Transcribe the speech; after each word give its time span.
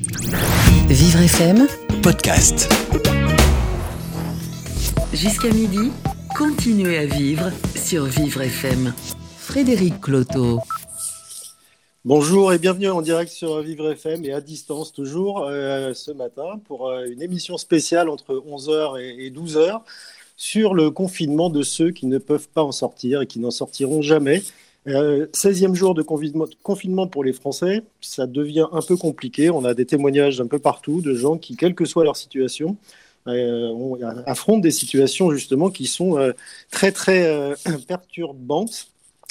Vivre 0.00 1.22
FM, 1.22 1.66
podcast. 2.04 2.72
jusqu'à 5.12 5.50
midi, 5.50 5.90
continuez 6.36 6.98
à 6.98 7.06
vivre 7.06 7.50
sur 7.74 8.04
Vivre 8.04 8.42
FM. 8.42 8.94
Frédéric 9.38 10.00
Cloteau. 10.00 10.60
Bonjour 12.04 12.52
et 12.52 12.60
bienvenue 12.60 12.90
en 12.90 13.02
direct 13.02 13.32
sur 13.32 13.60
Vivre 13.60 13.90
FM 13.90 14.24
et 14.24 14.32
à 14.32 14.40
distance 14.40 14.92
toujours 14.92 15.48
euh, 15.48 15.92
ce 15.94 16.12
matin 16.12 16.60
pour 16.68 16.86
euh, 16.86 17.06
une 17.06 17.20
émission 17.20 17.58
spéciale 17.58 18.08
entre 18.08 18.34
11h 18.34 19.00
et, 19.00 19.26
et 19.26 19.30
12h 19.32 19.80
sur 20.36 20.74
le 20.74 20.92
confinement 20.92 21.50
de 21.50 21.62
ceux 21.62 21.90
qui 21.90 22.06
ne 22.06 22.18
peuvent 22.18 22.48
pas 22.48 22.62
en 22.62 22.70
sortir 22.70 23.22
et 23.22 23.26
qui 23.26 23.40
n'en 23.40 23.50
sortiront 23.50 24.00
jamais. 24.00 24.44
Euh, 24.88 25.26
16e 25.34 25.74
jour 25.74 25.94
de 25.94 26.02
confinement, 26.02 27.06
pour 27.08 27.22
les 27.24 27.32
Français, 27.34 27.82
ça 28.00 28.26
devient 28.26 28.66
un 28.72 28.80
peu 28.80 28.96
compliqué. 28.96 29.50
On 29.50 29.64
a 29.64 29.74
des 29.74 29.84
témoignages 29.86 30.40
un 30.40 30.46
peu 30.46 30.58
partout 30.58 31.02
de 31.02 31.14
gens 31.14 31.36
qui, 31.36 31.56
quelle 31.56 31.74
que 31.74 31.84
soit 31.84 32.04
leur 32.04 32.16
situation, 32.16 32.76
euh, 33.26 33.68
on- 33.68 33.98
affrontent 34.26 34.60
des 34.60 34.70
situations 34.70 35.30
justement 35.32 35.70
qui 35.70 35.86
sont 35.86 36.16
euh, 36.18 36.32
très 36.70 36.92
très 36.92 37.26
euh, 37.26 37.54
perturbantes 37.88 38.88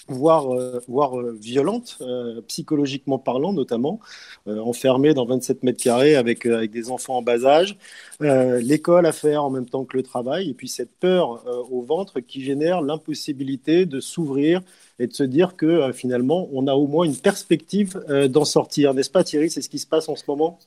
voire, 0.09 0.53
euh, 0.53 0.79
voire 0.87 1.19
euh, 1.19 1.33
violentes, 1.39 1.97
euh, 2.01 2.41
psychologiquement 2.47 3.17
parlant 3.19 3.51
notamment, 3.53 3.99
euh, 4.47 4.59
enfermés 4.59 5.13
dans 5.13 5.25
27 5.25 5.63
mètres 5.63 5.83
carrés 5.83 6.15
avec, 6.15 6.45
euh, 6.45 6.57
avec 6.57 6.71
des 6.71 6.89
enfants 6.91 7.17
en 7.17 7.21
bas 7.21 7.45
âge, 7.45 7.77
euh, 8.21 8.59
l'école 8.61 9.05
à 9.05 9.11
faire 9.11 9.43
en 9.43 9.49
même 9.49 9.67
temps 9.67 9.85
que 9.85 9.97
le 9.97 10.03
travail, 10.03 10.49
et 10.49 10.53
puis 10.53 10.67
cette 10.69 10.91
peur 10.99 11.43
euh, 11.47 11.63
au 11.71 11.81
ventre 11.81 12.19
qui 12.21 12.43
génère 12.43 12.81
l'impossibilité 12.81 13.85
de 13.85 13.99
s'ouvrir 13.99 14.61
et 14.99 15.07
de 15.07 15.13
se 15.13 15.23
dire 15.23 15.55
que 15.55 15.65
euh, 15.65 15.93
finalement 15.93 16.47
on 16.51 16.67
a 16.67 16.73
au 16.73 16.87
moins 16.87 17.05
une 17.05 17.17
perspective 17.17 18.03
euh, 18.09 18.27
d'en 18.27 18.45
sortir, 18.45 18.93
n'est-ce 18.93 19.09
pas 19.09 19.23
Thierry? 19.23 19.49
C'est 19.49 19.61
ce 19.61 19.69
qui 19.69 19.79
se 19.79 19.87
passe 19.87 20.09
en 20.09 20.15
ce 20.15 20.23
moment? 20.27 20.59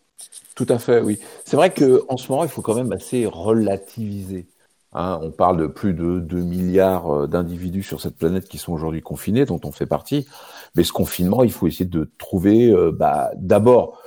Tout 0.55 0.67
à 0.69 0.79
fait, 0.79 1.01
oui. 1.01 1.19
C'est 1.45 1.57
vrai 1.57 1.73
qu'en 1.73 2.17
ce 2.17 2.31
moment, 2.31 2.45
il 2.45 2.51
faut 2.51 2.63
quand 2.63 2.75
même 2.75 2.93
assez 2.93 3.25
relativiser. 3.27 4.47
hein. 4.93 5.19
on 5.23 5.31
parle 5.31 5.57
de 5.57 5.67
plus 5.67 5.95
de 5.95 6.21
2 6.21 6.43
milliards 6.43 7.11
euh, 7.11 7.27
d'individus 7.27 7.83
sur 7.83 8.01
cette 8.01 8.17
planète 8.17 8.49
qui 8.49 8.59
sont 8.59 8.73
aujourd'hui 8.73 9.01
confinés, 9.03 9.47
dont 9.47 9.61
on 9.65 9.73
fait 9.73 9.87
partie. 9.87 10.27
Mais 10.75 10.85
ce 10.85 10.93
confinement, 10.93 11.43
il 11.43 11.53
faut 11.53 11.67
essayer 11.67 11.87
de 11.87 12.11
trouver 12.19 12.73
bah, 12.93 13.31
d'abord 13.37 14.01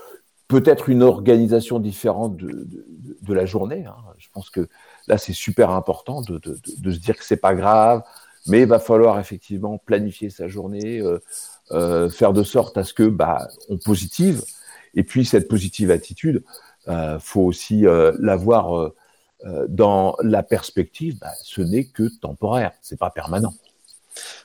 peut-être 0.48 0.90
une 0.90 1.02
organisation 1.04 1.80
différente 1.80 2.38
de, 2.38 3.34
la 3.34 3.46
journée. 3.46 3.86
hein. 3.86 3.96
Je 4.20 4.28
pense 4.32 4.50
que 4.50 4.68
là, 5.08 5.18
c'est 5.18 5.34
super 5.34 5.72
important 5.72 6.22
de- 6.22 6.40
de 6.40 6.92
se 6.92 7.00
dire 7.00 7.18
que 7.18 7.24
c'est 7.26 7.38
pas 7.38 7.56
grave, 7.56 8.04
mais 8.48 8.62
il 8.62 8.68
va 8.68 8.80
falloir 8.80 9.20
effectivement 9.20 9.78
planifier 9.78 10.30
sa 10.30 10.48
journée, 10.48 11.00
euh, 11.00 11.20
euh, 11.72 12.10
faire 12.10 12.34
de 12.34 12.44
sorte 12.44 12.78
à 12.78 12.84
ce 12.84 12.94
que 12.94 13.04
bah, 13.04 13.48
on 13.70 13.78
positive. 13.78 14.44
Et 14.96 15.04
puis 15.04 15.26
cette 15.26 15.48
positive 15.48 15.92
attitude, 15.92 16.44
euh, 16.90 17.18
faut 17.20 17.42
aussi 17.42 17.88
euh, 17.88 18.12
l'avoir 18.20 18.92
dans 19.68 20.16
la 20.22 20.42
perspective. 20.42 21.18
Bah, 21.20 21.32
ce 21.44 21.62
n'est 21.62 21.86
que 21.86 22.10
temporaire, 22.22 22.72
c'est 22.82 22.98
pas 22.98 23.10
permanent. 23.10 23.54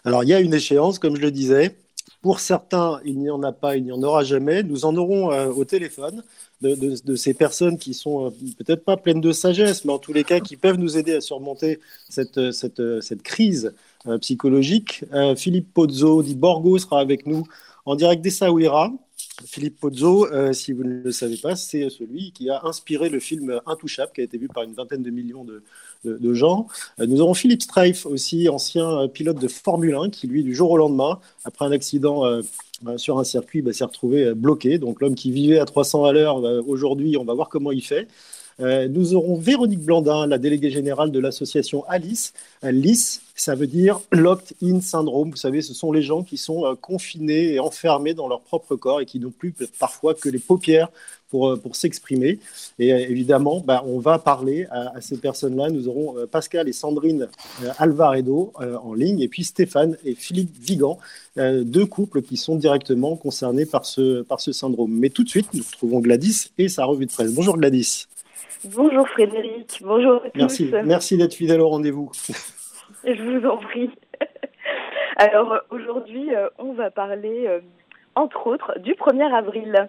Alors, 0.05 0.25
il 0.25 0.31
y 0.31 0.35
a 0.35 0.41
une 0.41 0.55
échéance, 0.55 0.99
comme 0.99 1.15
je 1.15 1.21
le 1.21 1.31
disais. 1.31 1.77
Pour 2.21 2.41
certains, 2.41 3.01
il 3.05 3.19
n'y 3.19 3.31
en 3.31 3.43
a 3.45 3.53
pas, 3.53 3.77
il 3.77 3.85
n'y 3.85 3.93
en 3.93 4.03
aura 4.03 4.25
jamais. 4.25 4.65
Nous 4.65 4.87
en 4.87 4.97
aurons 4.97 5.29
au 5.51 5.65
téléphone 5.65 6.25
de, 6.63 7.15
ces 7.15 7.33
personnes 7.33 7.79
qui 7.79 7.95
sont 7.95 8.33
peut-être 8.59 8.85
pas 8.85 8.97
pleines 8.97 9.21
de 9.21 9.31
sagesse, 9.31 9.85
mais 9.85 9.93
en 9.93 10.01
tous 10.01 10.13
les 10.13 10.25
cas 10.25 10.41
qui 10.41 10.57
peuvent 10.57 10.79
nous 10.79 10.97
aider 10.97 11.15
à 11.15 11.21
surmonter 11.21 11.79
cette, 12.09 12.51
cette, 12.51 13.01
cette 13.01 13.23
crise 13.23 13.73
psychologique. 14.21 15.05
Euh, 15.13 15.35
Philippe 15.37 15.73
Pozzo 15.75 16.23
dit 16.23 16.35
Borgo 16.37 16.79
sera 16.79 17.01
avec 17.01 17.27
nous 17.27 17.45
en 17.85 17.95
direct 17.97 18.23
d'Essaouira. 18.23 18.93
Philippe 19.47 19.79
Pozzo, 19.79 20.27
euh, 20.33 20.53
si 20.53 20.73
vous 20.73 20.83
ne 20.83 21.01
le 21.03 21.13
savez 21.13 21.37
pas, 21.37 21.55
c'est 21.55 21.89
celui 21.91 22.33
qui 22.33 22.51
a 22.51 22.61
inspiré 22.65 23.09
le 23.09 23.21
film 23.21 23.61
Intouchable, 23.67 24.11
qui 24.13 24.21
a 24.21 24.25
été 24.25 24.37
vu 24.37 24.49
par 24.49 24.65
une 24.65 24.73
vingtaine 24.73 25.03
de 25.03 25.11
millions 25.11 25.45
de, 25.45 25.63
de- 26.05 26.35
gens. 26.35 26.67
Euh, 27.01 27.07
Nous 27.07 27.21
aurons 27.21 27.35
Philippe 27.35 27.63
Streif 27.63 28.05
aussi, 28.07 28.49
ancien 28.49 28.89
euh, 29.03 29.09
pilote 29.09 29.39
de 29.39 29.47
Formule 29.49 29.95
1, 29.95 30.11
qui 30.11 30.27
lui, 30.27 30.43
du 30.43 30.55
jour 30.55 30.71
au 30.73 30.77
lendemain, 30.77 31.21
après 31.45 31.65
un 31.67 31.73
accident 31.73 32.25
euh, 32.25 32.43
euh, 32.87 32.99
sur 32.99 33.19
un 33.19 33.25
circuit, 33.25 33.63
bah, 33.63 33.73
s'est 33.73 33.85
retrouvé 33.85 34.25
euh, 34.27 34.35
bloqué. 34.35 34.79
Donc 34.79 35.01
l'homme 35.01 35.15
qui 35.15 35.31
vivait 35.31 35.59
à 35.61 35.65
300 35.65 36.05
à 36.05 36.13
l'heure, 36.13 36.45
euh, 36.45 36.61
aujourd'hui, 36.67 37.17
on 37.17 37.25
va 37.25 37.35
voir 37.35 37.49
comment 37.49 37.71
il 37.73 37.83
fait. 37.83 38.09
Euh, 38.61 38.89
nous 38.89 39.15
aurons 39.15 39.37
Véronique 39.37 39.81
Blandin, 39.81 40.27
la 40.27 40.39
déléguée 40.39 40.71
générale 40.71 41.11
de 41.13 41.19
l'association 41.21 41.85
Alice. 41.89 42.33
Euh, 42.65 42.73
LIS, 42.73 43.21
ça 43.37 43.55
veut 43.55 43.67
dire 43.67 44.01
Locked 44.11 44.57
In 44.63 44.81
Syndrome. 44.81 45.31
Vous 45.31 45.37
savez, 45.37 45.63
ce 45.63 45.75
sont 45.75 45.93
les 45.93 46.03
gens 46.03 46.23
qui 46.23 46.37
sont 46.37 46.65
euh, 46.65 46.75
confinés 46.75 47.55
et 47.55 47.61
enfermés 47.61 48.15
dans 48.15 48.29
leur 48.29 48.41
propre 48.41 48.75
corps 48.77 49.01
et 49.01 49.07
qui 49.07 49.21
n'ont 49.21 49.31
plus 49.31 49.55
parfois 49.79 50.15
que 50.15 50.29
les 50.29 50.41
paupières 50.41 50.89
pour, 51.31 51.49
euh, 51.49 51.57
pour 51.57 51.77
s'exprimer. 51.77 52.39
Et 52.79 52.93
euh, 52.93 52.99
évidemment, 52.99 53.61
bah, 53.61 53.83
on 53.87 53.99
va 53.99 54.19
parler 54.19 54.67
à, 54.71 55.01
ces 55.01 55.19
personnes-là. 55.19 55.71
Nous 55.71 55.89
aurons 55.89 56.19
euh, 56.19 56.27
Pascal 56.27 56.69
et 56.69 56.73
Sandrine 56.73 57.29
euh, 57.63 57.71
Alvaredo 57.79 58.53
euh, 58.61 58.77
en 58.79 58.95
ligne, 58.95 59.21
et 59.21 59.29
puis 59.29 59.45
Stéphane 59.45 59.97
et 60.05 60.15
Philippe 60.15 60.51
Vigan, 60.61 60.99
euh, 61.39 61.63
deux 61.65 61.87
couples 61.87 62.23
qui 62.23 62.37
sont 62.37 62.57
directement 62.57 63.17
concernés 63.17 63.67
par 63.67 63.85
ce, 63.85 64.23
par 64.23 64.41
ce 64.41 64.53
syndrome. 64.53 64.93
Mais 64.93 65.11
tout 65.11 65.25
de 65.25 65.29
suite, 65.29 65.49
nous 65.55 65.63
retrouvons 65.63 66.01
Gladys 66.01 66.51
et 66.59 66.69
sa 66.69 66.85
revue 66.85 67.07
de 67.07 67.13
presse. 67.13 67.33
Bonjour 67.33 67.57
Gladys. 67.57 68.07
Bonjour 68.65 69.09
Frédéric, 69.09 69.81
bonjour 69.83 70.17
à 70.17 70.31
tous. 70.31 70.39
Merci, 70.39 70.73
merci 70.85 71.17
d'être 71.17 71.35
fidèle 71.35 71.61
au 71.61 71.69
rendez-vous. 71.69 72.11
Je 73.05 73.23
vous 73.23 73.47
en 73.47 73.59
prie. 73.59 73.91
Alors 75.17 75.61
aujourd'hui, 75.71 76.35
euh, 76.35 76.49
on 76.59 76.73
va 76.73 76.91
parler, 76.91 77.47
euh, 77.47 77.61
entre 78.17 78.49
autres, 78.49 78.77
du 78.81 78.95
1er 78.95 79.33
avril. 79.33 79.89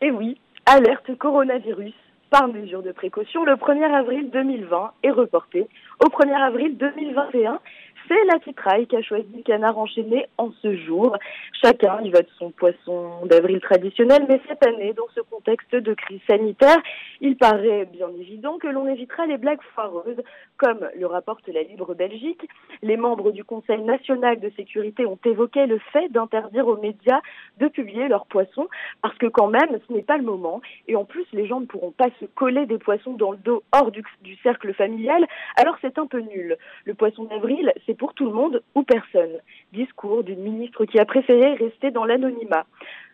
Et 0.00 0.12
oui, 0.12 0.38
alerte 0.64 1.16
coronavirus. 1.18 1.94
Par 2.30 2.48
mesure 2.48 2.82
de 2.82 2.92
précaution, 2.92 3.44
le 3.44 3.54
1er 3.54 3.92
avril 3.92 4.30
2020 4.30 4.92
est 5.02 5.10
reporté 5.10 5.68
au 6.00 6.08
1er 6.08 6.40
avril 6.40 6.76
2021. 6.76 7.60
C'est 8.08 8.24
la 8.24 8.38
titraille 8.38 8.86
qui 8.86 8.96
a 8.96 9.02
choisi 9.02 9.26
le 9.34 9.42
canard 9.42 9.78
enchaîné 9.78 10.26
en 10.36 10.50
ce 10.62 10.76
jour. 10.76 11.16
Chacun 11.62 12.00
y 12.02 12.10
va 12.10 12.20
de 12.20 12.28
son 12.38 12.50
poisson 12.50 13.24
d'avril 13.24 13.60
traditionnel, 13.60 14.26
mais 14.28 14.40
cette 14.46 14.66
année, 14.66 14.92
dans 14.92 15.08
ce 15.14 15.20
contexte 15.20 15.74
de 15.74 15.94
crise 15.94 16.20
sanitaire, 16.28 16.76
il 17.22 17.36
paraît 17.36 17.86
bien 17.86 18.10
évident 18.20 18.58
que 18.58 18.66
l'on 18.66 18.86
évitera 18.86 19.24
les 19.26 19.38
blagues 19.38 19.62
foireuses, 19.74 20.22
comme 20.58 20.86
le 20.98 21.06
rapporte 21.06 21.48
la 21.48 21.62
Libre 21.62 21.94
Belgique. 21.94 22.46
Les 22.82 22.96
membres 22.96 23.30
du 23.30 23.44
Conseil 23.44 23.80
national 23.80 24.38
de 24.38 24.50
sécurité 24.56 25.06
ont 25.06 25.18
évoqué 25.24 25.66
le 25.66 25.78
fait 25.92 26.08
d'interdire 26.10 26.66
aux 26.66 26.76
médias 26.76 27.20
de 27.58 27.68
publier 27.68 28.08
leurs 28.08 28.26
poissons, 28.26 28.68
parce 29.00 29.16
que 29.16 29.26
quand 29.26 29.48
même, 29.48 29.78
ce 29.88 29.92
n'est 29.92 30.02
pas 30.02 30.18
le 30.18 30.24
moment. 30.24 30.60
Et 30.88 30.96
en 30.96 31.04
plus, 31.04 31.26
les 31.32 31.46
gens 31.46 31.60
ne 31.60 31.66
pourront 31.66 31.92
pas 31.92 32.08
se 32.20 32.26
coller 32.26 32.66
des 32.66 32.78
poissons 32.78 33.14
dans 33.14 33.30
le 33.30 33.38
dos 33.38 33.62
hors 33.72 33.90
du, 33.90 34.02
du 34.22 34.36
cercle 34.42 34.74
familial, 34.74 35.24
alors 35.56 35.76
c'est 35.80 35.98
un 35.98 36.06
peu 36.06 36.20
nul. 36.20 36.58
Le 36.84 36.94
poisson 36.94 37.24
d'avril, 37.24 37.72
c'est 37.86 37.93
pour 37.94 38.14
tout 38.14 38.26
le 38.26 38.32
monde 38.32 38.62
ou 38.74 38.82
personne. 38.82 39.38
Discours 39.72 40.24
d'une 40.24 40.40
ministre 40.40 40.84
qui 40.84 40.98
a 40.98 41.04
préféré 41.04 41.54
rester 41.54 41.90
dans 41.90 42.04
l'anonymat. 42.04 42.66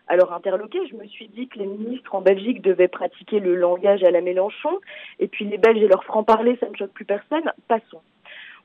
Alors 0.07 0.33
interloqué, 0.33 0.79
je 0.89 0.95
me 0.95 1.05
suis 1.05 1.29
dit 1.29 1.47
que 1.47 1.59
les 1.59 1.67
ministres 1.67 2.13
en 2.15 2.21
Belgique 2.21 2.61
devaient 2.61 2.87
pratiquer 2.87 3.39
le 3.39 3.55
langage 3.55 4.03
à 4.03 4.11
la 4.11 4.21
Mélenchon, 4.21 4.79
et 5.19 5.27
puis 5.27 5.45
les 5.45 5.57
Belges 5.57 5.81
et 5.81 5.87
leur 5.87 6.03
franc-parler, 6.03 6.57
ça 6.59 6.69
ne 6.69 6.75
choque 6.75 6.91
plus 6.91 7.05
personne. 7.05 7.49
Passons. 7.67 8.01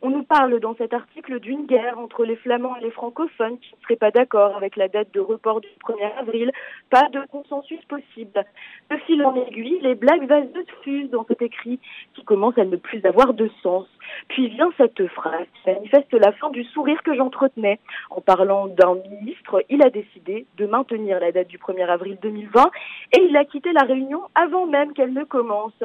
On 0.02 0.10
nous 0.10 0.24
parle 0.24 0.60
dans 0.60 0.74
cet 0.76 0.92
article 0.92 1.40
d'une 1.40 1.66
guerre 1.66 1.98
entre 1.98 2.24
les 2.24 2.36
Flamands 2.36 2.76
et 2.76 2.84
les 2.84 2.90
francophones 2.90 3.58
qui 3.58 3.74
ne 3.74 3.82
seraient 3.82 3.96
pas 3.96 4.10
d'accord 4.10 4.56
avec 4.56 4.76
la 4.76 4.88
date 4.88 5.12
de 5.14 5.20
report 5.20 5.60
du 5.60 5.68
1er 5.86 6.18
avril. 6.18 6.52
Pas 6.90 7.08
de 7.10 7.20
consensus 7.30 7.82
possible. 7.86 8.44
De 8.90 8.96
fil 8.98 9.24
en 9.24 9.34
aiguille, 9.34 9.80
les 9.80 9.94
blagues 9.94 10.28
vaseuses 10.28 10.66
fusent 10.82 11.10
dans 11.10 11.24
cet 11.26 11.42
écrit 11.42 11.80
qui 12.14 12.24
commence 12.24 12.58
à 12.58 12.64
ne 12.64 12.76
plus 12.76 13.04
avoir 13.04 13.32
de 13.34 13.50
sens. 13.62 13.86
Puis 14.28 14.48
vient 14.48 14.70
cette 14.76 15.06
phrase 15.08 15.46
qui 15.54 15.70
manifeste 15.70 16.12
la 16.12 16.32
fin 16.32 16.50
du 16.50 16.64
sourire 16.64 17.02
que 17.02 17.14
j'entretenais. 17.14 17.80
En 18.10 18.20
parlant 18.20 18.66
d'un 18.66 18.96
ministre, 19.10 19.64
il 19.68 19.82
a 19.82 19.90
décidé 19.90 20.46
de 20.56 20.66
maintenir 20.66 21.18
la 21.20 21.32
date 21.32 21.48
du 21.48 21.58
1er 21.58 21.86
avril 21.86 22.18
2020 22.22 22.70
et 23.16 23.22
il 23.22 23.36
a 23.36 23.44
quitté 23.44 23.72
la 23.72 23.82
réunion 23.82 24.22
avant 24.34 24.66
même 24.66 24.92
qu'elle 24.92 25.12
ne 25.12 25.24
commence. 25.24 25.82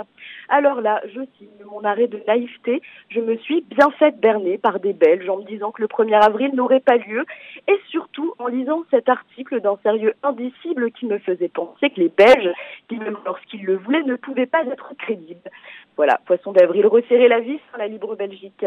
Alors 0.50 0.82
là, 0.82 1.02
je 1.08 1.22
signe 1.38 1.66
mon 1.70 1.84
arrêt 1.84 2.08
de 2.08 2.22
naïveté. 2.28 2.82
Je 3.10 3.20
me 3.20 3.38
suis 3.38 3.62
bien 3.62 3.90
fait 4.02 4.20
berner 4.20 4.58
par 4.58 4.80
des 4.80 4.94
Belges 4.94 5.30
en 5.30 5.38
me 5.38 5.44
disant 5.44 5.72
que 5.72 5.84
le 5.84 5.88
1er 5.88 6.20
avril 6.20 6.56
n'aurait 6.56 6.80
pas 6.80 6.98
lieu 6.98 7.24
et 7.68 7.80
surtout 7.90 8.34
en 8.40 8.48
lisant 8.48 8.84
cet 8.90 9.10
article 9.10 9.62
d'un 9.62 9.78
sérieux 9.84 10.16
indicible 10.24 10.92
qui 10.92 11.06
me 11.06 11.20
faisait 11.20 11.50
penser 11.50 11.92
que 11.92 12.00
les 12.00 12.10
Belges, 12.10 12.52
qui 12.90 12.98
même 12.98 13.18
lorsqu'ils 13.28 13.64
le 13.64 13.78
voulaient, 13.78 14.02
ne 14.02 14.16
pouvaient 14.16 14.48
pas 14.48 14.64
être 14.64 14.96
crédibles. 14.98 15.52
Voilà, 15.98 16.20
poisson 16.26 16.52
d'avril, 16.52 16.88
resserrer 16.88 17.28
la 17.28 17.42
vis 17.42 17.60
sur 17.70 17.78
la 17.78 17.88
libre 17.88 18.16
Belgique. 18.16 18.66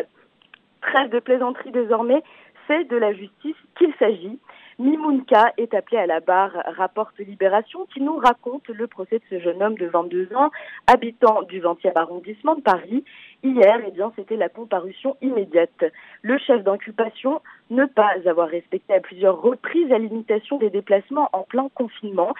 Trêve 0.81 1.11
de 1.11 1.19
plaisanterie 1.19 1.73
désormais, 1.73 2.23
c'est 2.69 2.85
de 2.85 2.97
la 2.97 3.13
justice 3.13 3.57
qu'il 3.77 3.93
s'agit. 3.99 4.39
Mimounka 4.79 5.53
est 5.57 5.73
appelé 5.73 5.99
à 5.99 6.07
la 6.07 6.19
barre, 6.19 6.53
rapporte 6.77 7.19
Libération, 7.19 7.87
qui 7.93 8.01
nous 8.01 8.17
raconte 8.17 8.69
le 8.69 8.89
procès 8.89 9.21
de 9.21 9.25
ce 9.31 9.39
jeune 9.39 9.63
homme 9.63 9.79
de 9.79 9.87
22 9.87 10.35
ans, 10.35 10.51
habitant 10.89 11.43
du 11.43 11.61
20e 11.61 11.93
arrondissement 11.95 12.57
de 12.57 12.61
Paris. 12.61 13.05
Hier, 13.45 13.81
eh 13.87 13.93
bien, 13.93 14.13
c'était 14.17 14.37
la 14.37 14.49
comparution 14.49 15.17
immédiate. 15.23 15.85
Le 16.23 16.39
chef 16.39 16.65
d'inculpation, 16.65 17.41
ne 17.71 17.85
pas 17.85 18.15
avoir 18.27 18.49
respecté 18.49 18.95
à 18.95 19.01
plusieurs 19.01 19.41
reprises 19.41 19.89
la 19.89 19.99
limitation 19.99 20.59
des 20.59 20.71
déplacements 20.71 21.29
en 21.33 21.43
plein 21.43 21.69
confinement. 21.75 22.35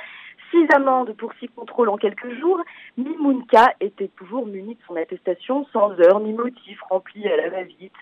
six 0.51 0.67
amendes 0.75 1.13
pour 1.17 1.33
six 1.35 1.49
contrôles 1.49 1.89
en 1.89 1.97
quelques 1.97 2.33
jours, 2.41 2.61
Mimounka 2.99 3.75
était 3.81 4.09
toujours 4.09 4.47
muni 4.47 4.75
de 4.75 4.81
son 4.89 4.97
attestation 4.97 5.67
sans 5.73 5.93
heure 6.01 6.19
ni 6.19 6.33
motif 6.33 6.81
rempli 6.91 7.29
à 7.29 7.37
la 7.37 7.49
va-vite. 7.49 7.93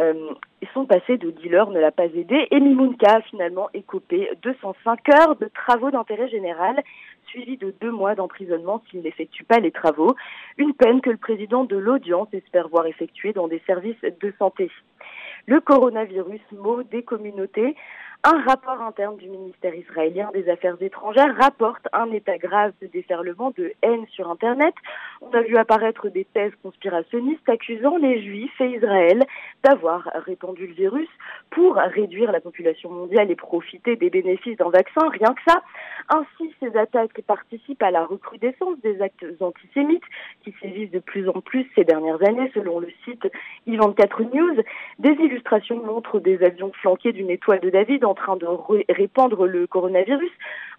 Euh, 0.00 0.34
son 0.72 0.86
passé 0.86 1.18
de 1.18 1.30
dealer 1.30 1.70
ne 1.70 1.78
l'a 1.78 1.92
pas 1.92 2.06
aidé 2.06 2.48
et 2.50 2.58
Mimounka 2.58 3.16
a 3.16 3.20
finalement 3.22 3.68
écopé 3.74 4.28
205 4.42 5.08
heures 5.10 5.36
de 5.36 5.48
travaux 5.54 5.90
d'intérêt 5.90 6.28
général 6.28 6.82
suivi 7.26 7.56
de 7.56 7.74
deux 7.80 7.90
mois 7.90 8.14
d'emprisonnement 8.14 8.82
s'il 8.88 9.02
n'effectue 9.02 9.44
pas 9.44 9.58
les 9.58 9.70
travaux, 9.70 10.14
une 10.58 10.74
peine 10.74 11.00
que 11.00 11.10
le 11.10 11.16
président 11.16 11.64
de 11.64 11.76
l'audience 11.76 12.28
espère 12.32 12.68
voir 12.68 12.86
effectuer 12.86 13.32
dans 13.32 13.48
des 13.48 13.62
services 13.66 14.00
de 14.02 14.32
santé. 14.38 14.70
Le 15.46 15.60
coronavirus, 15.60 16.40
mot 16.52 16.82
des 16.82 17.02
communautés, 17.02 17.76
un 18.26 18.40
rapport 18.42 18.80
interne 18.80 19.18
du 19.18 19.28
ministère 19.28 19.74
israélien 19.74 20.30
des 20.32 20.48
Affaires 20.48 20.76
étrangères 20.80 21.36
rapporte 21.38 21.86
un 21.92 22.10
état 22.10 22.38
grave 22.38 22.72
de 22.80 22.86
déferlement 22.86 23.52
de 23.54 23.74
haine 23.82 24.06
sur 24.12 24.30
Internet. 24.30 24.74
On 25.20 25.30
a 25.32 25.42
vu 25.42 25.58
apparaître 25.58 26.08
des 26.08 26.24
thèses 26.24 26.54
conspirationnistes 26.62 27.46
accusant 27.46 27.98
les 27.98 28.22
Juifs 28.22 28.58
et 28.62 28.76
Israël 28.76 29.22
d'avoir 29.62 30.08
répandu 30.26 30.66
le 30.66 30.72
virus 30.72 31.08
pour 31.50 31.74
réduire 31.74 32.32
la 32.32 32.40
population 32.40 32.90
mondiale 32.90 33.30
et 33.30 33.36
profiter 33.36 33.96
des 33.96 34.08
bénéfices 34.08 34.56
d'un 34.56 34.70
vaccin, 34.70 35.06
rien 35.10 35.34
que 35.34 35.42
ça. 35.46 35.60
Ainsi, 36.08 36.54
ces 36.60 36.74
attaques 36.78 37.20
participent 37.26 37.82
à 37.82 37.90
la 37.90 38.06
recrudescence 38.06 38.78
des 38.82 39.02
actes 39.02 39.26
antisémites 39.40 40.02
qui 40.42 40.54
sévissent 40.62 40.90
de 40.90 40.98
plus 40.98 41.28
en 41.28 41.40
plus 41.42 41.66
ces 41.74 41.84
dernières 41.84 42.22
années, 42.26 42.50
selon 42.54 42.78
le 42.78 42.88
site 43.04 43.26
i24 43.66 44.34
News. 44.34 44.62
Des 44.98 45.12
illustrations 45.12 45.82
montrent 45.84 46.20
des 46.20 46.42
avions 46.42 46.72
flanqués 46.80 47.12
d'une 47.12 47.30
étoile 47.30 47.60
de 47.60 47.68
David 47.68 48.04
en 48.14 48.36
train 48.36 48.36
de 48.36 48.46
répandre 48.88 49.46
le 49.46 49.66
coronavirus. 49.66 50.30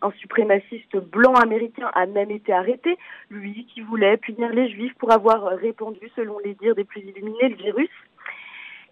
Un 0.02 0.12
suprémaciste 0.12 0.96
blanc 0.96 1.34
américain 1.34 1.92
a 1.94 2.06
même 2.06 2.32
été 2.32 2.54
arrêté, 2.54 2.98
lui 3.30 3.66
qui 3.74 3.82
voulait 3.82 4.18
punir 4.18 4.50
les 4.54 4.70
juifs 4.70 4.94
pour 4.98 5.12
avoir 5.12 5.44
répandu, 5.58 6.10
selon 6.16 6.40
les 6.40 6.54
dires 6.54 6.76
des 6.76 6.86
plus 6.86 7.02
illuminés, 7.02 7.50
le 7.50 7.56
virus. 7.56 7.90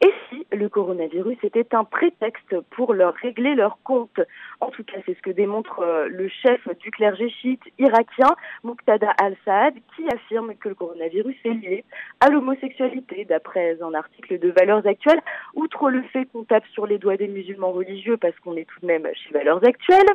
Et 0.03 0.13
si 0.29 0.45
le 0.51 0.67
coronavirus 0.67 1.38
était 1.44 1.73
un 1.73 1.85
prétexte 1.85 2.59
pour 2.71 2.94
leur 2.94 3.13
régler 3.13 3.55
leur 3.55 3.77
compte 3.83 4.19
En 4.59 4.69
tout 4.69 4.83
cas, 4.83 4.97
c'est 5.05 5.15
ce 5.15 5.21
que 5.21 5.29
démontre 5.29 5.79
euh, 5.79 6.07
le 6.09 6.27
chef 6.27 6.59
du 6.79 6.91
clergé 6.91 7.29
chiite 7.29 7.61
irakien, 7.79 8.35
Muqtada 8.65 9.13
al-Saad, 9.21 9.75
qui 9.95 10.05
affirme 10.13 10.55
que 10.55 10.67
le 10.67 10.75
coronavirus 10.75 11.38
est 11.45 11.53
lié 11.53 11.85
à 12.19 12.29
l'homosexualité, 12.29 13.23
d'après 13.23 13.77
un 13.81 13.94
article 13.94 14.39
de 14.39 14.50
Valeurs 14.50 14.85
Actuelles. 14.85 15.21
Outre 15.53 15.89
le 15.89 16.01
fait 16.03 16.25
qu'on 16.25 16.44
tape 16.44 16.67
sur 16.73 16.85
les 16.85 16.97
doigts 16.97 17.15
des 17.15 17.29
musulmans 17.29 17.71
religieux, 17.71 18.17
parce 18.17 18.38
qu'on 18.39 18.57
est 18.57 18.65
tout 18.65 18.81
de 18.81 18.88
même 18.88 19.07
chez 19.13 19.31
Valeurs 19.33 19.63
Actuelles, 19.63 20.09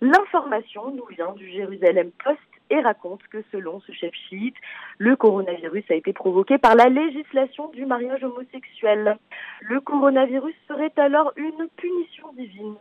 l'information 0.00 0.92
nous 0.92 1.06
vient 1.06 1.32
du 1.32 1.50
Jérusalem 1.50 2.12
Post 2.22 2.38
et 2.70 2.80
raconte 2.80 3.22
que 3.30 3.42
selon 3.52 3.80
ce 3.80 3.92
chef 3.92 4.12
chiite, 4.28 4.56
le 4.98 5.16
coronavirus 5.16 5.84
a 5.90 5.94
été 5.94 6.12
provoqué 6.12 6.58
par 6.58 6.74
la 6.74 6.88
législation 6.88 7.68
du 7.68 7.86
mariage 7.86 8.24
homosexuel. 8.24 9.16
Le 9.60 9.80
coronavirus 9.80 10.54
serait 10.68 10.92
alors 10.96 11.32
une 11.36 11.68
punition 11.76 12.32
divine. 12.34 12.74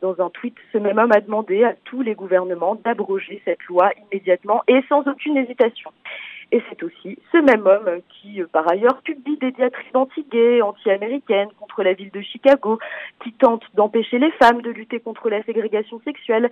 Dans 0.00 0.20
un 0.20 0.30
tweet, 0.30 0.54
ce 0.72 0.78
même 0.78 0.98
homme 0.98 1.12
a 1.12 1.20
demandé 1.20 1.64
à 1.64 1.74
tous 1.84 2.02
les 2.02 2.14
gouvernements 2.14 2.74
d'abroger 2.74 3.42
cette 3.44 3.62
loi 3.64 3.90
immédiatement 4.10 4.62
et 4.66 4.82
sans 4.88 5.06
aucune 5.06 5.36
hésitation. 5.36 5.92
Et 6.52 6.62
c'est 6.68 6.82
aussi 6.82 7.16
ce 7.30 7.38
même 7.38 7.64
homme 7.66 8.00
qui, 8.08 8.42
par 8.52 8.68
ailleurs, 8.68 9.00
publie 9.02 9.36
des 9.36 9.52
diatribes 9.52 9.94
anti-gays, 9.96 10.62
anti-américaines 10.62 11.50
contre 11.60 11.84
la 11.84 11.92
ville 11.92 12.10
de 12.10 12.20
Chicago, 12.22 12.78
qui 13.22 13.32
tente 13.32 13.62
d'empêcher 13.74 14.18
les 14.18 14.32
femmes 14.32 14.60
de 14.62 14.70
lutter 14.70 14.98
contre 14.98 15.30
la 15.30 15.42
ségrégation 15.44 16.00
sexuelle 16.04 16.50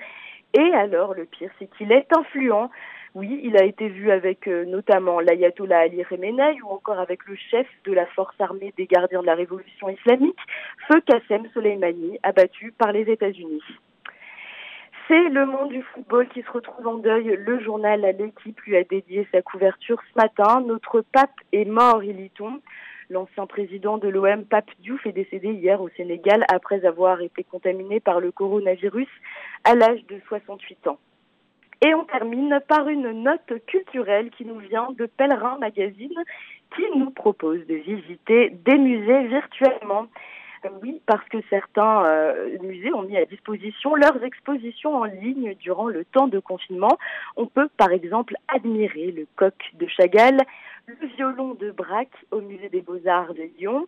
et 0.54 0.74
alors, 0.74 1.14
le 1.14 1.24
pire, 1.24 1.50
c'est 1.58 1.68
qu'il 1.76 1.92
est 1.92 2.06
influent. 2.16 2.70
Oui, 3.14 3.40
il 3.42 3.56
a 3.56 3.64
été 3.64 3.88
vu 3.88 4.10
avec 4.10 4.46
euh, 4.46 4.64
notamment 4.64 5.20
l'ayatollah 5.20 5.80
Ali 5.80 6.02
Khamenei 6.08 6.60
ou 6.62 6.68
encore 6.68 6.98
avec 6.98 7.26
le 7.26 7.36
chef 7.36 7.66
de 7.84 7.92
la 7.92 8.06
force 8.06 8.38
armée 8.38 8.72
des 8.76 8.86
gardiens 8.86 9.22
de 9.22 9.26
la 9.26 9.34
révolution 9.34 9.88
islamique, 9.88 10.38
Feu 10.86 11.00
Qassem 11.06 11.48
Soleimani, 11.52 12.18
abattu 12.22 12.72
par 12.72 12.92
les 12.92 13.10
États-Unis. 13.10 13.62
C'est 15.08 15.30
le 15.30 15.46
monde 15.46 15.70
du 15.70 15.82
football 15.82 16.28
qui 16.28 16.42
se 16.42 16.50
retrouve 16.50 16.86
en 16.86 16.98
deuil. 16.98 17.34
Le 17.38 17.60
journal 17.60 18.04
à 18.04 18.12
l'équipe 18.12 18.60
lui 18.60 18.76
a 18.76 18.84
dédié 18.84 19.26
sa 19.32 19.40
couverture 19.40 19.98
ce 20.12 20.20
matin. 20.20 20.60
Notre 20.60 21.00
pape 21.00 21.30
est 21.52 21.64
mort, 21.64 22.04
il 22.04 22.20
y 22.20 22.28
tombe. 22.30 22.60
L'ancien 23.10 23.46
président 23.46 23.96
de 23.96 24.08
l'OM, 24.08 24.44
Pape 24.44 24.70
Diouf, 24.80 25.06
est 25.06 25.12
décédé 25.12 25.48
hier 25.48 25.80
au 25.80 25.88
Sénégal 25.90 26.44
après 26.52 26.84
avoir 26.84 27.22
été 27.22 27.42
contaminé 27.42 28.00
par 28.00 28.20
le 28.20 28.30
coronavirus 28.32 29.08
à 29.64 29.74
l'âge 29.74 30.04
de 30.08 30.20
68 30.28 30.88
ans. 30.88 30.98
Et 31.80 31.94
on 31.94 32.04
termine 32.04 32.60
par 32.68 32.88
une 32.88 33.22
note 33.22 33.64
culturelle 33.66 34.30
qui 34.30 34.44
nous 34.44 34.58
vient 34.58 34.88
de 34.98 35.06
Pèlerin 35.06 35.56
Magazine 35.58 36.22
qui 36.76 36.82
nous 36.98 37.10
propose 37.10 37.66
de 37.66 37.76
visiter 37.76 38.50
des 38.50 38.76
musées 38.76 39.28
virtuellement. 39.28 40.06
Euh, 40.64 40.68
oui, 40.82 41.00
parce 41.06 41.26
que 41.28 41.38
certains 41.48 42.04
euh, 42.04 42.58
musées 42.60 42.92
ont 42.92 43.02
mis 43.02 43.16
à 43.16 43.24
disposition 43.24 43.94
leurs 43.94 44.22
expositions 44.24 44.96
en 44.96 45.04
ligne 45.04 45.54
durant 45.54 45.86
le 45.86 46.04
temps 46.04 46.28
de 46.28 46.40
confinement. 46.40 46.98
On 47.36 47.46
peut 47.46 47.68
par 47.76 47.92
exemple 47.92 48.34
admirer 48.48 49.12
le 49.12 49.26
coq 49.36 49.54
de 49.74 49.86
Chagall, 49.86 50.38
le 50.88 51.06
violon 51.06 51.54
de 51.54 51.70
Braque 51.70 52.24
au 52.30 52.40
musée 52.40 52.68
des 52.70 52.80
beaux-arts 52.80 53.34
de 53.34 53.42
Lyon. 53.58 53.86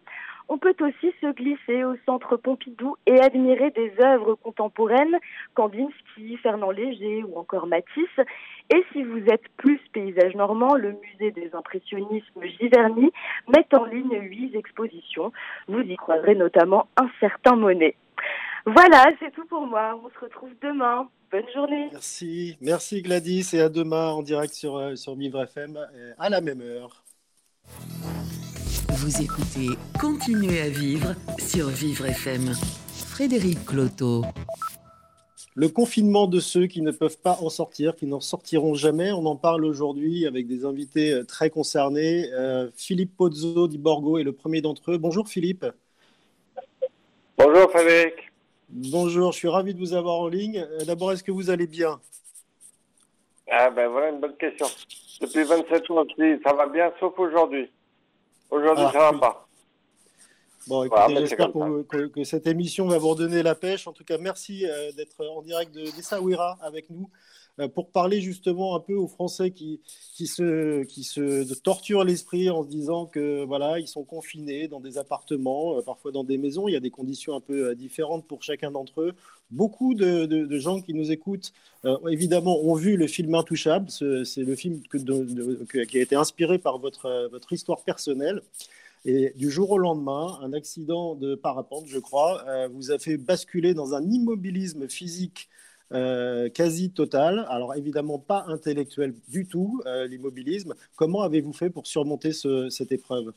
On 0.49 0.59
peut 0.59 0.75
aussi 0.81 1.15
se 1.21 1.33
glisser 1.33 1.85
au 1.85 1.97
centre 2.05 2.37
Pompidou 2.37 2.97
et 3.07 3.21
admirer 3.21 3.71
des 3.71 3.93
œuvres 4.03 4.35
contemporaines, 4.35 5.17
Kandinsky, 5.55 6.37
Fernand 6.43 6.73
Léger 6.73 7.25
ou 7.25 7.39
encore 7.39 7.67
Matisse. 7.67 8.21
Et 8.75 8.85
si 8.93 9.03
vous 9.03 9.25
êtes 9.29 9.49
plus 9.57 9.81
paysage 9.93 10.35
normand, 10.35 10.75
le 10.75 10.93
musée 10.93 11.31
des 11.31 11.51
impressionnismes 11.55 12.43
Giverny 12.59 13.11
met 13.49 13.67
en 13.75 13.85
ligne 13.85 14.19
huit 14.21 14.55
expositions. 14.55 15.33
Vous 15.69 15.81
y 15.81 15.97
croiserez 15.97 16.35
notamment 16.35 16.89
un 17.01 17.09
certain 17.21 17.57
Monet. 17.57 17.95
Voilà, 18.67 19.11
c'est 19.19 19.33
tout 19.33 19.47
pour 19.47 19.67
moi. 19.67 19.99
On 20.05 20.11
se 20.11 20.25
retrouve 20.25 20.51
demain. 20.63 21.09
Bonne 21.31 21.49
journée. 21.55 21.89
Merci, 21.93 22.57
merci 22.61 23.03
Gladys 23.03 23.51
et 23.53 23.61
à 23.61 23.69
demain 23.69 24.11
en 24.11 24.23
direct 24.23 24.53
sur, 24.53 24.77
euh, 24.77 24.97
sur 24.97 25.15
Vivre 25.15 25.43
FM 25.43 25.77
euh, 25.77 26.13
à 26.19 26.29
la 26.29 26.41
même 26.41 26.61
heure. 26.61 27.05
Vous 28.89 29.23
écoutez 29.23 29.69
Continuez 30.01 30.61
à 30.61 30.69
vivre 30.69 31.15
sur 31.39 31.69
Vivre 31.69 32.07
FM. 32.07 32.53
Frédéric 33.09 33.65
Cloto. 33.65 34.25
Le 35.55 35.69
confinement 35.69 36.27
de 36.27 36.41
ceux 36.41 36.67
qui 36.67 36.83
ne 36.83 36.91
peuvent 36.91 37.21
pas 37.21 37.39
en 37.41 37.49
sortir, 37.49 37.95
qui 37.95 38.07
n'en 38.07 38.21
sortiront 38.21 38.75
jamais, 38.75 39.13
on 39.13 39.25
en 39.27 39.37
parle 39.37 39.65
aujourd'hui 39.65 40.27
avec 40.27 40.49
des 40.49 40.65
invités 40.65 41.13
euh, 41.13 41.25
très 41.25 41.49
concernés. 41.49 42.27
Philippe 42.75 43.17
Pozzo 43.17 43.69
di 43.69 43.79
Borgo 43.79 44.19
est 44.19 44.25
le 44.25 44.33
premier 44.33 44.61
d'entre 44.61 44.93
eux. 44.93 44.99
Bonjour 44.99 45.29
Philippe. 45.29 45.65
Bonjour 47.39 47.71
Frédéric. 47.71 48.30
Bonjour, 48.73 49.33
je 49.33 49.39
suis 49.39 49.49
ravi 49.49 49.75
de 49.75 49.81
vous 49.81 49.95
avoir 49.95 50.21
en 50.21 50.29
ligne. 50.29 50.59
Euh, 50.59 50.85
d'abord, 50.85 51.11
est-ce 51.11 51.25
que 51.25 51.33
vous 51.33 51.51
allez 51.51 51.67
bien? 51.67 52.01
Ah 53.51 53.69
ben 53.69 53.89
voilà 53.89 54.11
une 54.11 54.21
bonne 54.21 54.37
question. 54.37 54.67
Depuis 55.21 55.43
27 55.43 55.87
jours, 55.87 56.07
ça 56.45 56.53
va 56.53 56.67
bien, 56.69 56.93
sauf 57.01 57.19
aujourd'hui. 57.19 57.69
Aujourd'hui, 58.49 58.85
ah, 58.87 58.93
ça 58.93 59.11
va 59.11 59.19
pas. 59.19 59.49
Bon, 60.69 60.85
écoutez, 60.85 61.17
j'espère 61.17 61.51
que, 62.15 62.23
cette 62.23 62.47
émission 62.47 62.87
va 62.87 62.99
vous 62.99 63.09
redonner 63.09 63.43
la 63.43 63.57
pêche. 63.57 63.89
En 63.89 63.93
tout 63.93 64.05
cas, 64.05 64.19
merci 64.19 64.65
euh, 64.65 64.93
d'être 64.93 65.27
en 65.27 65.43
direct 65.43 65.75
de 65.75 65.85
Dessaouira 65.97 66.57
avec 66.63 66.91
nous. 66.91 67.11
Euh, 67.61 67.69
pour 67.69 67.91
parler 67.91 68.21
justement 68.21 68.75
un 68.75 68.81
peu 68.81 68.95
aux 68.95 69.07
Français 69.07 69.51
qui, 69.51 69.81
qui, 70.15 70.27
se, 70.27 70.83
qui 70.85 71.05
se 71.05 71.53
torturent 71.55 72.05
l'esprit 72.05 72.49
en 72.49 72.63
se 72.63 72.69
disant 72.69 73.07
que 73.07 73.45
voilà, 73.45 73.79
ils 73.79 73.89
sont 73.89 74.05
confinés 74.05 74.67
dans 74.67 74.81
des 74.81 74.99
appartements, 74.99 75.79
euh, 75.79 75.83
parfois 75.83 76.11
dans 76.11 76.25
des 76.25 76.39
maisons. 76.39 76.69
Il 76.69 76.73
y 76.73 76.77
a 76.77 76.81
des 76.81 76.91
conditions 76.91 77.35
un 77.35 77.41
peu 77.41 77.69
euh, 77.69 77.75
différentes 77.75 78.27
pour 78.27 78.43
chacun 78.43 78.71
d'entre 78.71 79.03
eux. 79.03 79.13
Beaucoup 79.51 79.95
de, 79.95 80.27
de, 80.27 80.59
gens 80.59 80.81
qui 80.81 80.95
nous 80.95 81.11
écoutent, 81.11 81.53
évidemment, 82.09 82.61
ont 82.63 82.75
vu 82.75 82.97
le 82.97 83.09
film 83.09 83.35
Intouchable. 83.35 83.91
C'est 83.91 84.45
le 84.45 84.55
film 84.55 84.81
qui 84.93 85.99
a 85.99 86.01
été 86.01 86.15
inspiré 86.15 86.61
par 86.61 86.79
votre, 86.79 87.29
votre 87.33 87.53
histoire 87.53 87.83
personnelle. 87.83 88.43
Et 89.05 89.33
du 89.35 89.51
jour 89.51 89.73
au 89.73 89.79
lendemain, 89.79 90.39
un 90.43 90.53
accident 90.53 91.17
de 91.17 91.35
parapente, 91.35 91.87
je 91.89 91.99
crois, 91.99 92.45
vous 92.73 92.93
a 92.93 93.01
fait 93.01 93.17
basculer 93.17 93.75
dans 93.75 93.93
un 93.93 94.09
immobilisme 94.09 94.89
physique 94.89 95.49
euh, 95.93 96.49
quasi 96.49 96.93
total. 96.93 97.47
Alors 97.49 97.75
évidemment 97.75 98.19
pas 98.19 98.45
intellectuel 98.49 99.15
du 99.29 99.47
tout, 99.47 99.81
euh, 99.87 100.07
l'immobilisme. 100.07 100.75
Comment 100.97 101.23
avez-vous 101.23 101.53
fait 101.53 101.71
pour 101.71 101.87
surmonter 101.87 102.33
cette 102.33 102.93
épreuve? 102.93 103.33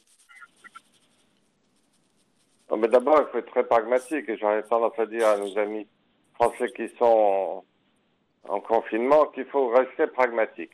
D'abord, 2.69 3.19
il 3.21 3.31
faut 3.31 3.37
être 3.37 3.51
très 3.51 3.65
pragmatique 3.65 4.27
et 4.29 4.37
j'aurais 4.37 4.63
tendance 4.63 4.97
à 4.97 5.05
dire 5.05 5.27
à 5.27 5.37
nos 5.37 5.57
amis 5.57 5.87
français 6.35 6.71
qui 6.75 6.89
sont 6.97 7.63
en, 8.47 8.59
confinement 8.61 9.25
qu'il 9.27 9.45
faut 9.45 9.69
rester 9.69 10.07
pragmatique. 10.07 10.71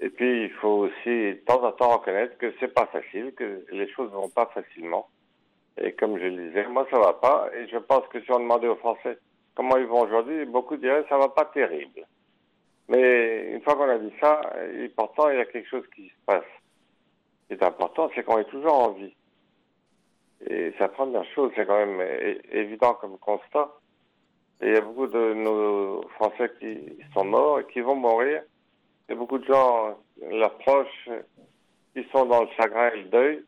Et 0.00 0.10
puis, 0.10 0.44
il 0.44 0.50
faut 0.52 0.86
aussi 0.86 1.06
de 1.06 1.40
temps 1.46 1.62
en 1.64 1.72
temps 1.72 1.98
reconnaître 1.98 2.36
que 2.38 2.52
c'est 2.60 2.72
pas 2.72 2.86
facile, 2.86 3.32
que 3.34 3.64
les 3.72 3.88
choses 3.92 4.10
ne 4.10 4.16
vont 4.16 4.28
pas 4.28 4.50
facilement. 4.52 5.08
Et 5.80 5.92
comme 5.92 6.18
je 6.18 6.24
le 6.24 6.48
disais, 6.48 6.66
moi, 6.68 6.86
ça 6.90 6.98
va 6.98 7.14
pas. 7.14 7.50
Et 7.56 7.68
je 7.68 7.78
pense 7.78 8.06
que 8.08 8.20
si 8.22 8.30
on 8.30 8.40
demandait 8.40 8.68
aux 8.68 8.76
Français 8.76 9.18
comment 9.56 9.76
ils 9.78 9.86
vont 9.86 10.02
aujourd'hui, 10.02 10.44
beaucoup 10.44 10.76
diraient 10.76 11.06
ça 11.08 11.18
va 11.18 11.28
pas 11.30 11.46
terrible. 11.46 12.06
Mais 12.88 13.52
une 13.52 13.60
fois 13.62 13.74
qu'on 13.74 13.88
a 13.88 13.98
dit 13.98 14.12
ça, 14.20 14.40
pourtant, 14.96 15.28
il 15.30 15.38
y 15.38 15.40
a 15.40 15.46
quelque 15.46 15.68
chose 15.68 15.84
qui 15.94 16.08
se 16.08 16.14
passe. 16.24 16.44
Ce 17.42 17.54
qui 17.54 17.60
est 17.60 17.66
important, 17.66 18.10
c'est 18.14 18.22
qu'on 18.22 18.38
est 18.38 18.44
toujours 18.44 18.74
en 18.74 18.90
vie. 18.90 19.14
Et 20.48 20.72
c'est 20.72 20.80
la 20.80 20.88
première 20.88 21.24
chose, 21.34 21.50
c'est 21.56 21.66
quand 21.66 21.84
même 21.84 22.06
évident 22.52 22.94
comme 22.94 23.18
constat. 23.18 23.72
Et 24.60 24.68
il 24.68 24.74
y 24.74 24.76
a 24.76 24.80
beaucoup 24.80 25.06
de 25.06 25.34
nos 25.34 26.02
Français 26.10 26.50
qui 26.60 26.98
sont 27.12 27.24
morts 27.24 27.60
et 27.60 27.66
qui 27.66 27.80
vont 27.80 27.96
mourir. 27.96 28.42
Il 29.08 29.12
y 29.12 29.14
a 29.14 29.18
beaucoup 29.18 29.38
de 29.38 29.44
gens, 29.46 29.98
leurs 30.30 30.56
proches, 30.58 31.08
qui 31.94 32.04
sont 32.12 32.26
dans 32.26 32.42
le 32.42 32.48
chagrin 32.56 32.90
et 32.90 33.02
le 33.02 33.08
deuil. 33.08 33.44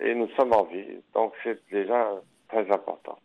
Et 0.00 0.14
nous 0.14 0.28
sommes 0.30 0.52
en 0.52 0.64
vie. 0.64 1.00
Donc 1.14 1.32
c'est 1.42 1.60
déjà 1.70 2.20
très 2.48 2.70
important. 2.70 3.18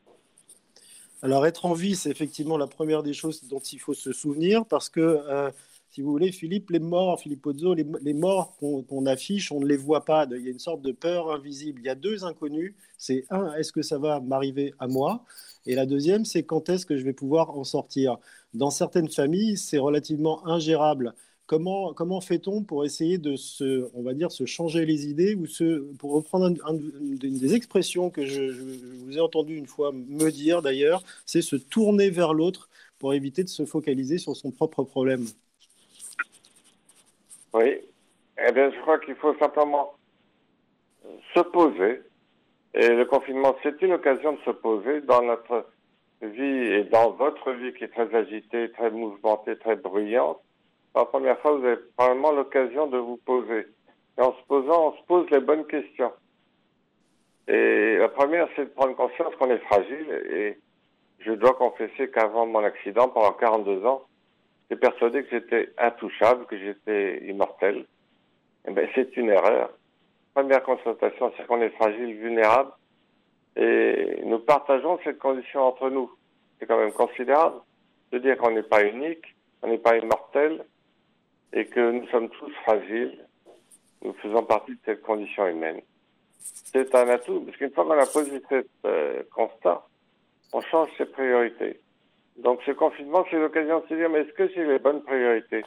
Alors 1.23 1.45
être 1.45 1.65
en 1.65 1.73
vie, 1.73 1.95
c'est 1.95 2.11
effectivement 2.11 2.57
la 2.57 2.67
première 2.67 3.01
des 3.01 3.13
choses 3.13 3.47
dont 3.47 3.61
il 3.61 3.79
faut 3.79 3.93
se 3.93 4.11
souvenir 4.11 4.65
parce 4.65 4.89
que 4.89 4.99
euh, 4.99 5.49
si 5.89 6.01
vous 6.01 6.11
voulez, 6.11 6.33
Philippe, 6.33 6.69
les 6.69 6.79
morts, 6.79 7.17
Philippe 7.17 7.43
Pozzo, 7.43 7.73
les, 7.73 8.13
morts 8.13 8.57
qu'on 8.57 9.05
affiche, 9.05 9.49
on 9.51 9.61
ne 9.61 9.65
les 9.65 9.77
voit 9.77 10.03
pas. 10.03 10.27
Il 10.31 10.43
y 10.43 10.47
a 10.47 10.51
une 10.51 10.59
sorte 10.59 10.81
de 10.81 10.91
peur 10.91 11.31
invisible. 11.31 11.79
Il 11.81 11.85
y 11.85 11.89
a 11.89 11.95
deux 11.95 12.25
inconnus. 12.25 12.73
C'est 12.97 13.25
un, 13.29 13.53
est-ce 13.53 13.71
que 13.71 13.83
ça 13.83 13.99
va 13.99 14.19
m'arriver 14.19 14.73
à 14.79 14.87
moi? 14.87 15.23
Et 15.65 15.75
la 15.75 15.85
deuxième, 15.85 16.25
c'est 16.25 16.43
quand 16.43 16.67
est-ce 16.67 16.85
que 16.85 16.97
je 16.97 17.05
vais 17.05 17.13
pouvoir 17.13 17.51
en 17.51 17.63
sortir? 17.63 18.17
Dans 18.53 18.71
certaines 18.71 19.09
familles, 19.09 19.55
c'est 19.55 19.77
relativement 19.77 20.45
ingérable. 20.45 21.13
Comment, 21.53 22.21
fait-on 22.21 22.63
pour 22.63 22.85
essayer 22.85 23.17
de 23.17 23.35
se, 23.35 23.89
changer 24.45 24.85
les 24.85 25.07
idées 25.07 25.35
ou 25.35 25.45
pour 25.97 26.13
reprendre 26.13 26.53
une 26.67 27.17
des 27.17 27.55
expressions 27.55 28.09
que 28.09 28.25
je, 28.25 28.49
je, 28.49 28.61
vous 29.05 29.17
ai 29.17 29.21
entendu 29.21 29.55
une 29.55 29.67
fois 29.67 29.91
me 29.91 30.31
dire 30.31 30.61
d'ailleurs, 30.61 31.03
c'est 31.25 31.41
se 31.41 31.55
tourner 31.55 32.09
vers 32.09 32.33
l'autre 32.33 32.69
pour 32.99 33.13
éviter 33.13 33.43
de 33.43 33.49
se 33.49 33.65
focaliser 33.65 34.17
sur 34.17 34.35
son 34.35 34.51
propre 34.51 34.83
problème. 34.83 35.25
Oui. 37.53 37.77
Eh 38.45 38.51
bien, 38.51 38.71
je 38.71 38.79
crois 38.81 38.99
qu'il 38.99 39.15
faut 39.15 39.35
simplement 39.37 39.93
se 41.35 41.39
poser. 41.41 42.01
Et 42.73 42.89
le 42.89 43.05
confinement, 43.05 43.55
c'est 43.61 43.81
une 43.81 43.93
occasion 43.93 44.33
de 44.33 44.39
se 44.45 44.49
poser 44.49 45.01
dans 45.01 45.21
notre 45.21 45.67
vie 46.21 46.73
et 46.73 46.83
dans 46.85 47.11
votre 47.11 47.51
vie 47.51 47.73
qui 47.73 47.83
est 47.83 47.89
très 47.89 48.13
agitée, 48.15 48.71
très 48.71 48.89
mouvementée, 48.89 49.57
très 49.57 49.75
bruyante. 49.75 50.41
La 50.95 51.05
première 51.05 51.39
fois, 51.39 51.53
vous 51.57 51.65
avez 51.65 51.77
probablement 51.97 52.31
l'occasion 52.31 52.87
de 52.87 52.97
vous 52.97 53.17
poser. 53.17 53.67
Et 54.17 54.21
en 54.21 54.33
se 54.33 54.43
posant, 54.47 54.89
on 54.89 54.97
se 54.97 55.03
pose 55.03 55.29
les 55.31 55.39
bonnes 55.39 55.65
questions. 55.65 56.11
Et 57.47 57.97
la 57.97 58.09
première, 58.09 58.47
c'est 58.55 58.65
de 58.65 58.69
prendre 58.69 58.95
conscience 58.95 59.35
qu'on 59.35 59.49
est 59.49 59.65
fragile. 59.65 60.23
Et 60.31 60.57
je 61.19 61.31
dois 61.31 61.53
confesser 61.53 62.09
qu'avant 62.11 62.45
mon 62.45 62.63
accident, 62.63 63.09
pendant 63.09 63.33
42 63.33 63.85
ans, 63.85 64.03
j'ai 64.69 64.77
persuadé 64.77 65.23
que 65.23 65.29
j'étais 65.31 65.69
intouchable, 65.77 66.45
que 66.45 66.57
j'étais 66.57 67.25
immortel. 67.27 67.85
Eh 68.67 68.71
ben, 68.71 68.87
c'est 68.95 69.15
une 69.17 69.29
erreur. 69.29 69.71
Première 70.33 70.63
constatation, 70.63 71.31
c'est 71.35 71.45
qu'on 71.45 71.61
est 71.61 71.69
fragile, 71.71 72.15
vulnérable, 72.15 72.71
et 73.55 74.21
nous 74.25 74.39
partageons 74.39 74.99
cette 75.03 75.19
condition 75.19 75.61
entre 75.61 75.89
nous. 75.89 76.11
C'est 76.59 76.65
quand 76.65 76.77
même 76.77 76.93
considérable 76.93 77.57
de 78.11 78.17
dire 78.19 78.37
qu'on 78.37 78.51
n'est 78.51 78.63
pas 78.63 78.83
unique, 78.83 79.35
on 79.61 79.67
n'est 79.67 79.77
pas 79.77 79.97
immortel, 79.97 80.65
et 81.53 81.65
que 81.65 81.91
nous 81.91 82.07
sommes 82.07 82.29
tous 82.29 82.51
fragiles. 82.63 83.17
Nous 84.03 84.13
faisons 84.15 84.43
partie 84.43 84.71
de 84.71 84.79
cette 84.85 85.01
condition 85.01 85.47
humaine. 85.47 85.81
C'est 86.39 86.93
un 86.95 87.07
atout, 87.07 87.41
parce 87.41 87.55
qu'une 87.57 87.71
fois 87.71 87.85
qu'on 87.85 87.91
a 87.91 88.05
posé 88.05 88.41
cet 88.49 88.67
euh, 88.85 89.23
constat, 89.33 89.85
on 90.51 90.61
change 90.61 90.89
ses 90.97 91.05
priorités. 91.05 91.79
Donc 92.37 92.61
ce 92.65 92.71
confinement, 92.71 93.25
c'est 93.29 93.39
l'occasion 93.39 93.79
de 93.79 93.87
se 93.87 93.93
dire, 93.93 94.09
mais 94.09 94.21
est-ce 94.21 94.33
que 94.33 94.49
j'ai 94.49 94.65
les 94.65 94.79
bonnes 94.79 95.03
priorités? 95.03 95.63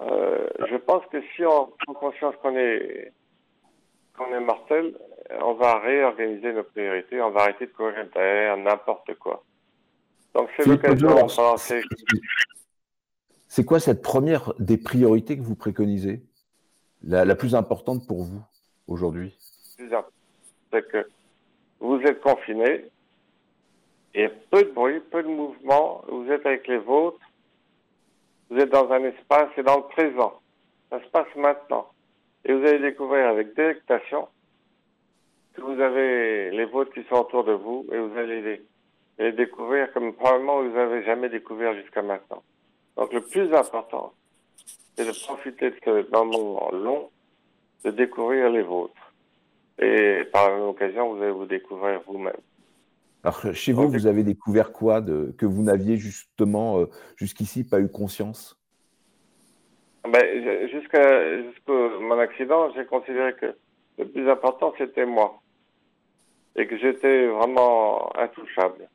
Euh, 0.00 0.46
Je 0.68 0.76
pense 0.76 1.04
que 1.06 1.20
si 1.34 1.44
on 1.44 1.72
prend 1.78 1.94
conscience 1.94 2.34
qu'on 2.42 2.56
est 2.56 3.12
qu'on 4.16 4.32
est 4.34 4.40
mortel, 4.40 4.94
on 5.42 5.54
va 5.54 5.78
réorganiser 5.78 6.52
nos 6.52 6.62
priorités, 6.62 7.20
on 7.20 7.30
va 7.30 7.42
arrêter 7.42 7.66
de 7.66 7.72
courir 7.72 8.06
derrière 8.14 8.56
n'importe 8.56 9.14
quoi. 9.18 9.42
Donc 10.34 10.48
c'est 10.56 10.66
l'occasion 10.66 11.08
de 11.08 11.34
penser. 11.36 11.82
C'est 13.56 13.64
quoi 13.64 13.80
cette 13.80 14.02
première 14.02 14.52
des 14.58 14.76
priorités 14.76 15.38
que 15.38 15.42
vous 15.42 15.54
préconisez? 15.54 16.20
La, 17.02 17.34
plus 17.34 17.54
importante 17.54 18.06
pour 18.06 18.22
vous 18.22 18.42
aujourd'hui? 18.86 19.34
C'est 19.78 20.86
que 20.88 21.08
vous 21.80 21.98
êtes 22.02 22.20
confiné, 22.20 22.84
et 24.12 24.28
peu 24.50 24.62
de 24.62 24.70
bruit, 24.72 25.00
peu 25.10 25.22
de 25.22 25.28
mouvement. 25.28 26.04
Vous 26.06 26.30
êtes 26.30 26.44
avec 26.44 26.68
les 26.68 26.76
vôtres. 26.76 27.18
Vous 28.50 28.58
êtes 28.58 28.68
dans 28.68 28.92
un 28.92 29.02
espace 29.04 29.48
et 29.56 29.62
dans 29.62 29.78
le 29.78 29.84
présent. 29.84 30.38
Ça 30.90 31.02
se 31.02 31.08
passe 31.08 31.34
maintenant. 31.34 31.86
Et 32.44 32.52
vous 32.52 32.60
allez 32.60 32.80
découvrir 32.80 33.26
avec 33.26 33.56
délectation 33.56 34.28
que 35.54 35.62
vous 35.62 35.80
avez 35.80 36.50
les 36.50 36.66
vôtres 36.66 36.92
qui 36.92 37.04
sont 37.04 37.20
autour 37.20 37.44
de 37.44 37.52
vous 37.52 37.86
et 37.90 37.96
vous 37.96 38.18
allez 38.18 38.60
les, 39.18 39.32
découvrir 39.32 39.90
comme 39.94 40.12
probablement 40.12 40.62
vous 40.62 40.74
n'avez 40.74 41.02
jamais 41.04 41.30
découvert 41.30 41.74
jusqu'à 41.74 42.02
maintenant. 42.02 42.42
Donc 42.96 43.12
le 43.12 43.20
plus 43.20 43.52
important, 43.54 44.12
c'est 44.96 45.06
de 45.06 45.24
profiter 45.24 45.70
de 45.70 45.76
ce 45.84 46.10
moment 46.10 46.70
long, 46.72 47.10
de 47.84 47.90
découvrir 47.90 48.50
les 48.50 48.62
vôtres. 48.62 49.12
Et 49.78 50.22
par 50.32 50.48
la 50.48 50.56
même 50.56 50.68
occasion, 50.68 51.14
vous 51.14 51.22
allez 51.22 51.32
vous 51.32 51.46
découvrir 51.46 52.00
vous-même. 52.06 52.40
Alors, 53.22 53.54
chez 53.54 53.72
vous, 53.72 53.88
vous 53.88 54.06
avez 54.06 54.22
découvert 54.22 54.72
quoi 54.72 55.00
de, 55.00 55.34
que 55.36 55.44
vous 55.44 55.62
n'aviez 55.62 55.96
justement 55.96 56.78
euh, 56.78 56.86
jusqu'ici 57.16 57.68
pas 57.68 57.80
eu 57.80 57.88
conscience? 57.88 58.58
Ben, 60.08 60.68
Jusqu'à 60.70 61.02
mon 61.68 62.18
accident, 62.18 62.70
j'ai 62.74 62.86
considéré 62.86 63.34
que 63.34 63.54
le 63.98 64.08
plus 64.08 64.30
important, 64.30 64.72
c'était 64.78 65.06
moi. 65.06 65.40
Et 66.54 66.66
que 66.66 66.78
j'étais 66.78 67.26
vraiment 67.26 68.16
intouchable. 68.16 68.88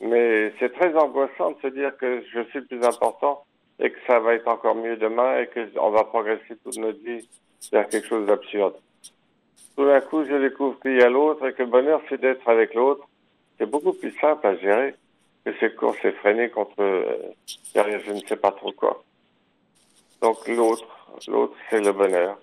Mais 0.00 0.52
c'est 0.58 0.72
très 0.72 0.94
angoissant 0.94 1.52
de 1.52 1.60
se 1.62 1.66
dire 1.68 1.96
que 1.96 2.22
je 2.32 2.42
suis 2.44 2.60
le 2.60 2.66
plus 2.66 2.84
important 2.84 3.44
et 3.78 3.90
que 3.90 3.98
ça 4.06 4.18
va 4.20 4.34
être 4.34 4.48
encore 4.48 4.74
mieux 4.74 4.96
demain 4.96 5.40
et 5.40 5.48
qu'on 5.48 5.90
va 5.90 6.04
progresser 6.04 6.56
toute 6.62 6.76
notre 6.78 6.98
vie 7.04 7.28
vers 7.72 7.88
quelque 7.88 8.06
chose 8.06 8.26
d'absurde. 8.26 8.74
Tout 9.76 9.84
d'un 9.84 10.00
coup, 10.00 10.24
je 10.24 10.34
découvre 10.34 10.78
qu'il 10.80 10.96
y 10.96 11.02
a 11.02 11.08
l'autre 11.08 11.46
et 11.46 11.52
que 11.52 11.62
le 11.62 11.68
bonheur, 11.68 12.00
c'est 12.08 12.20
d'être 12.20 12.48
avec 12.48 12.74
l'autre 12.74 13.06
c'est 13.60 13.66
beaucoup 13.66 13.92
plus 13.92 14.16
simple 14.18 14.46
à 14.46 14.56
gérer 14.56 14.94
que 15.44 15.52
ces 15.60 15.70
courses 15.74 16.02
effrénées 16.02 16.48
contre 16.48 16.80
euh, 16.80 17.32
je 17.74 18.12
ne 18.12 18.20
sais 18.20 18.36
pas 18.36 18.52
trop 18.52 18.72
quoi. 18.72 19.04
Donc 20.22 20.48
l'autre, 20.48 20.86
l'autre, 21.28 21.54
c'est 21.68 21.82
le 21.82 21.92
bonheur. 21.92 22.38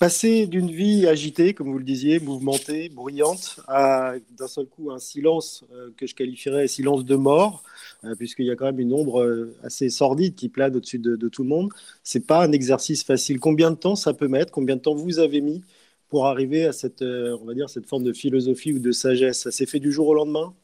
Passer 0.00 0.46
d'une 0.46 0.70
vie 0.70 1.06
agitée, 1.06 1.52
comme 1.52 1.70
vous 1.70 1.76
le 1.76 1.84
disiez, 1.84 2.20
mouvementée, 2.20 2.88
bruyante, 2.88 3.60
à 3.68 4.14
d'un 4.30 4.46
seul 4.46 4.64
coup 4.64 4.90
un 4.90 4.98
silence 4.98 5.62
euh, 5.74 5.90
que 5.94 6.06
je 6.06 6.14
qualifierais 6.14 6.68
silence 6.68 7.04
de 7.04 7.16
mort, 7.16 7.62
euh, 8.04 8.14
puisqu'il 8.14 8.46
y 8.46 8.50
a 8.50 8.56
quand 8.56 8.64
même 8.64 8.80
une 8.80 8.94
ombre 8.94 9.50
assez 9.62 9.90
sordide 9.90 10.36
qui 10.36 10.48
plane 10.48 10.74
au-dessus 10.74 10.98
de, 10.98 11.28
tout 11.28 11.42
le 11.42 11.50
monde. 11.50 11.68
C'est 12.02 12.26
pas 12.26 12.42
un 12.42 12.50
exercice 12.50 13.04
facile. 13.04 13.40
Combien 13.40 13.70
de 13.72 13.76
temps 13.76 13.94
ça 13.94 14.14
peut 14.14 14.26
mettre? 14.26 14.50
Combien 14.52 14.76
de 14.76 14.80
temps 14.80 14.94
vous 14.94 15.18
avez 15.18 15.42
mis 15.42 15.62
pour 16.08 16.26
arriver 16.26 16.64
à 16.64 16.72
cette, 16.72 17.02
euh, 17.02 17.36
on 17.42 17.44
va 17.44 17.52
dire, 17.52 17.68
cette 17.68 17.86
forme 17.86 18.04
de 18.04 18.14
philosophie 18.14 18.72
ou 18.72 18.78
de 18.78 18.92
sagesse? 18.92 19.42
Ça 19.42 19.50
s'est 19.50 19.66
fait 19.66 19.80
du 19.80 19.92
jour 19.92 20.08
au 20.08 20.14
lendemain? 20.14 20.54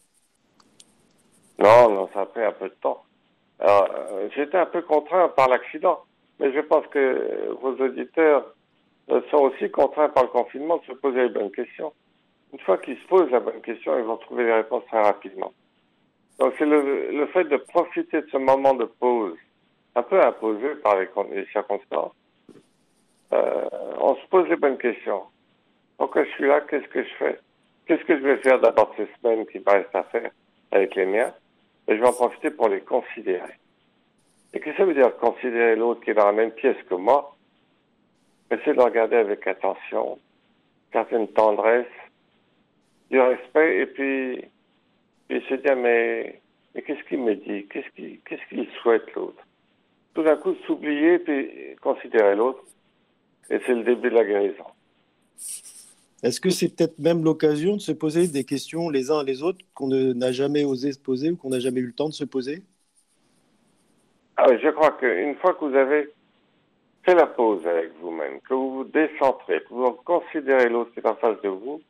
Non, 1.58 1.90
non, 1.90 2.08
ça 2.14 2.22
a 2.22 2.24
pris 2.24 2.42
un 2.42 2.52
peu 2.52 2.70
de 2.70 2.76
temps. 2.80 3.02
Euh, 3.60 4.28
j'étais 4.34 4.56
un 4.56 4.64
peu 4.64 4.80
contraint 4.80 5.28
par 5.28 5.50
l'accident, 5.50 5.98
mais 6.40 6.54
je 6.54 6.60
pense 6.60 6.86
que 6.86 7.50
vos 7.60 7.74
auditeurs 7.84 8.55
sont 9.08 9.38
aussi 9.38 9.70
contraints 9.70 10.08
par 10.08 10.25
le 10.25 10.30
confinement 10.30 10.78
de 10.78 10.84
se 10.84 10.92
poser 10.92 11.22
les 11.22 11.28
bonnes 11.28 11.50
questions. 11.50 11.92
Une 12.52 12.60
fois 12.60 12.78
qu'ils 12.78 12.98
se 12.98 13.06
posent 13.06 13.30
la 13.30 13.40
bonne 13.40 13.60
question, 13.60 13.98
ils 13.98 14.04
vont 14.04 14.16
trouver 14.16 14.44
les 14.44 14.52
réponses 14.52 14.84
très 14.86 15.02
rapidement. 15.02 15.52
Donc 16.38 16.54
c'est 16.58 16.66
le, 16.66 17.26
fait 17.32 17.44
de 17.44 17.56
profiter 17.56 18.20
de 18.20 18.28
ce 18.30 18.36
moment 18.36 18.75
de 18.75 18.84
pause, 18.84 19.36
un 19.94 20.02
peu 20.02 20.20
imposé 20.20 20.75
par 20.76 20.98
les, 20.98 21.46
circonstances. 21.46 22.12
Euh, 23.32 23.68
on 24.00 24.14
se 24.16 24.26
pose 24.28 24.48
les 24.48 24.56
bonnes 24.56 24.78
questions. 24.78 25.22
Pourquoi 25.96 26.25
je 26.25 26.30
suis 26.30 26.46
là 26.46 26.60
Qu'est-ce 26.60 26.88
que 26.88 27.02
je 27.02 27.14
fais? 27.18 27.40
Qu'est-ce 27.86 28.04
que 28.04 28.18
je 28.18 28.22
vais 28.22 28.36
faire 28.38 28.60
d'abord 28.60 28.92
ces 28.96 29.08
semaines 29.20 29.46
qui 29.46 29.58
me 29.58 29.70
restent 29.70 29.94
à 29.94 30.02
faire 30.04 30.30
avec 30.72 30.94
les 30.94 31.06
miens? 31.06 31.32
Et 31.88 31.96
je 31.96 32.00
vais 32.00 32.08
en 32.08 32.12
profiter 32.12 32.50
pour 32.50 32.68
les 32.68 32.80
considérer. 32.80 33.54
Et 34.52 34.60
qu'est-ce 34.60 34.76
que 34.76 34.82
ça 34.82 34.84
veut 34.84 34.94
dire 34.94 35.16
considérer 35.16 35.76
l'autre 35.76 36.00
qui 36.02 36.10
est 36.10 36.14
dans 36.14 36.26
la 36.26 36.32
même 36.32 36.50
pièce 36.50 36.76
que 36.88 36.94
moi? 36.94 37.35
Essayer 38.50 38.74
de 38.74 38.80
regarder 38.80 39.16
avec 39.16 39.46
attention, 39.46 40.18
certaine 40.92 41.26
tendresse, 41.28 41.86
du 43.10 43.20
respect, 43.20 43.80
et 43.80 43.86
puis, 43.86 44.44
puis 45.28 45.42
se 45.48 45.54
dire 45.54 45.76
mais, 45.76 46.40
mais 46.74 46.82
qu'est-ce 46.82 47.02
qu'il 47.08 47.22
me 47.22 47.34
dit? 47.34 47.66
Qu'est-ce 47.66 47.88
qu'il 47.96 48.20
qu'est-ce 48.20 48.48
qu'il 48.48 48.68
souhaite 48.82 49.12
l'autre? 49.14 49.42
Tout 50.14 50.22
d'un 50.22 50.36
coup, 50.36 50.54
s'oublier 50.66 51.18
puis 51.18 51.76
considérer 51.82 52.36
l'autre, 52.36 52.62
et 53.50 53.58
c'est 53.66 53.74
le 53.74 53.82
début 53.82 54.10
de 54.10 54.14
la 54.14 54.24
guérison. 54.24 54.64
Est-ce 56.22 56.40
que 56.40 56.50
c'est 56.50 56.74
peut-être 56.74 56.98
même 56.98 57.24
l'occasion 57.24 57.74
de 57.74 57.80
se 57.80 57.92
poser 57.92 58.26
des 58.28 58.44
questions 58.44 58.88
les 58.88 59.10
uns 59.10 59.22
les 59.22 59.42
autres 59.42 59.58
qu'on 59.74 59.88
n'a 59.88 60.32
jamais 60.32 60.64
osé 60.64 60.92
se 60.92 60.98
poser 60.98 61.30
ou 61.30 61.36
qu'on 61.36 61.50
n'a 61.50 61.60
jamais 61.60 61.80
eu 61.80 61.86
le 61.86 61.92
temps 61.92 62.08
de 62.08 62.14
se 62.14 62.24
poser? 62.24 62.62
Ah 64.36 64.46
je 64.56 64.68
crois 64.70 64.92
qu'une 64.92 65.34
fois 65.36 65.54
que 65.54 65.64
vous 65.64 65.74
avez 65.74 66.08
la 67.14 67.26
pause 67.26 67.66
avec 67.66 67.92
vous-même, 68.00 68.40
que 68.40 68.54
vous 68.54 68.76
vous 68.76 68.84
décentrez, 68.84 69.60
que 69.60 69.75
vous 69.75 69.92
considérez 70.04 70.68
l'autre 70.68 70.92
qui 70.92 71.00
est 71.00 71.06
en 71.06 71.16
face 71.16 71.40
de 71.42 71.48
vous, 71.48 71.80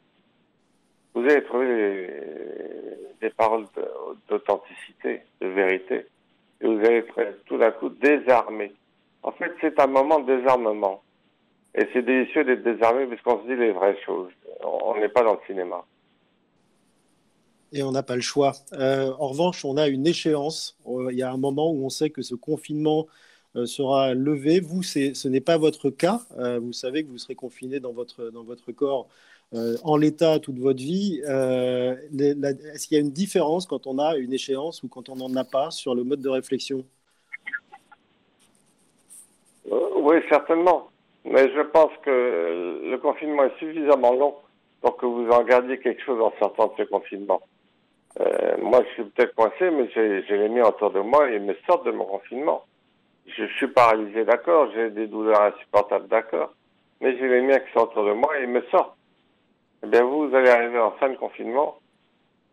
vous 1.14 1.22
allez 1.22 1.42
trouver 1.44 2.10
des 3.20 3.30
paroles 3.30 3.64
d'authenticité, 4.28 5.22
de 5.40 5.46
vérité. 5.46 6.06
Et 6.60 6.66
vous 6.66 6.78
allez 6.78 6.98
être 6.98 7.44
tout 7.46 7.56
d'un 7.56 7.70
coup 7.70 7.88
désarmé. 7.88 8.72
En 9.22 9.32
fait, 9.32 9.52
c'est 9.60 9.80
un 9.80 9.86
moment 9.86 10.20
de 10.20 10.36
désarmement. 10.36 11.02
Et 11.74 11.86
c'est 11.92 12.02
délicieux 12.02 12.44
d'être 12.44 12.62
désarmé 12.62 13.06
parce 13.06 13.20
qu'on 13.22 13.42
se 13.42 13.48
dit 13.48 13.56
les 13.56 13.72
vraies 13.72 13.98
choses. 14.04 14.30
On 14.62 14.98
n'est 14.98 15.08
pas 15.08 15.22
dans 15.22 15.34
le 15.34 15.40
cinéma. 15.46 15.84
Et 17.72 17.82
on 17.82 17.92
n'a 17.92 18.02
pas 18.02 18.14
le 18.14 18.22
choix. 18.22 18.52
Euh, 18.72 19.12
en 19.18 19.28
revanche, 19.28 19.64
on 19.64 19.76
a 19.76 19.88
une 19.88 20.06
échéance. 20.06 20.78
Euh, 20.86 21.08
il 21.10 21.18
y 21.18 21.22
a 21.22 21.30
un 21.30 21.36
moment 21.36 21.70
où 21.70 21.84
on 21.84 21.90
sait 21.90 22.10
que 22.10 22.22
ce 22.22 22.34
confinement 22.34 23.06
sera 23.64 24.14
levé. 24.14 24.60
Vous, 24.60 24.82
ce 24.82 25.28
n'est 25.28 25.40
pas 25.40 25.56
votre 25.56 25.90
cas. 25.90 26.20
vous 26.60 26.72
savez 26.72 27.04
que 27.04 27.08
vous 27.08 27.18
serez 27.18 27.34
confiné 27.34 27.80
dans 27.80 27.92
votre, 27.92 28.30
dans 28.30 28.42
votre 28.42 28.72
corps 28.72 29.08
en 29.84 29.96
l'état 29.96 30.38
toute 30.38 30.58
votre 30.58 30.80
vie. 30.80 31.20
Est-ce 31.24 32.86
qu'il 32.86 32.96
y 32.96 33.00
a 33.00 33.04
une 33.04 33.12
différence 33.12 33.66
quand 33.66 33.86
on 33.86 33.98
a 33.98 34.16
une 34.16 34.32
échéance 34.32 34.82
ou 34.82 34.88
quand 34.88 35.08
on 35.08 35.16
n'en 35.16 35.34
a 35.36 35.44
pas 35.44 35.70
sur 35.70 35.94
le 35.94 36.04
mode 36.04 36.20
de 36.20 36.28
réflexion? 36.28 36.84
Oui, 39.70 40.16
certainement. 40.28 40.88
Mais 41.24 41.52
je 41.52 41.60
pense 41.60 41.90
que 42.04 42.80
le 42.88 42.96
confinement 42.98 43.44
est 43.44 43.58
suffisamment 43.58 44.12
long 44.12 44.34
pour 44.80 44.96
que 44.96 45.06
vous 45.06 45.28
en 45.30 45.42
gardiez 45.42 45.80
quelque 45.80 46.02
chose 46.02 46.20
en 46.22 46.32
sortant 46.38 46.68
de 46.68 46.84
ce 46.84 46.88
confinement. 46.88 47.40
Euh, 48.20 48.56
moi, 48.62 48.84
je 48.84 48.94
suis 48.94 49.04
peut-être 49.10 49.34
coincé, 49.34 49.70
mais 49.70 49.90
j'ai 49.92 50.36
les 50.36 50.48
miens 50.48 50.68
autour 50.68 50.92
de 50.92 51.00
moi 51.00 51.28
et 51.28 51.34
ils 51.34 51.42
me 51.42 51.56
sortent 51.66 51.84
de 51.84 51.90
mon 51.90 52.04
confinement. 52.04 52.64
Je, 53.26 53.44
suis 53.56 53.68
paralysé, 53.68 54.24
d'accord, 54.24 54.70
j'ai 54.72 54.90
des 54.90 55.06
douleurs 55.06 55.42
insupportables, 55.42 56.08
d'accord, 56.08 56.54
mais 57.00 57.16
j'ai 57.18 57.28
les 57.28 57.42
miens 57.42 57.58
qui 57.58 57.72
sont 57.72 57.80
autour 57.80 58.04
de 58.04 58.12
moi 58.12 58.38
et 58.38 58.44
ils 58.44 58.48
me 58.48 58.62
sortent. 58.70 58.96
Eh 59.82 59.86
bien, 59.88 60.04
vous, 60.04 60.28
vous 60.28 60.34
allez 60.34 60.48
arriver 60.48 60.78
en 60.78 60.92
fin 60.92 61.08
de 61.08 61.16
confinement. 61.16 61.78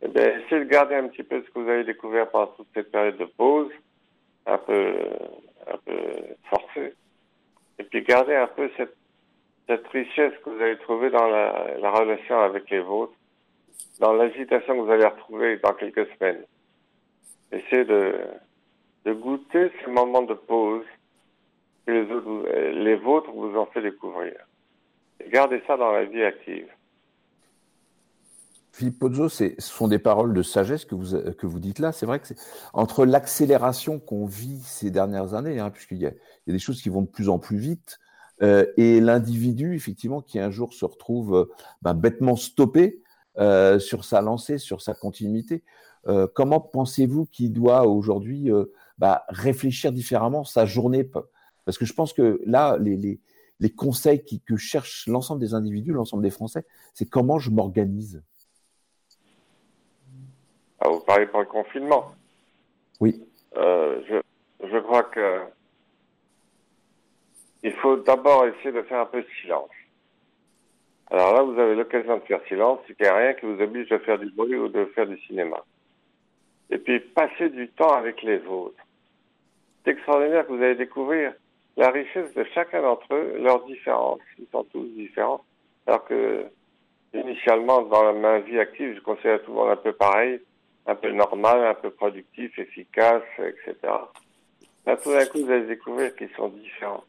Eh 0.02 0.08
bien, 0.08 0.40
essayez 0.40 0.66
de 0.66 0.70
garder 0.70 0.96
un 0.96 1.08
petit 1.08 1.24
peu 1.24 1.42
ce 1.42 1.50
que 1.52 1.60
vous 1.60 1.70
avez 1.70 1.84
découvert 1.84 2.30
pendant 2.30 2.48
toute 2.48 2.68
cette 2.74 2.92
période 2.92 3.18
de 3.18 3.26
pause, 3.26 3.72
un 4.46 4.58
peu, 4.58 4.96
un 5.68 5.78
peu 5.86 6.02
forcée, 6.50 6.94
et 7.80 7.84
puis 7.84 8.02
gardez 8.04 8.36
un 8.36 8.48
peu 8.48 8.70
cette, 8.76 8.96
cette 9.68 9.88
richesse 9.88 10.34
que 10.44 10.50
vous 10.50 10.62
allez 10.62 10.78
trouver 10.80 11.10
dans 11.10 11.28
la, 11.28 11.78
la 11.80 11.92
relation 11.92 12.40
avec 12.40 12.70
les 12.70 12.82
vôtres 12.82 13.14
dans 14.00 14.14
l'agitation 14.14 14.76
que 14.76 14.82
vous 14.82 14.92
allez 14.92 15.06
retrouver 15.06 15.58
dans 15.58 15.74
quelques 15.74 16.08
semaines. 16.16 16.44
Essayez 17.52 17.86
de, 17.86 18.14
de 19.06 19.14
goûter 19.14 19.72
ces 19.84 19.92
moments 19.92 20.24
de 20.24 20.34
pause 20.34 20.86
que 21.86 21.92
les, 21.92 22.12
autres, 22.12 23.04
vôtres 23.04 23.32
vous 23.32 23.58
ont 23.58 23.66
fait 23.68 23.82
découvrir. 23.82 24.34
Et 25.20 25.30
gardez 25.30 25.62
ça 25.68 25.78
dans 25.78 25.92
la 25.92 26.06
vie 26.06 26.24
active. 26.24 26.68
Philippe 28.72 28.98
Pozzo, 29.00 29.30
ce 29.30 29.54
sont 29.60 29.88
des 29.88 30.00
paroles 30.00 30.34
de 30.34 30.42
sagesse 30.42 30.86
que 30.86 30.96
vous, 30.96 31.16
que 31.34 31.46
vous 31.46 31.60
dites 31.60 31.78
là. 31.78 31.92
C'est 31.92 32.08
vrai 32.08 32.20
que 32.20 32.28
c'est 32.28 32.40
entre 32.74 33.06
l'accélération 33.06 34.00
qu'on 34.00 34.26
vit 34.26 34.60
ces 34.64 34.90
dernières 34.90 35.36
années, 35.36 35.60
hein, 35.60 35.70
puisqu'il 35.70 36.00
y, 36.00 36.08
a 36.08 36.12
des 36.48 36.60
choses 36.60 36.82
qui 36.82 36.90
vont 36.90 37.04
de 37.04 37.08
plus 37.08 37.30
en 37.30 37.38
plus 37.38 37.58
vite, 37.58 38.00
euh, 38.42 38.66
et 38.78 39.00
l'individu, 39.00 39.76
effectivement, 39.76 40.22
qui 40.22 40.40
un 40.40 40.50
jour 40.50 40.74
se 40.74 40.86
retrouve 40.86 41.36
euh, 41.36 41.46
ben, 41.84 41.94
bêtement 41.94 42.36
stoppé, 42.36 43.02
euh, 43.38 43.78
sur 43.78 44.06
sa 44.06 44.22
lancée, 44.22 44.58
sur 44.58 44.82
sa 44.82 44.94
continuité. 44.94 45.64
Comment 46.34 46.60
pensez-vous 46.60 47.28
qu'il 47.28 47.54
doit 47.54 47.88
aujourd'hui 47.88 48.52
bah, 48.98 49.26
réfléchir 49.30 49.92
différemment 49.92 50.44
sa 50.44 50.66
journée 50.66 51.10
Parce 51.66 51.78
que 51.78 51.86
je 51.86 51.94
pense 51.94 52.14
que 52.14 52.42
là, 52.46 52.78
les, 52.80 53.20
les, 53.60 53.70
conseils 53.72 54.24
qui, 54.24 54.42
que 54.42 54.56
cherchent 54.56 55.08
l'ensemble 55.08 55.40
des 55.40 55.54
individus, 55.54 55.94
l'ensemble 55.94 56.24
des 56.24 56.30
Français, 56.30 56.66
c'est 56.94 57.10
comment 57.10 57.40
je 57.40 57.50
m'organise. 57.50 58.24
Ah, 60.80 60.90
vous 60.90 61.00
parlez 61.00 61.28
pour 61.28 61.40
le 61.40 61.46
confinement? 61.46 62.12
Oui. 63.00 63.24
je, 63.56 64.22
je 64.62 64.80
crois 64.80 65.04
que 65.04 65.40
il 67.64 67.72
faut 67.74 67.96
d'abord 67.96 68.46
essayer 68.46 68.74
de 68.74 68.82
faire 68.84 69.00
un 69.00 69.06
peu 69.06 69.22
de 69.22 69.28
silence. 69.42 69.70
Alors 71.10 71.34
là, 71.34 71.44
vous 71.44 71.58
avez 71.60 71.76
l'occasion 71.76 72.18
de 72.18 72.24
faire 72.24 72.42
silence, 72.48 72.80
c'est 72.86 72.96
qu'il 72.96 73.06
n'y 73.06 73.12
a 73.12 73.16
rien 73.16 73.34
qui 73.34 73.46
vous 73.46 73.62
oblige 73.62 73.90
de 73.90 73.98
faire 74.00 74.20
du 74.20 74.30
bruit 74.32 74.56
ou 74.56 74.68
de 74.68 74.86
faire 74.94 75.08
du 75.08 75.18
cinéma. 75.22 75.64
Et 76.70 76.78
puis, 76.78 77.00
passer 77.00 77.50
du 77.50 77.68
temps 77.70 77.94
avec 77.94 78.22
les 78.24 78.44
autres. 78.46 78.82
C'est 79.84 79.92
extraordinaire 79.92 80.48
que 80.48 80.54
vous 80.54 80.64
allez 80.64 80.76
découvrir 80.76 81.34
la 81.76 81.90
richesse 81.90 82.34
de 82.34 82.44
chacun 82.54 82.82
d'entre 82.82 83.14
eux, 83.14 83.38
leurs 83.40 83.66
différences. 83.66 84.22
Ils 84.40 84.48
sont 84.52 84.64
tous 84.66 84.86
différents. 84.96 85.44
Alors 85.86 86.06
que, 86.06 86.46
initialement, 87.14 87.82
dans 87.84 88.14
ma 88.14 88.40
vie 88.40 88.60
active, 88.60 88.96
je 88.96 89.02
considère 89.02 89.42
tout 89.44 89.52
le 89.52 89.58
monde 89.58 89.72
un 89.72 89.76
peu 89.76 89.94
pareil, 89.94 90.40
un 90.86 90.96
peu 90.96 91.12
normal, 91.12 91.66
un 91.66 91.74
peu 91.74 91.90
productif, 91.90 92.58
efficace, 92.58 93.24
etc. 93.40 93.76
Là, 94.86 94.98
tout 94.98 95.12
d'un 95.12 95.26
coup, 95.26 95.40
vous 95.40 95.52
allez 95.52 95.66
découvrir 95.66 96.16
qu'ils 96.16 96.34
sont 96.36 96.50
différents. 96.50 97.04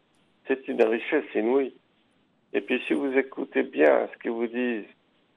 C'est 0.47 0.67
une 0.69 0.83
richesse 0.83 1.25
inouïe. 1.35 1.75
Et 2.55 2.61
puis 2.61 2.81
si 2.87 2.95
vous 2.95 3.13
écoutez 3.19 3.65
bien 3.65 4.09
ce 4.13 4.19
qu'ils 4.19 4.31
vous 4.31 4.47
disent, 4.47 4.87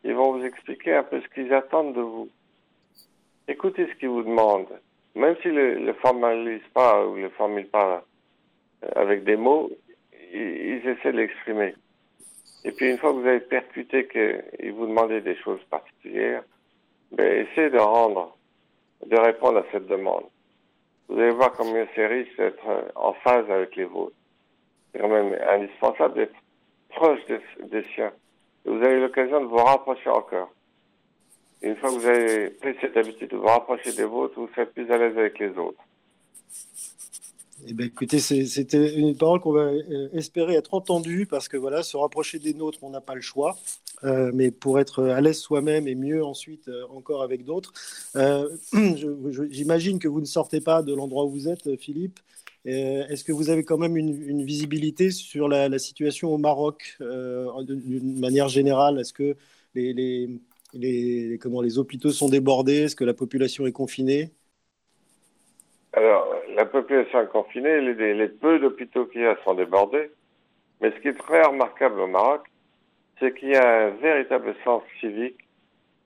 ils 0.03 0.13
vont 0.13 0.38
vous 0.38 0.45
expliquer 0.45 0.93
un 0.93 1.03
peu 1.03 1.19
ce 1.19 1.27
qu'ils 1.30 1.51
attendent 1.51 1.95
de 1.95 2.01
vous. 2.01 2.30
Écoutez 3.47 3.88
ce 3.88 3.93
qu'ils 3.97 4.10
vous 4.10 4.23
demandent. 4.23 4.79
Même 5.15 5.36
s'ils 5.41 5.53
ne 5.53 5.86
le, 5.86 5.93
formalisent 5.93 6.62
pas 6.73 7.05
ou 7.05 7.15
ne 7.15 7.23
le 7.23 7.29
formulent 7.29 7.69
pas 7.69 8.03
euh, 8.83 8.88
avec 8.95 9.23
des 9.23 9.38
mots, 9.38 9.71
ils, 10.33 10.81
essaient 10.86 11.13
de 11.13 11.17
l'exprimer. 11.17 11.73
Et 12.65 12.71
puis 12.71 12.89
une 12.89 12.97
fois 12.97 13.12
que 13.12 13.19
vous 13.19 13.27
avez 13.27 13.39
percuté 13.39 14.07
qu'ils 14.07 14.73
vous 14.73 14.86
demandaient 14.86 15.21
des 15.21 15.36
choses 15.38 15.63
particulières, 15.69 16.43
ben, 17.12 17.47
essayez 17.47 17.69
de 17.69 17.79
rendre, 17.79 18.38
de 19.05 19.17
répondre 19.17 19.60
à 19.60 19.65
cette 19.71 19.88
demande. 19.88 20.25
Vous 21.07 21.17
allez 21.17 21.31
voir 21.31 21.53
combien 21.53 21.88
c'est 21.95 22.05
riche 22.05 22.36
d'être 22.36 22.91
en 22.95 23.13
phase 23.13 23.49
avec 23.49 23.75
les 23.77 23.86
vôtres. 23.86 24.15
C'est 24.91 24.99
quand 24.99 25.07
même 25.07 25.38
indispensable 25.49 26.15
d'être 26.15 26.36
proche 26.89 27.23
des, 27.25 27.83
siens. 27.95 28.12
vous 28.65 28.83
avez 28.83 28.99
l'occasion 28.99 29.39
de 29.39 29.45
vous 29.45 29.55
rapprocher 29.55 30.10
encore. 30.10 30.51
Une 31.62 31.76
fois 31.78 31.89
que 31.89 31.96
vous 31.96 32.06
avez 32.06 32.50
pris 32.50 32.76
cette 32.82 32.98
habitude 32.98 33.30
de 33.30 33.38
vous 33.38 33.46
rapprocher 33.46 33.91
des 33.93 34.04
vôtres, 34.04 34.39
vous 34.39 34.50
serez 34.50 34.65
plus 34.65 34.89
à 34.91 34.98
l'aise 34.98 35.17
avec 35.17 35.39
les 35.39 35.50
autres. 35.58 35.84
Eh 37.65 37.74
bien, 37.74 37.88
écoutez, 37.88 38.20
c'était 38.20 38.93
une 38.96 39.17
parole 39.17 39.39
qu'on 39.39 39.52
va 39.52 39.62
euh, 39.62 40.10
espérer 40.13 40.54
être 40.54 40.76
entendue 40.76 41.26
parce 41.26 41.48
que 41.48 41.58
voilà, 41.58 41.82
se 41.82 41.98
rapprocher 41.98 42.38
des 42.38 42.54
nôtres, 42.54 42.80
on 42.84 42.91
n'a 42.91 43.02
pas 43.02 43.15
le 43.15 43.22
choix. 43.22 43.58
Euh, 44.04 44.30
mais 44.32 44.52
pour 44.52 44.80
être 44.80 45.06
à 45.06 45.22
l'aise 45.22 45.39
soi-même 45.39 45.88
et 45.88 45.96
mieux 45.96 46.24
ensuite 46.24 46.67
euh, 46.67 46.84
encore 46.96 47.24
avec 47.24 47.43
d'autres. 47.43 47.74
J'imagine 49.50 49.98
que 49.98 50.08
vous 50.08 50.20
ne 50.20 50.26
sortez 50.26 50.62
pas 50.62 50.84
de 50.84 50.93
l'endroit 50.93 51.26
où 51.26 51.32
vous 51.32 51.48
êtes, 51.48 51.76
Philippe. 51.78 52.20
Est-ce 52.65 53.24
que 53.24 53.32
vous 53.32 53.50
avez 53.50 53.63
quand 53.63 53.78
même 53.78 53.96
une, 53.96 54.43
visibilité 54.43 55.10
sur 55.10 55.48
la, 55.48 55.80
situation 55.80 56.34
au 56.34 56.38
Maroc 56.38 56.98
d'une 57.00 58.20
manière 58.20 58.50
générale? 58.50 59.00
Est-ce 59.00 59.13
que 59.13 59.38
les, 59.74 60.30
comment, 61.39 61.62
les 61.62 61.77
hôpitaux 61.77 62.10
sont 62.10 62.30
débordés 62.30 62.84
Est-ce 62.84 62.95
que 62.95 63.03
la 63.03 63.13
population 63.13 63.65
est 63.67 63.71
confinée? 63.71 64.32
Alors, 65.93 66.34
la 66.56 66.65
population 66.65 67.21
est 67.21 67.27
confinée, 67.30 67.82
les, 67.82 68.13
les 68.13 68.27
peu 68.27 68.60
d'hôpitaux 68.60 69.06
qu'il 69.06 69.21
y 69.21 69.25
a 69.25 69.38
sont 69.43 69.56
débordés. 69.56 70.12
Mais 70.82 70.91
ce 70.91 70.99
qui 71.01 71.08
est 71.08 71.17
très 71.17 71.43
remarquable 71.43 71.99
au 71.99 72.08
Maroc, 72.08 72.43
c'est 73.19 73.38
qu'il 73.38 73.49
y 73.49 73.56
a 73.56 73.88
un 73.88 73.89
véritable 73.91 74.56
sens 74.63 74.84
civique. 74.99 75.38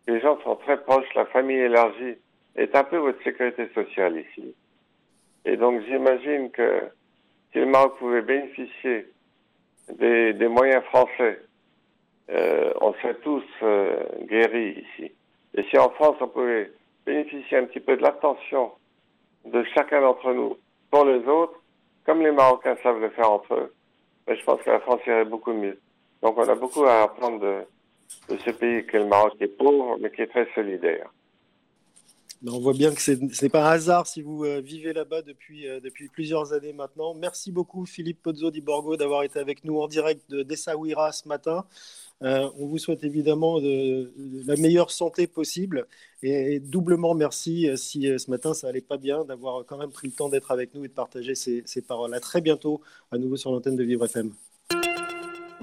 Les 0.08 0.20
gens 0.22 0.40
sont 0.44 0.56
très 0.56 0.82
proches, 0.82 1.14
la 1.16 1.26
famille 1.26 1.58
élargie 1.58 2.16
est 2.56 2.76
un 2.76 2.84
peu 2.84 2.98
votre 2.98 3.22
sécurité 3.24 3.70
sociale 3.74 4.18
ici. 4.18 4.56
Et 5.46 5.58
donc 5.58 5.82
j'imagine 5.88 6.52
que 6.52 6.82
si 7.52 7.60
le 7.60 7.66
Maroc 7.66 7.98
pouvait 7.98 8.22
bénéficier 8.22 9.08
des, 9.98 10.34
des 10.34 10.48
moyens 10.48 10.84
français, 10.86 11.40
euh, 12.32 12.74
on 12.80 12.94
serait 12.94 13.16
tous 13.16 13.44
euh, 13.62 14.04
guéris 14.24 14.86
ici. 14.86 15.12
Et 15.56 15.64
si 15.64 15.78
en 15.78 15.90
France 15.90 16.16
on 16.22 16.28
pouvait 16.28 16.72
bénéficier 17.06 17.58
un 17.58 17.66
petit 17.66 17.80
peu 17.80 17.98
de 17.98 18.02
l'attention 18.02 18.72
de 19.46 19.64
chacun 19.76 20.02
d'entre 20.02 20.32
nous 20.32 20.58
pour 20.90 21.06
les 21.06 21.28
autres, 21.28 21.62
comme 22.06 22.22
les 22.22 22.32
Marocains 22.32 22.78
savent 22.82 23.00
le 23.00 23.10
faire 23.10 23.32
entre 23.32 23.54
eux, 23.56 23.74
ben, 24.26 24.38
je 24.38 24.44
pense 24.44 24.62
que 24.62 24.70
la 24.70 24.80
France 24.80 25.02
irait 25.08 25.26
beaucoup 25.26 25.54
mieux. 25.54 25.80
Donc 26.22 26.38
on 26.38 26.48
a 26.48 26.56
beaucoup 26.56 26.86
à 26.86 27.02
apprendre 27.04 27.40
de, 27.40 27.62
de 28.30 28.38
ce 28.38 28.52
pays 28.52 28.86
que 28.86 28.98
le 28.98 29.06
Maroc 29.06 29.34
est 29.40 29.58
pauvre, 29.58 29.98
mais 30.00 30.12
qui 30.12 30.22
est 30.22 30.28
très 30.28 30.48
solidaire. 30.54 31.10
On 32.48 32.60
voit 32.60 32.74
bien 32.74 32.94
que 32.94 33.02
ce 33.02 33.12
n'est 33.12 33.50
pas 33.50 33.70
un 33.70 33.74
hasard 33.74 34.08
si 34.08 34.22
vous 34.22 34.44
euh, 34.46 34.62
vivez 34.62 34.94
là-bas 34.94 35.22
depuis, 35.22 35.68
euh, 35.68 35.80
depuis 35.80 36.08
plusieurs 36.08 36.54
années 36.54 36.74
maintenant. 36.74 37.14
Merci 37.14 37.52
beaucoup 37.52 37.86
Philippe 37.86 38.22
Pozzo 38.24 38.50
di 38.50 38.62
Borgo 38.62 38.98
d'avoir 38.98 39.24
été 39.24 39.40
avec 39.40 39.64
nous 39.64 39.80
en 39.80 39.88
direct 39.88 40.30
de 40.30 40.42
Dessaouira 40.42 41.12
ce 41.12 41.28
matin. 41.28 41.66
Euh, 42.24 42.50
on 42.58 42.68
vous 42.68 42.78
souhaite 42.78 43.04
évidemment 43.04 43.60
de, 43.60 44.14
la 44.46 44.56
meilleure 44.56 44.92
santé 44.92 45.28
possible 45.28 45.88
et, 46.22 46.60
doublement 46.60 47.16
merci 47.16 47.68
si 47.76 48.04
ce 48.04 48.30
matin 48.30 48.54
ça 48.54 48.68
allait 48.68 48.82
pas 48.82 48.98
bien 48.98 49.26
d'avoir 49.26 49.66
quand 49.66 49.78
même 49.78 49.92
pris 49.92 50.08
le 50.08 50.14
temps 50.14 50.30
d'être 50.30 50.52
avec 50.52 50.76
nous 50.76 50.86
et 50.86 50.88
de 50.88 50.94
partager 50.94 51.36
ces, 51.36 51.64
ces 51.66 51.82
paroles. 51.82 52.14
À 52.14 52.20
très 52.20 52.42
bientôt 52.42 52.82
à 53.12 53.18
nouveau 53.18 53.38
sur 53.38 53.52
l'antenne 53.52 53.76
de 53.76 53.84
Vivre 53.84 54.06
FM. 54.06 54.34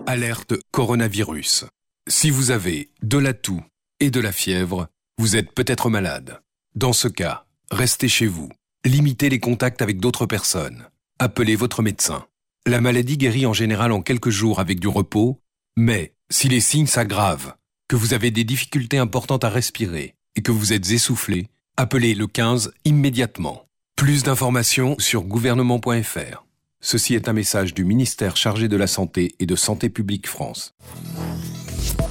Alerte 0.06 0.54
coronavirus. 0.70 1.66
Si 2.08 2.30
vous 2.30 2.50
avez 2.50 2.90
de 3.02 3.18
la 3.18 3.34
toux 3.34 3.62
et 4.00 4.10
de 4.10 4.20
la 4.20 4.32
fièvre, 4.32 4.88
vous 5.18 5.36
êtes 5.36 5.52
peut-être 5.52 5.90
malade. 5.90 6.40
Dans 6.74 6.92
ce 6.92 7.09
cas, 7.09 7.44
restez 7.70 8.09
chez 8.09 8.26
vous. 8.26 8.50
Limitez 8.85 9.28
les 9.28 9.40
contacts 9.40 9.83
avec 9.83 9.98
d'autres 9.98 10.26
personnes. 10.26 10.87
Appelez 11.18 11.57
votre 11.57 11.83
médecin. 11.83 12.26
La 12.66 12.81
maladie 12.81 13.16
guérit 13.16 13.46
en 13.46 13.52
général 13.52 13.92
en 13.92 14.02
quelques 14.02 14.31
jours 14.31 14.61
avec 14.61 14.78
du 14.78 14.88
repos, 14.88 15.40
mais 15.76 16.12
si 16.31 16.48
les 16.48 16.61
signes 16.61 16.87
s'aggravent, 16.87 17.54
que 17.88 17.96
vous 17.96 18.12
avez 18.12 18.31
des 18.31 18.44
difficultés 18.44 18.98
importantes 18.98 19.44
à 19.44 19.48
respirer 19.48 20.14
et 20.37 20.42
que 20.42 20.52
vous 20.52 20.72
êtes 20.72 20.90
essoufflé, 20.90 21.48
appelez 21.76 22.14
le 22.14 22.26
15 22.26 22.72
immédiatement. 22.85 23.64
Plus 23.96 24.22
d'informations 24.22 24.94
sur 24.98 25.22
gouvernement.fr. 25.22 26.44
Ceci 26.81 27.14
est 27.14 27.28
un 27.28 27.33
message 27.33 27.74
du 27.74 27.85
ministère 27.85 28.37
chargé 28.37 28.68
de 28.68 28.76
la 28.76 28.87
Santé 28.87 29.35
et 29.40 29.46
de 29.46 29.57
Santé 29.57 29.88
publique 29.88 30.28
France. 30.28 30.74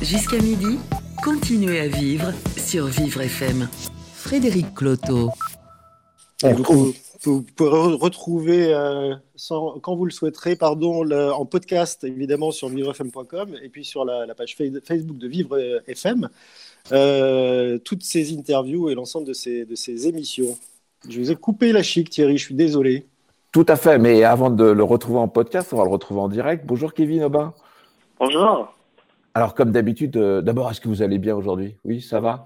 Jusqu'à 0.02 0.39
midi, 0.39 0.78
continuez 1.24 1.80
à 1.80 1.88
vivre 1.88 2.34
sur 2.58 2.88
Vivre 2.88 3.22
FM. 3.22 3.70
Frédéric 4.28 4.76
Cloto. 4.76 5.30
Vous, 7.24 7.44
pourrez 7.56 7.94
retrouver, 7.96 8.74
euh, 8.74 9.16
quand 9.82 9.96
vous 9.96 10.04
le 10.04 10.12
souhaiterez, 10.12 10.58
pardon, 10.58 11.10
en 11.10 11.46
podcast, 11.46 12.04
évidemment, 12.04 12.52
sur 12.52 12.68
vivrefm.com 12.68 13.56
et 13.63 13.70
puis 13.70 13.86
sur 13.86 14.04
la, 14.04 14.28
page 14.36 14.58
Facebook 14.84 15.18
de 15.18 15.28
Vivre 15.30 15.58
FM, 15.88 16.28
euh, 16.92 17.78
toutes 17.78 18.04
ces 18.04 18.38
interviews 18.38 18.90
et 18.90 18.96
l'ensemble 18.96 19.26
de 19.28 19.32
ces, 19.32 19.63
de 19.63 19.76
ces 19.76 20.10
émissions. 20.10 20.58
Je 21.08 21.22
vous 21.22 21.32
ai 21.32 21.36
coupé 21.38 21.72
la 21.72 21.82
chic, 21.82 22.10
Thierry, 22.10 22.38
je 22.38 22.44
suis 22.44 22.56
désolé. 22.56 23.06
Tout 23.54 23.66
à 23.70 23.78
fait, 23.78 23.98
mais 23.98 24.26
avant 24.26 24.50
de 24.50 24.66
le 24.66 24.84
retrouver 24.84 25.20
en 25.20 25.30
podcast, 25.30 25.72
on 25.72 25.78
va 25.78 25.86
le 25.86 25.90
retrouver 25.90 26.20
en 26.20 26.28
direct. 26.28 26.66
Bonjour 26.66 26.94
Kevin 26.94 27.24
Aubin. 27.24 27.54
Bonjour. 28.20 28.74
Alors, 29.34 29.56
comme 29.56 29.72
d'habitude, 29.72 30.18
euh, 30.18 30.42
d'abord, 30.42 30.70
est-ce 30.70 30.82
que 30.82 30.90
vous 30.90 31.02
allez 31.02 31.18
bien 31.18 31.34
aujourd'hui? 31.34 31.78
Oui, 31.86 32.02
ça 32.02 32.20
va? 32.20 32.44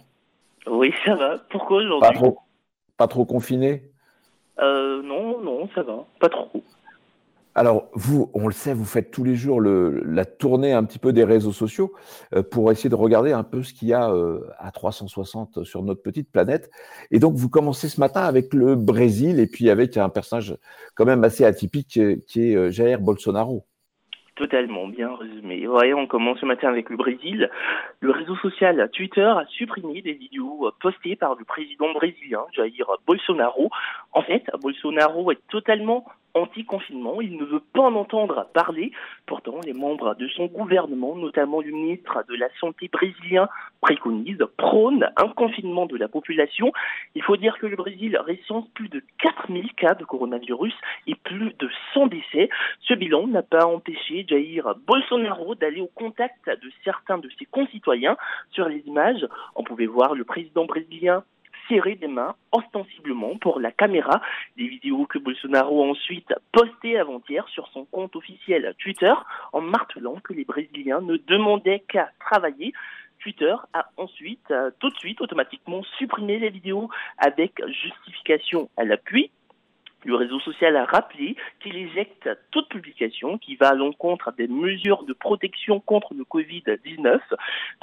Oui, 0.67 0.93
ça 1.05 1.15
va. 1.15 1.39
Pourquoi 1.49 1.77
aujourd'hui 1.77 2.09
pas 2.09 2.13
trop, 2.13 2.37
pas 2.97 3.07
trop 3.07 3.25
confiné 3.25 3.91
euh, 4.59 5.01
Non, 5.01 5.41
non, 5.41 5.69
ça 5.73 5.83
va. 5.83 6.05
Pas 6.19 6.29
trop. 6.29 6.63
Alors, 7.53 7.89
vous, 7.93 8.31
on 8.33 8.47
le 8.47 8.53
sait, 8.53 8.73
vous 8.73 8.85
faites 8.85 9.11
tous 9.11 9.25
les 9.25 9.35
jours 9.35 9.59
le, 9.59 10.01
la 10.05 10.23
tournée 10.23 10.71
un 10.71 10.85
petit 10.85 10.99
peu 10.99 11.11
des 11.11 11.25
réseaux 11.25 11.51
sociaux 11.51 11.91
euh, 12.33 12.43
pour 12.43 12.71
essayer 12.71 12.89
de 12.89 12.95
regarder 12.95 13.33
un 13.33 13.43
peu 13.43 13.61
ce 13.61 13.73
qu'il 13.73 13.89
y 13.89 13.93
a 13.93 14.09
euh, 14.09 14.47
à 14.57 14.71
360 14.71 15.65
sur 15.65 15.83
notre 15.83 16.01
petite 16.01 16.31
planète. 16.31 16.69
Et 17.09 17.19
donc, 17.19 17.35
vous 17.35 17.49
commencez 17.49 17.89
ce 17.89 17.99
matin 17.99 18.21
avec 18.21 18.53
le 18.53 18.75
Brésil 18.75 19.39
et 19.39 19.47
puis 19.47 19.69
avec 19.69 19.97
un 19.97 20.07
personnage 20.07 20.55
quand 20.95 21.05
même 21.05 21.25
assez 21.25 21.43
atypique 21.43 21.99
qui 22.25 22.41
est 22.41 22.71
Jair 22.71 23.01
Bolsonaro. 23.01 23.65
Totalement, 24.41 24.87
bien 24.87 25.13
résumé. 25.13 25.67
On 25.67 26.07
commence 26.07 26.39
ce 26.39 26.47
matin 26.47 26.67
avec 26.69 26.89
le 26.89 26.97
Brésil. 26.97 27.47
Le 27.99 28.09
réseau 28.09 28.35
social 28.37 28.89
Twitter 28.91 29.21
a 29.21 29.45
supprimé 29.45 30.01
des 30.01 30.13
vidéos 30.13 30.71
postées 30.79 31.15
par 31.15 31.35
le 31.35 31.45
président 31.45 31.91
brésilien 31.93 32.41
Jair 32.51 32.87
Bolsonaro. 33.05 33.69
En 34.13 34.21
fait, 34.23 34.43
Bolsonaro 34.61 35.31
est 35.31 35.39
totalement 35.49 36.05
anti-confinement. 36.33 37.21
Il 37.21 37.37
ne 37.37 37.45
veut 37.45 37.63
pas 37.73 37.81
en 37.81 37.95
entendre 37.95 38.47
parler. 38.53 38.91
Pourtant, 39.25 39.59
les 39.65 39.73
membres 39.73 40.15
de 40.15 40.27
son 40.29 40.45
gouvernement, 40.45 41.15
notamment 41.15 41.61
le 41.61 41.71
ministre 41.71 42.23
de 42.27 42.35
la 42.35 42.47
Santé 42.59 42.89
brésilien, 42.91 43.47
préconisent, 43.81 44.45
prônent 44.57 45.09
un 45.17 45.29
confinement 45.29 45.85
de 45.85 45.97
la 45.97 46.07
population. 46.07 46.71
Il 47.15 47.23
faut 47.23 47.37
dire 47.37 47.57
que 47.59 47.67
le 47.67 47.75
Brésil 47.75 48.17
recense 48.17 48.67
plus 48.73 48.89
de 48.89 49.01
4000 49.19 49.73
cas 49.73 49.93
de 49.95 50.05
coronavirus 50.05 50.73
et 51.07 51.15
plus 51.15 51.53
de 51.59 51.69
100 51.93 52.07
décès. 52.07 52.49
Ce 52.81 52.93
bilan 52.93 53.27
n'a 53.27 53.43
pas 53.43 53.65
empêché 53.65 54.25
Jair 54.27 54.75
Bolsonaro 54.87 55.55
d'aller 55.55 55.81
au 55.81 55.89
contact 55.93 56.47
de 56.47 56.71
certains 56.83 57.17
de 57.17 57.29
ses 57.39 57.45
concitoyens. 57.45 58.17
Sur 58.51 58.67
les 58.67 58.79
images, 58.87 59.25
on 59.55 59.63
pouvait 59.63 59.85
voir 59.85 60.15
le 60.15 60.23
président 60.23 60.65
brésilien 60.65 61.23
serrer 61.71 61.95
des 61.95 62.07
mains 62.07 62.35
ostensiblement 62.51 63.37
pour 63.37 63.59
la 63.59 63.71
caméra. 63.71 64.21
Des 64.57 64.67
vidéos 64.67 65.05
que 65.05 65.17
Bolsonaro 65.17 65.83
a 65.83 65.87
ensuite 65.87 66.33
postées 66.51 66.99
avant-hier 66.99 67.47
sur 67.47 67.67
son 67.69 67.85
compte 67.85 68.15
officiel 68.15 68.75
Twitter 68.79 69.13
en 69.53 69.61
martelant 69.61 70.15
que 70.21 70.33
les 70.33 70.43
Brésiliens 70.43 71.01
ne 71.01 71.17
demandaient 71.17 71.83
qu'à 71.87 72.09
travailler. 72.19 72.73
Twitter 73.19 73.55
a 73.73 73.87
ensuite, 73.97 74.49
euh, 74.51 74.71
tout 74.79 74.89
de 74.89 74.97
suite, 74.97 75.21
automatiquement 75.21 75.83
supprimé 75.97 76.39
les 76.39 76.49
vidéos 76.49 76.89
avec 77.17 77.61
justification 77.67 78.69
à 78.77 78.83
l'appui. 78.83 79.31
Le 80.03 80.15
réseau 80.15 80.39
social 80.39 80.75
a 80.75 80.85
rappelé 80.85 81.35
qu'il 81.61 81.75
éjecte 81.75 82.27
toute 82.49 82.69
publication 82.69 83.37
qui 83.37 83.55
va 83.55 83.69
à 83.69 83.75
l'encontre 83.75 84.31
des 84.35 84.47
mesures 84.47 85.03
de 85.03 85.13
protection 85.13 85.79
contre 85.79 86.13
le 86.13 86.23
Covid-19. 86.23 87.19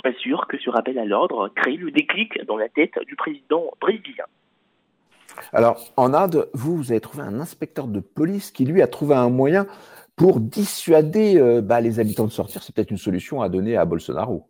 Pas 0.02 0.12
sûr 0.14 0.46
que 0.48 0.58
ce 0.58 0.68
rappel 0.70 0.98
à 0.98 1.04
l'ordre 1.04 1.48
crée 1.54 1.76
le 1.76 1.90
déclic 1.90 2.44
dans 2.46 2.56
la 2.56 2.68
tête 2.68 2.98
du 3.06 3.14
président 3.14 3.70
brésilien. 3.80 4.24
Alors, 5.52 5.80
en 5.96 6.14
Inde, 6.14 6.48
vous, 6.54 6.90
avez 6.90 7.00
trouvé 7.00 7.22
un 7.22 7.38
inspecteur 7.38 7.86
de 7.86 8.00
police 8.00 8.50
qui, 8.50 8.64
lui, 8.64 8.82
a 8.82 8.88
trouvé 8.88 9.14
un 9.14 9.30
moyen 9.30 9.66
pour 10.16 10.40
dissuader 10.40 11.38
euh, 11.38 11.60
bah, 11.60 11.80
les 11.80 12.00
habitants 12.00 12.26
de 12.26 12.32
sortir. 12.32 12.62
C'est 12.62 12.74
peut-être 12.74 12.90
une 12.90 12.98
solution 12.98 13.40
à 13.40 13.48
donner 13.48 13.76
à 13.76 13.84
Bolsonaro. 13.84 14.48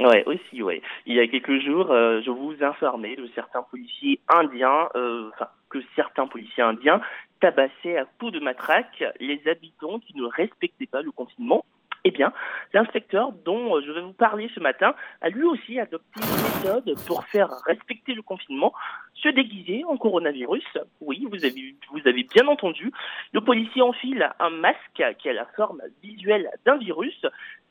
Ouais, 0.00 0.24
aussi, 0.26 0.60
ouais. 0.60 0.82
Il 1.06 1.14
y 1.14 1.20
a 1.20 1.28
quelques 1.28 1.60
jours, 1.60 1.92
euh, 1.92 2.20
je 2.24 2.30
vous 2.30 2.54
informais 2.62 3.14
de 3.14 3.28
certains 3.34 3.62
policiers 3.62 4.18
indiens, 4.28 4.88
euh, 4.96 5.30
enfin, 5.32 5.48
que 5.70 5.78
certains 5.94 6.26
policiers 6.26 6.64
indiens 6.64 7.00
tabassaient 7.40 7.96
à 7.96 8.04
coups 8.18 8.32
de 8.32 8.40
matraque 8.40 9.04
les 9.20 9.40
habitants 9.46 10.00
qui 10.00 10.16
ne 10.16 10.24
respectaient 10.24 10.86
pas 10.86 11.02
le 11.02 11.12
confinement. 11.12 11.64
Eh 12.02 12.10
bien, 12.10 12.32
l'inspecteur 12.72 13.32
dont 13.44 13.76
euh, 13.76 13.82
je 13.86 13.92
vais 13.92 14.00
vous 14.00 14.12
parler 14.12 14.50
ce 14.52 14.60
matin 14.60 14.96
a 15.20 15.28
lui 15.28 15.44
aussi 15.44 15.78
adopté 15.78 16.20
une 16.20 16.42
méthode 16.42 16.94
pour 17.06 17.24
faire 17.26 17.48
respecter 17.64 18.14
le 18.14 18.22
confinement, 18.22 18.74
se 19.14 19.28
déguiser 19.28 19.84
en 19.84 19.96
coronavirus. 19.96 20.76
Oui, 21.00 21.24
vous 21.30 21.44
avez, 21.44 21.76
vous 21.92 22.06
avez 22.06 22.24
bien 22.24 22.48
entendu. 22.48 22.90
Le 23.32 23.40
policier 23.40 23.80
enfile 23.80 24.28
un 24.40 24.50
masque 24.50 25.02
qui 25.18 25.28
a 25.28 25.32
la 25.32 25.46
forme 25.56 25.82
visuelle 26.02 26.50
d'un 26.66 26.78
virus, 26.78 27.24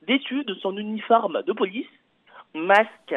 vêtu 0.08 0.46
de 0.46 0.54
son 0.56 0.78
uniforme 0.78 1.44
de 1.44 1.54
police 1.54 1.86
masque 2.54 3.16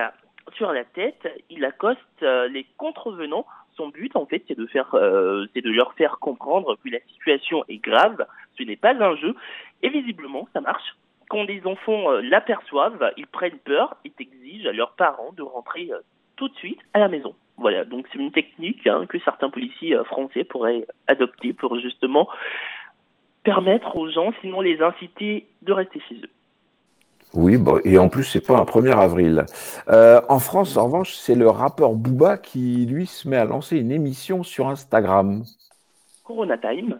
sur 0.54 0.72
la 0.72 0.84
tête, 0.84 1.28
il 1.50 1.64
accoste 1.64 2.00
euh, 2.22 2.48
les 2.48 2.66
contrevenants. 2.76 3.46
Son 3.76 3.88
but, 3.88 4.14
en 4.16 4.26
fait, 4.26 4.42
c'est 4.48 4.56
de 4.56 4.66
faire, 4.66 4.94
euh, 4.94 5.46
c'est 5.52 5.60
de 5.60 5.70
leur 5.70 5.92
faire 5.94 6.18
comprendre 6.18 6.76
que 6.82 6.88
la 6.88 7.00
situation 7.12 7.64
est 7.68 7.78
grave. 7.78 8.26
Ce 8.56 8.62
n'est 8.62 8.76
pas 8.76 8.94
un 8.94 9.16
jeu. 9.16 9.34
Et 9.82 9.90
visiblement, 9.90 10.48
ça 10.52 10.60
marche. 10.60 10.96
Quand 11.28 11.42
les 11.42 11.66
enfants 11.66 12.12
euh, 12.12 12.20
l'aperçoivent, 12.22 13.12
ils 13.16 13.26
prennent 13.26 13.58
peur 13.58 13.96
et 14.04 14.12
exigent 14.18 14.68
à 14.68 14.72
leurs 14.72 14.92
parents 14.92 15.32
de 15.32 15.42
rentrer 15.42 15.90
tout 16.36 16.48
de 16.48 16.54
suite 16.54 16.80
à 16.94 17.00
la 17.00 17.08
maison. 17.08 17.34
Voilà, 17.58 17.84
donc 17.84 18.06
c'est 18.12 18.18
une 18.18 18.32
technique 18.32 18.86
hein, 18.86 19.06
que 19.06 19.18
certains 19.20 19.48
policiers 19.48 19.96
français 20.04 20.44
pourraient 20.44 20.86
adopter 21.06 21.54
pour 21.54 21.78
justement 21.80 22.28
permettre 23.44 23.96
aux 23.96 24.10
gens, 24.10 24.32
sinon 24.42 24.60
les 24.60 24.82
inciter, 24.82 25.46
de 25.62 25.72
rester 25.72 26.00
chez 26.08 26.16
eux. 26.16 26.30
Oui, 27.36 27.58
bon, 27.58 27.78
et 27.84 27.98
en 27.98 28.08
plus, 28.08 28.24
c'est 28.24 28.44
pas 28.44 28.56
un 28.56 28.64
1er 28.64 28.98
avril. 28.98 29.44
Euh, 29.90 30.22
en 30.30 30.38
France, 30.38 30.78
en 30.78 30.86
revanche, 30.86 31.12
c'est 31.12 31.34
le 31.34 31.50
rappeur 31.50 31.92
Booba 31.92 32.38
qui, 32.38 32.86
lui, 32.86 33.04
se 33.04 33.28
met 33.28 33.36
à 33.36 33.44
lancer 33.44 33.78
une 33.78 33.92
émission 33.92 34.42
sur 34.42 34.68
Instagram. 34.68 35.42
Corona 36.24 36.56
Time, 36.56 36.98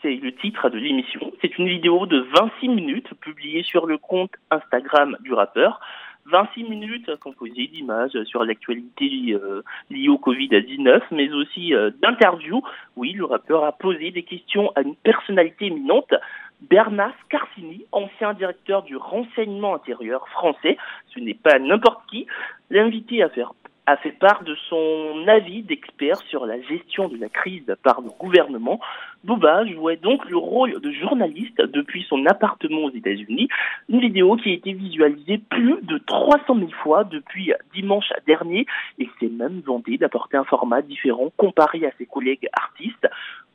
c'est 0.00 0.14
le 0.14 0.32
titre 0.36 0.70
de 0.70 0.78
l'émission. 0.78 1.32
C'est 1.40 1.58
une 1.58 1.66
vidéo 1.66 2.06
de 2.06 2.24
26 2.32 2.68
minutes 2.68 3.12
publiée 3.20 3.64
sur 3.64 3.86
le 3.86 3.98
compte 3.98 4.30
Instagram 4.52 5.16
du 5.24 5.32
rappeur. 5.32 5.80
26 6.26 6.64
minutes 6.64 7.16
composées 7.16 7.66
d'images 7.66 8.16
sur 8.24 8.44
l'actualité 8.44 9.32
euh, 9.32 9.62
liée 9.90 10.08
au 10.08 10.18
Covid-19, 10.18 11.00
mais 11.10 11.32
aussi 11.32 11.74
euh, 11.74 11.90
d'interviews. 12.00 12.62
Oui, 12.96 13.12
le 13.12 13.24
rappeur 13.24 13.64
a 13.64 13.72
posé 13.72 14.12
des 14.12 14.22
questions 14.22 14.70
à 14.76 14.82
une 14.82 14.94
personnalité 14.94 15.66
éminente. 15.66 16.14
Bernard 16.70 17.12
Scarsini, 17.24 17.84
ancien 17.92 18.34
directeur 18.34 18.82
du 18.82 18.96
renseignement 18.96 19.74
intérieur 19.74 20.26
français, 20.28 20.76
ce 21.14 21.20
n'est 21.20 21.34
pas 21.34 21.58
n'importe 21.58 22.02
qui, 22.10 22.26
l'invité 22.70 23.22
à 23.22 23.28
faire 23.28 23.52
a 23.86 23.96
fait 23.96 24.12
part 24.12 24.44
de 24.44 24.54
son 24.68 25.26
avis 25.26 25.62
d'expert 25.62 26.16
sur 26.28 26.46
la 26.46 26.60
gestion 26.62 27.08
de 27.08 27.16
la 27.16 27.28
crise 27.28 27.74
par 27.82 28.00
le 28.00 28.10
gouvernement. 28.18 28.78
Booba 29.24 29.66
jouait 29.66 29.96
donc 29.96 30.24
le 30.30 30.36
rôle 30.36 30.80
de 30.80 30.90
journaliste 30.92 31.60
depuis 31.60 32.04
son 32.08 32.24
appartement 32.26 32.84
aux 32.84 32.90
États-Unis. 32.90 33.48
Une 33.88 34.00
vidéo 34.00 34.36
qui 34.36 34.50
a 34.50 34.52
été 34.52 34.72
visualisée 34.72 35.38
plus 35.38 35.82
de 35.82 35.98
300 35.98 36.58
000 36.58 36.70
fois 36.82 37.04
depuis 37.04 37.52
dimanche 37.74 38.12
dernier 38.26 38.66
et 38.98 39.08
s'est 39.18 39.28
même 39.28 39.60
vanté 39.66 39.98
d'apporter 39.98 40.36
un 40.36 40.44
format 40.44 40.82
différent 40.82 41.32
comparé 41.36 41.84
à 41.84 41.90
ses 41.98 42.06
collègues 42.06 42.48
artistes. 42.52 43.08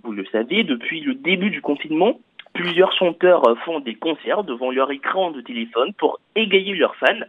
Vous 0.04 0.12
le 0.12 0.26
savez, 0.26 0.64
depuis 0.64 1.02
le 1.02 1.16
début 1.16 1.50
du 1.50 1.62
confinement, 1.62 2.20
plusieurs 2.54 2.92
chanteurs 2.94 3.44
font 3.66 3.80
des 3.80 3.96
concerts 3.96 4.44
devant 4.44 4.72
leur 4.72 4.92
écran 4.92 5.32
de 5.32 5.42
téléphone 5.42 5.94
pour 5.94 6.20
égayer 6.36 6.76
leurs 6.76 6.96
fans. 6.96 7.26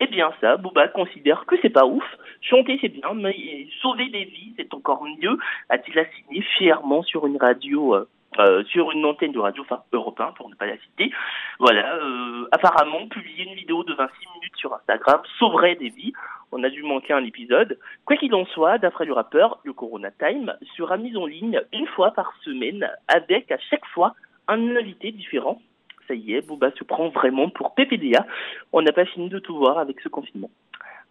Eh 0.00 0.06
bien 0.08 0.32
ça, 0.40 0.56
Booba 0.56 0.88
considère 0.88 1.46
que 1.46 1.54
c'est 1.62 1.70
pas 1.70 1.86
ouf. 1.86 2.04
Chanter 2.40 2.76
c'est 2.80 2.88
bien, 2.88 3.14
mais 3.14 3.68
sauver 3.80 4.08
des 4.08 4.24
vies 4.24 4.52
c'est 4.56 4.74
encore 4.74 5.04
mieux, 5.04 5.38
a-t-il 5.68 5.96
assigné 5.98 6.42
fièrement 6.56 7.04
sur 7.04 7.24
une 7.26 7.36
radio, 7.36 7.94
euh, 7.94 8.08
euh, 8.40 8.64
sur 8.64 8.90
une 8.90 9.04
antenne 9.04 9.30
de 9.30 9.38
radio, 9.38 9.62
enfin 9.62 9.82
européen 9.92 10.32
pour 10.36 10.48
ne 10.48 10.56
pas 10.56 10.66
la 10.66 10.76
citer. 10.78 11.12
Voilà, 11.60 11.96
euh, 11.96 12.48
apparemment 12.50 13.06
publier 13.06 13.44
une 13.44 13.54
vidéo 13.54 13.84
de 13.84 13.94
26 13.94 14.26
minutes 14.34 14.56
sur 14.56 14.74
Instagram 14.74 15.20
sauverait 15.38 15.76
des 15.76 15.90
vies. 15.90 16.12
On 16.50 16.64
a 16.64 16.68
dû 16.68 16.82
manquer 16.82 17.12
un 17.12 17.24
épisode. 17.24 17.78
Quoi 18.04 18.16
qu'il 18.16 18.34
en 18.34 18.44
soit, 18.46 18.78
d'après 18.78 19.04
le 19.04 19.12
rappeur, 19.12 19.60
le 19.62 19.72
Corona 19.72 20.10
Time 20.10 20.52
sera 20.76 20.96
mis 20.96 21.16
en 21.16 21.26
ligne 21.26 21.60
une 21.72 21.86
fois 21.86 22.10
par 22.10 22.32
semaine 22.44 22.90
avec 23.06 23.52
à 23.52 23.58
chaque 23.70 23.86
fois 23.86 24.14
un 24.48 24.76
invité 24.76 25.12
différent 25.12 25.60
ça 26.08 26.14
y 26.14 26.34
est, 26.34 26.46
Booba 26.46 26.70
se 26.78 26.84
prend 26.84 27.08
vraiment 27.10 27.48
pour 27.50 27.74
PPDA. 27.74 28.26
On 28.72 28.82
n'a 28.82 28.92
pas 28.92 29.04
fini 29.06 29.28
de 29.28 29.38
tout 29.38 29.56
voir 29.56 29.78
avec 29.78 30.00
ce 30.00 30.08
confinement. 30.08 30.50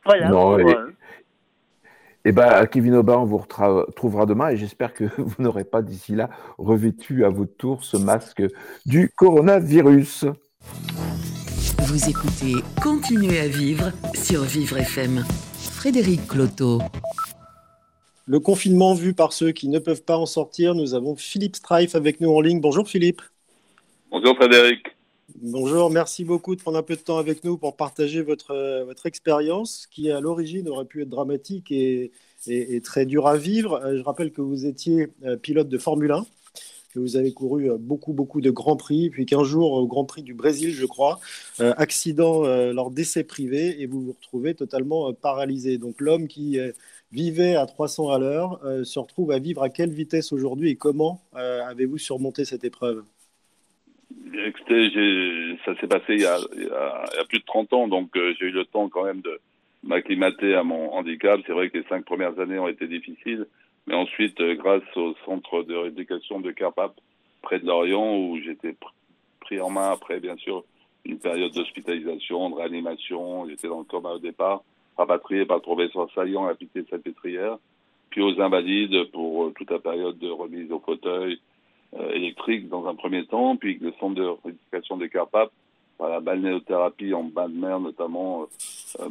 Voilà. 0.06 0.30
Non, 0.30 0.60
et, 0.60 0.76
et 2.26 2.32
ben, 2.32 2.66
Kevin 2.68 2.96
Aubin, 2.96 3.18
on 3.18 3.26
vous 3.26 3.38
retrouvera 3.38 4.26
demain 4.26 4.50
et 4.50 4.58
j'espère 4.58 4.94
que 4.94 5.06
vous 5.18 5.42
n'aurez 5.42 5.64
pas 5.64 5.82
d'ici 5.82 6.16
là 6.16 6.30
revêtu 6.58 7.26
à 7.26 7.30
votre 7.30 7.56
tour 7.56 7.84
ce 7.84 7.98
masque 7.98 8.44
du 8.86 9.10
coronavirus. 9.16 10.26
Vous 11.80 12.10
écoutez 12.10 12.64
Continuez 12.82 13.40
à 13.40 13.48
vivre 13.48 13.92
sur 14.14 14.42
Vivre 14.42 14.78
FM. 14.78 15.24
Frédéric 15.74 16.28
Cloteau. 16.28 16.80
Le 18.32 18.40
confinement 18.40 18.94
vu 18.94 19.14
par 19.14 19.34
ceux 19.34 19.52
qui 19.52 19.68
ne 19.68 19.78
peuvent 19.78 20.04
pas 20.04 20.16
en 20.16 20.26
sortir, 20.26 20.74
nous 20.74 20.94
avons 20.94 21.18
Philippe 21.18 21.58
Strife 21.58 21.96
avec 21.96 22.22
nous 22.22 22.32
en 22.32 22.40
ligne. 22.40 22.62
Bonjour 22.62 22.88
Philippe. 22.88 23.22
Bonjour 24.10 24.38
Frédéric. 24.38 24.86
Bonjour, 25.42 25.90
merci 25.90 26.24
beaucoup 26.24 26.56
de 26.56 26.62
prendre 26.62 26.78
un 26.78 26.82
peu 26.82 26.96
de 26.96 27.02
temps 27.02 27.18
avec 27.18 27.44
nous 27.44 27.58
pour 27.58 27.76
partager 27.76 28.22
votre, 28.22 28.52
euh, 28.52 28.86
votre 28.86 29.06
expérience 29.06 29.86
qui 29.92 30.10
à 30.12 30.22
l'origine 30.22 30.70
aurait 30.70 30.86
pu 30.86 31.02
être 31.02 31.10
dramatique 31.10 31.74
et, 31.74 32.14
et, 32.48 32.80
très 32.80 33.06
dure 33.06 33.28
à 33.28 33.36
vivre. 33.36 33.82
Euh, 33.84 33.98
je 33.98 34.02
rappelle 34.02 34.32
que 34.32 34.40
vous 34.40 34.66
étiez 34.66 35.10
euh, 35.26 35.36
pilote 35.36 35.68
de 35.68 35.78
Formule 35.78 36.14
1, 36.14 36.26
que 36.94 37.00
vous 37.00 37.18
avez 37.18 37.34
couru 37.34 37.70
beaucoup, 37.80 38.14
beaucoup 38.14 38.40
de 38.40 38.50
grands 38.50 38.78
prix, 38.78 39.10
puis 39.10 39.26
qu'un 39.26 39.44
jour 39.44 39.74
au 39.74 39.88
Grand 39.88 40.06
Prix 40.06 40.24
du 40.24 40.34
Brésil, 40.34 40.72
je 40.74 40.86
crois, 40.86 41.20
accident 41.60 42.44
lors 42.74 42.92
d'essais 42.92 43.24
privés 43.24 43.82
et 43.82 43.86
vous 43.86 44.02
vous 44.02 44.12
retrouvez 44.12 44.56
totalement 44.56 45.14
paralysé. 45.14 45.78
Donc 45.78 46.02
l'homme 46.02 46.28
qui 46.28 46.60
vivait 47.12 47.56
à 47.56 47.66
300 47.66 48.10
à 48.12 48.20
l'heure 48.20 48.60
se 48.84 49.00
retrouve 49.00 49.32
à 49.32 49.40
vivre 49.40 49.64
à 49.64 49.70
quelle 49.70 49.92
vitesse 49.92 50.32
aujourd'hui 50.32 50.70
et 50.70 50.76
comment 50.76 51.22
avez-vous 51.34 51.98
surmonté 51.98 52.46
cette 52.46 52.64
épreuve? 52.64 53.04
Écoutez, 54.34 55.58
ça 55.66 55.76
s'est 55.80 55.88
passé 55.88 56.14
il 56.14 56.22
y, 56.22 56.26
a, 56.26 56.40
plus 57.28 57.40
de 57.40 57.46
30 57.46 57.74
ans, 57.74 57.88
donc 57.88 58.16
euh, 58.16 58.34
j'ai 58.40 58.48
eu 58.48 58.52
le 58.52 58.66
temps 58.66 58.90
quand 58.90 59.04
même 59.04 59.22
de 59.22 59.40
m'acclimater 59.84 60.56
à 60.56 60.64
mon 60.64 60.92
handicap. 60.94 61.40
C'est 61.46 61.54
vrai 61.54 61.70
que 61.70 61.78
les 61.78 61.84
cinq 61.86 62.06
premières 62.06 62.40
années 62.40 62.60
ont 62.60 62.68
été 62.68 62.88
difficiles, 62.88 63.48
mais 63.88 63.96
ensuite, 63.96 64.40
euh, 64.42 64.56
grâce 64.56 64.84
au 64.96 65.16
centre 65.26 65.64
de 65.64 65.76
rééducation 65.76 66.40
de 66.40 66.52
Carpap, 66.52 66.94
près 67.42 67.60
de 67.60 67.66
Lorient, 67.66 68.18
où 68.18 68.40
j'étais 68.44 68.76
pris 69.40 69.60
en 69.60 69.70
main 69.70 69.92
après, 69.92 70.20
bien 70.20 70.38
sûr, 70.38 70.64
une 71.06 71.20
période 71.20 71.52
d'hospitalisation, 71.52 72.50
de 72.52 72.56
réanimation, 72.56 73.48
j'étais 73.50 73.68
dans 73.68 73.80
le 73.80 73.86
coma 73.86 74.12
au 74.12 74.20
départ, 74.20 74.64
rapatrié 74.98 75.46
par 75.46 75.62
le 75.66 75.76
vaisseau 75.76 76.02
assaillant 76.02 76.46
à 76.46 76.50
la 76.50 76.56
pitié 76.56 76.84
salpêtrière, 76.90 77.58
puis 78.10 78.22
aux 78.22 78.40
invalides 78.42 79.10
pour 79.12 79.46
euh, 79.46 79.54
toute 79.58 79.72
la 79.72 79.80
période 79.80 80.20
de 80.20 80.30
remise 80.30 80.72
au 80.72 80.80
fauteuil, 80.80 81.40
euh, 81.98 82.12
électrique 82.12 82.70
dans 82.70 82.88
un 82.88 82.96
premier 82.96 83.26
temps, 83.26 83.56
puis 83.56 83.78
le 83.82 83.94
centre 84.00 84.16
de 84.16 84.28
rééducation 84.44 84.98
des 84.98 85.10
Carpapes, 85.10 85.52
par 85.98 86.10
la 86.10 86.20
balnéothérapie 86.20 87.14
en 87.14 87.24
bain 87.24 87.48
de 87.48 87.56
mer, 87.56 87.80
notamment 87.80 88.48
euh, 89.00 89.08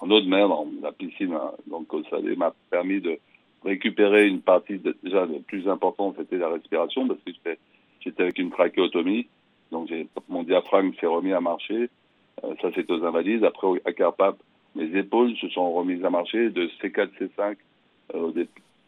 en 0.00 0.10
eau 0.10 0.20
de 0.20 0.28
mer, 0.28 0.48
dans 0.48 0.66
la 0.82 0.92
piscine, 0.92 1.34
hein. 1.34 1.52
donc 1.66 1.88
ça 2.10 2.18
m'a 2.36 2.52
permis 2.70 3.00
de 3.00 3.18
récupérer 3.64 4.26
une 4.26 4.40
partie 4.40 4.78
déjà 4.78 5.24
le 5.24 5.40
plus 5.40 5.68
important, 5.68 6.14
c'était 6.18 6.38
la 6.38 6.48
respiration, 6.48 7.06
parce 7.06 7.20
que 7.20 7.56
j'étais 8.00 8.22
avec 8.22 8.38
une 8.38 8.50
trachéotomie, 8.50 9.26
donc 9.70 9.90
mon 10.28 10.42
diaphragme 10.42 10.92
s'est 11.00 11.06
remis 11.06 11.32
à 11.32 11.40
marcher. 11.40 11.88
Ça, 12.60 12.70
c'est 12.74 12.90
aux 12.90 13.04
invalides. 13.04 13.44
Après, 13.44 13.68
à 13.84 13.92
Carpap, 13.92 14.36
mes 14.74 14.98
épaules 14.98 15.36
se 15.36 15.48
sont 15.48 15.72
remises 15.72 16.04
à 16.04 16.10
marcher 16.10 16.50
de 16.50 16.68
C4, 16.80 17.10
C5 17.18 17.56
euh, 18.14 18.32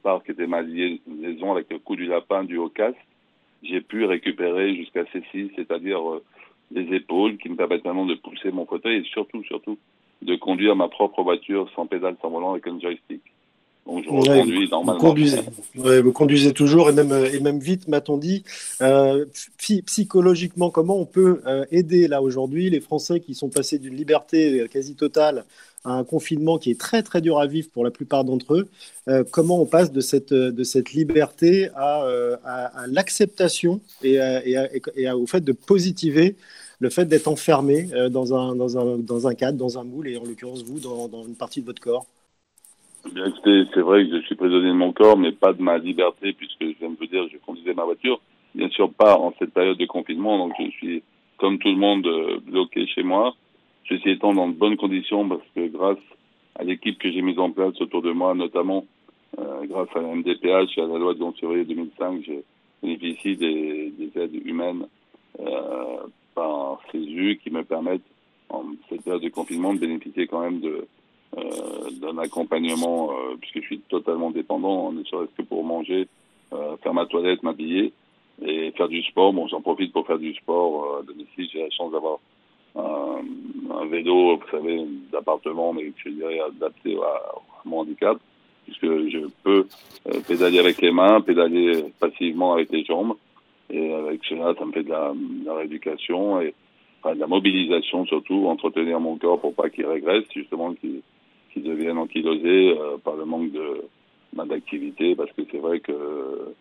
au 0.04 0.20
qui 0.20 0.30
était 0.30 0.46
ma 0.46 0.60
liaison 0.60 1.52
avec 1.52 1.70
le 1.70 1.78
coup 1.78 1.96
du 1.96 2.06
lapin 2.06 2.44
du 2.44 2.58
haut 2.58 2.68
casque, 2.68 2.98
j'ai 3.62 3.80
pu 3.80 4.04
récupérer 4.04 4.76
jusqu'à 4.76 5.04
C6, 5.04 5.50
c'est-à-dire 5.56 5.98
euh, 6.10 6.22
les 6.70 6.94
épaules 6.94 7.38
qui 7.38 7.48
me 7.48 7.56
permettent 7.56 7.84
maintenant 7.84 8.04
de 8.04 8.14
pousser 8.14 8.50
mon 8.50 8.66
fauteuil 8.66 8.98
et 8.98 9.04
surtout, 9.04 9.42
surtout, 9.44 9.78
de 10.20 10.36
conduire 10.36 10.76
ma 10.76 10.88
propre 10.88 11.22
voiture 11.22 11.70
sans 11.74 11.86
pédale, 11.86 12.16
sans 12.20 12.30
volant 12.30 12.52
avec 12.52 12.66
un 12.66 12.78
joystick. 12.78 13.22
Donc 13.86 14.04
je 14.04 14.10
reconduis 14.10 14.68
normalement. 14.70 14.94
Vous 14.94 15.06
conduisez, 15.06 15.40
vous 15.74 16.12
conduisez 16.12 16.52
toujours 16.52 16.88
et 16.88 16.92
même, 16.92 17.12
et 17.12 17.40
même 17.40 17.58
vite, 17.58 17.88
m'a-t-on 17.88 18.16
dit. 18.16 18.44
Euh, 18.80 19.26
psychologiquement, 19.58 20.70
comment 20.70 20.98
on 20.98 21.06
peut 21.06 21.42
euh, 21.46 21.64
aider 21.70 22.08
là 22.08 22.22
aujourd'hui 22.22 22.70
les 22.70 22.80
Français 22.80 23.20
qui 23.20 23.34
sont 23.34 23.50
passés 23.50 23.78
d'une 23.78 23.94
liberté 23.94 24.66
quasi 24.70 24.94
totale 24.94 25.44
un 25.84 26.04
confinement 26.04 26.58
qui 26.58 26.70
est 26.70 26.80
très 26.80 27.02
très 27.02 27.20
dur 27.20 27.38
à 27.38 27.46
vivre 27.46 27.68
pour 27.70 27.84
la 27.84 27.90
plupart 27.90 28.24
d'entre 28.24 28.54
eux. 28.54 28.68
Euh, 29.08 29.22
comment 29.30 29.60
on 29.60 29.66
passe 29.66 29.92
de 29.92 30.00
cette, 30.00 30.32
de 30.32 30.64
cette 30.64 30.92
liberté 30.92 31.68
à, 31.74 32.04
euh, 32.04 32.36
à, 32.44 32.86
l'acceptation 32.88 33.80
et, 34.02 34.14
et, 34.16 35.10
au 35.10 35.26
fait 35.26 35.42
de 35.42 35.52
positiver 35.52 36.36
le 36.80 36.90
fait 36.90 37.04
d'être 37.04 37.28
enfermé 37.28 37.88
euh, 37.92 38.08
dans 38.08 38.34
un, 38.34 38.56
dans, 38.56 38.78
un, 38.78 38.98
dans 38.98 39.28
un 39.28 39.34
cadre, 39.34 39.58
dans 39.58 39.78
un 39.78 39.84
moule, 39.84 40.08
et 40.08 40.16
en 40.16 40.24
l'occurrence 40.24 40.64
vous, 40.64 40.80
dans, 40.80 41.08
dans 41.08 41.24
une 41.24 41.36
partie 41.36 41.60
de 41.60 41.66
votre 41.66 41.80
corps? 41.80 42.06
Bien 43.12 43.32
c'est 43.44 43.80
vrai 43.80 44.06
que 44.06 44.16
je 44.16 44.26
suis 44.26 44.34
prisonnier 44.34 44.68
de 44.68 44.72
mon 44.72 44.92
corps, 44.92 45.18
mais 45.18 45.32
pas 45.32 45.52
de 45.52 45.62
ma 45.62 45.78
liberté, 45.78 46.32
puisque 46.32 46.60
je 46.62 46.78
viens 46.78 46.90
de 46.90 46.96
vous 46.96 47.06
dire, 47.06 47.26
je 47.30 47.38
conduisais 47.38 47.74
ma 47.74 47.84
voiture. 47.84 48.20
Bien 48.54 48.68
sûr 48.70 48.92
pas 48.92 49.18
en 49.18 49.34
cette 49.38 49.52
période 49.52 49.78
de 49.78 49.86
confinement, 49.86 50.38
donc 50.38 50.54
je 50.58 50.70
suis, 50.70 51.02
comme 51.38 51.58
tout 51.58 51.68
le 51.68 51.76
monde, 51.76 52.08
bloqué 52.46 52.86
chez 52.86 53.02
moi. 53.02 53.34
Ceci 53.88 54.10
étant 54.10 54.32
dans 54.32 54.48
de 54.48 54.54
bonnes 54.54 54.76
conditions 54.76 55.28
parce 55.28 55.42
que 55.54 55.66
grâce 55.68 55.98
à 56.56 56.64
l'équipe 56.64 56.98
que 56.98 57.10
j'ai 57.10 57.22
mise 57.22 57.38
en 57.38 57.50
place 57.50 57.78
autour 57.80 58.02
de 58.02 58.12
moi, 58.12 58.34
notamment 58.34 58.84
euh, 59.38 59.66
grâce 59.66 59.88
à 59.94 60.00
la 60.00 60.14
MDPH 60.14 60.78
et 60.78 60.80
à 60.80 60.86
la 60.86 60.98
loi 60.98 61.14
de 61.14 61.22
11 61.22 61.34
février 61.38 61.64
2005, 61.64 62.22
j'ai 62.24 62.44
bénéficié 62.82 63.36
des, 63.36 63.92
des, 63.98 64.20
aides 64.20 64.46
humaines 64.46 64.86
euh, 65.40 66.06
par 66.34 66.80
CESU 66.92 67.40
qui 67.42 67.50
me 67.50 67.64
permettent, 67.64 68.02
en 68.48 68.64
cette 68.88 69.02
période 69.02 69.22
de 69.22 69.28
confinement, 69.30 69.74
de 69.74 69.80
bénéficier 69.80 70.26
quand 70.26 70.40
même 70.40 70.60
de 70.60 70.68
euh, 70.68 70.86
d'un 72.00 72.18
accompagnement, 72.18 73.10
euh, 73.10 73.36
puisque 73.40 73.60
je 73.60 73.66
suis 73.66 73.80
totalement 73.80 74.30
dépendant, 74.30 74.92
ne 74.92 75.02
serait-ce 75.04 75.34
que 75.36 75.46
pour 75.46 75.64
manger, 75.64 76.08
euh, 76.52 76.76
faire 76.82 76.94
ma 76.94 77.06
toilette, 77.06 77.42
m'habiller 77.42 77.92
et 78.42 78.70
faire 78.72 78.88
du 78.88 79.02
sport. 79.02 79.32
Bon, 79.32 79.48
j'en 79.48 79.60
profite 79.60 79.92
pour 79.92 80.06
faire 80.06 80.18
du 80.18 80.34
sport 80.34 80.98
euh, 80.98 81.02
domicile. 81.02 81.48
J'ai 81.52 81.62
la 81.62 81.70
chance 81.70 81.92
d'avoir 81.92 82.18
un, 82.76 83.86
vélo, 83.86 84.36
vous 84.36 84.50
savez, 84.50 84.84
d'appartement, 85.12 85.72
mais 85.72 85.92
je 85.96 86.08
dirais 86.08 86.40
adapté 86.40 86.96
à, 86.96 87.06
à, 87.06 87.62
mon 87.64 87.80
handicap, 87.80 88.18
puisque 88.64 88.86
je 88.86 89.26
peux 89.42 89.66
euh, 90.08 90.20
pédaler 90.26 90.58
avec 90.58 90.80
les 90.80 90.90
mains, 90.90 91.20
pédaler 91.20 91.84
passivement 92.00 92.54
avec 92.54 92.70
les 92.70 92.84
jambes. 92.84 93.14
Et 93.70 93.92
avec 93.92 94.24
cela, 94.24 94.54
ça 94.58 94.64
me 94.64 94.72
fait 94.72 94.82
de 94.82 94.90
la, 94.90 95.12
rééducation 95.54 96.40
et 96.40 96.54
de 97.04 97.18
la 97.18 97.26
mobilisation 97.26 98.04
surtout, 98.06 98.46
entretenir 98.46 99.00
mon 99.00 99.16
corps 99.16 99.40
pour 99.40 99.54
pas 99.54 99.70
qu'il 99.70 99.86
régresse, 99.86 100.24
justement 100.34 100.74
qu'il 100.74 101.02
qu 101.54 101.60
devienne 101.60 101.98
ankylosé 101.98 102.76
euh, 102.76 102.98
par 103.02 103.16
le 103.16 103.24
manque 103.24 103.52
de 103.52 103.84
d'activité, 104.48 105.14
parce 105.14 105.30
que 105.30 105.42
c'est 105.48 105.58
vrai 105.58 105.78
que 105.78 106.52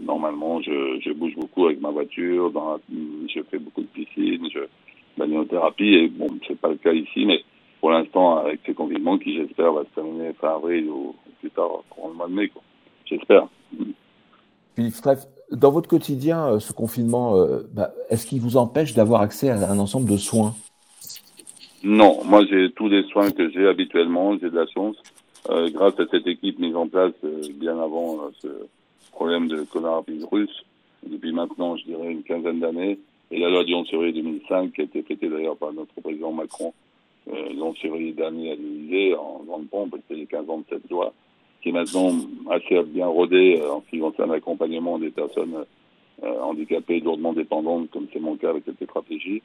normalement 0.00 0.60
je, 0.60 1.12
bouge 1.12 1.36
beaucoup 1.36 1.66
avec 1.66 1.80
ma 1.80 1.90
voiture, 1.90 2.52
je 2.90 3.40
fais 3.50 3.58
beaucoup 3.58 3.82
de 3.82 3.86
piscine, 3.86 4.48
je, 4.52 4.66
balnéothérapie. 5.16 5.94
Et 5.94 6.08
bon, 6.08 6.26
c'est 6.46 6.58
pas 6.58 6.68
le 6.68 6.76
cas 6.76 6.92
ici, 6.92 7.24
mais 7.26 7.42
pour 7.80 7.90
l'instant, 7.90 8.38
avec 8.38 8.60
ces 8.66 8.74
confinements 8.74 9.18
qui, 9.18 9.36
j'espère, 9.36 9.72
va 9.72 9.84
se 9.84 9.94
terminer 9.94 10.32
fin 10.40 10.54
avril 10.56 10.88
ou 10.88 11.14
plus 11.40 11.50
tard, 11.50 11.68
courant 11.90 12.08
le 12.08 12.14
mois 12.14 12.28
de 12.28 12.34
mai, 12.34 12.50
J'espère. 13.06 13.48
Philippe 14.74 14.94
Streff, 14.94 15.26
dans 15.52 15.70
votre 15.70 15.88
quotidien, 15.88 16.46
euh, 16.46 16.58
ce 16.58 16.72
confinement, 16.72 17.36
euh, 17.36 17.68
bah, 17.72 17.92
est-ce 18.08 18.26
qu'il 18.26 18.40
vous 18.40 18.56
empêche 18.56 18.94
d'avoir 18.94 19.20
accès 19.20 19.50
à 19.50 19.70
un 19.70 19.78
ensemble 19.78 20.10
de 20.10 20.16
soins? 20.16 20.54
Non, 21.84 22.24
moi 22.24 22.46
j'ai 22.46 22.70
tous 22.72 22.88
les 22.88 23.02
soins 23.04 23.30
que 23.30 23.50
j'ai 23.50 23.66
habituellement, 23.68 24.38
j'ai 24.38 24.48
de 24.48 24.56
la 24.56 24.66
chance. 24.66 24.96
euh, 25.50 25.68
grâce 25.70 26.00
à 26.00 26.06
cette 26.10 26.26
équipe 26.26 26.58
mise 26.58 26.74
en 26.74 26.88
place 26.88 27.12
euh, 27.24 27.42
bien 27.56 27.78
avant 27.78 28.14
euh, 28.14 28.30
ce 28.40 28.48
problème 29.12 29.48
de 29.48 29.62
coronavirus, 29.64 30.48
depuis 31.06 31.32
maintenant, 31.32 31.76
je 31.76 31.84
dirais, 31.84 32.10
une 32.10 32.22
quinzaine 32.22 32.60
d'années, 32.60 32.98
et 33.30 33.38
la 33.38 33.50
loi 33.50 33.64
du 33.64 33.74
11 33.74 33.90
février 33.90 34.14
2005, 34.14 34.72
qui 34.72 34.80
a 34.80 34.84
été 34.84 35.02
fêtée 35.02 35.28
d'ailleurs 35.28 35.58
par 35.58 35.74
notre 35.74 35.92
président 36.00 36.32
Macron 36.32 36.72
le 37.26 37.60
11 37.62 37.78
février 37.78 38.12
dernier 38.12 38.52
à 38.52 38.54
l'Élysée, 38.54 39.14
en 39.14 39.42
grande 39.46 39.68
pompe, 39.68 39.96
c'était 39.96 40.20
les 40.20 40.26
15 40.26 40.48
ans 40.48 40.58
de 40.58 40.64
cette 40.68 40.90
loi, 40.90 41.12
qui 41.62 41.70
est 41.70 41.72
maintenant 41.72 42.10
assez 42.50 42.82
bien 42.82 43.06
rodée 43.06 43.62
en 43.62 43.82
ce 43.82 43.90
qui 43.90 43.98
concerne 43.98 44.32
l'accompagnement 44.32 44.98
des 44.98 45.10
personnes 45.10 45.64
handicapées, 46.22 47.00
lourdement 47.00 47.32
dépendantes, 47.32 47.90
comme 47.90 48.06
c'est 48.12 48.20
mon 48.20 48.36
cas 48.36 48.50
avec 48.50 48.64
cette 48.66 48.82
stratégie. 48.84 49.42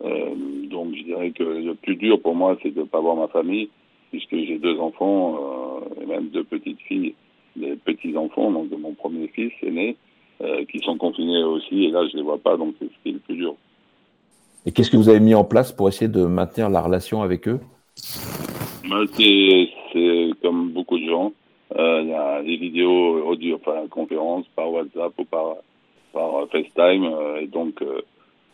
Donc 0.00 0.94
je 0.94 1.02
dirais 1.02 1.30
que 1.30 1.42
le 1.42 1.74
plus 1.74 1.96
dur 1.96 2.20
pour 2.20 2.34
moi, 2.34 2.56
c'est 2.62 2.74
de 2.74 2.80
ne 2.80 2.84
pas 2.84 3.00
voir 3.00 3.16
ma 3.16 3.28
famille, 3.28 3.68
puisque 4.10 4.36
j'ai 4.36 4.58
deux 4.58 4.78
enfants 4.78 5.36
euh, 5.36 6.02
et 6.02 6.06
même 6.06 6.28
deux 6.28 6.44
petites 6.44 6.80
filles, 6.80 7.14
des 7.56 7.76
petits 7.76 8.16
enfants, 8.16 8.50
donc 8.50 8.68
de 8.68 8.76
mon 8.76 8.92
premier 8.92 9.28
fils 9.28 9.52
aîné, 9.62 9.96
euh, 10.42 10.64
qui 10.70 10.78
sont 10.80 10.96
confinés 10.98 11.42
aussi, 11.44 11.84
et 11.84 11.90
là 11.90 12.06
je 12.10 12.16
les 12.16 12.22
vois 12.22 12.38
pas, 12.38 12.56
donc 12.56 12.74
c'est 12.78 12.86
ce 12.86 13.02
qui 13.02 13.08
est 13.10 13.12
le 13.12 13.18
plus 13.20 13.36
dur. 13.36 13.54
Et 14.66 14.72
qu'est-ce 14.72 14.90
que 14.90 14.96
vous 14.96 15.08
avez 15.08 15.20
mis 15.20 15.34
en 15.34 15.44
place 15.44 15.72
pour 15.72 15.88
essayer 15.88 16.10
de 16.10 16.24
maintenir 16.24 16.68
la 16.68 16.80
relation 16.80 17.22
avec 17.22 17.48
eux? 17.48 17.60
Bah, 18.88 19.04
C'est 19.14 20.30
comme 20.42 20.70
beaucoup 20.70 20.98
de 20.98 21.06
gens. 21.06 21.32
Euh, 21.76 22.00
il 22.02 22.08
y 22.08 22.14
a 22.14 22.42
des 22.42 22.56
vidéos 22.56 23.24
audio, 23.26 23.56
enfin 23.56 23.86
conférences 23.88 24.46
par 24.54 24.70
WhatsApp 24.70 25.12
ou 25.18 25.24
par, 25.24 25.56
par 26.12 26.48
FaceTime, 26.50 27.10
et 27.40 27.46
donc 27.46 27.82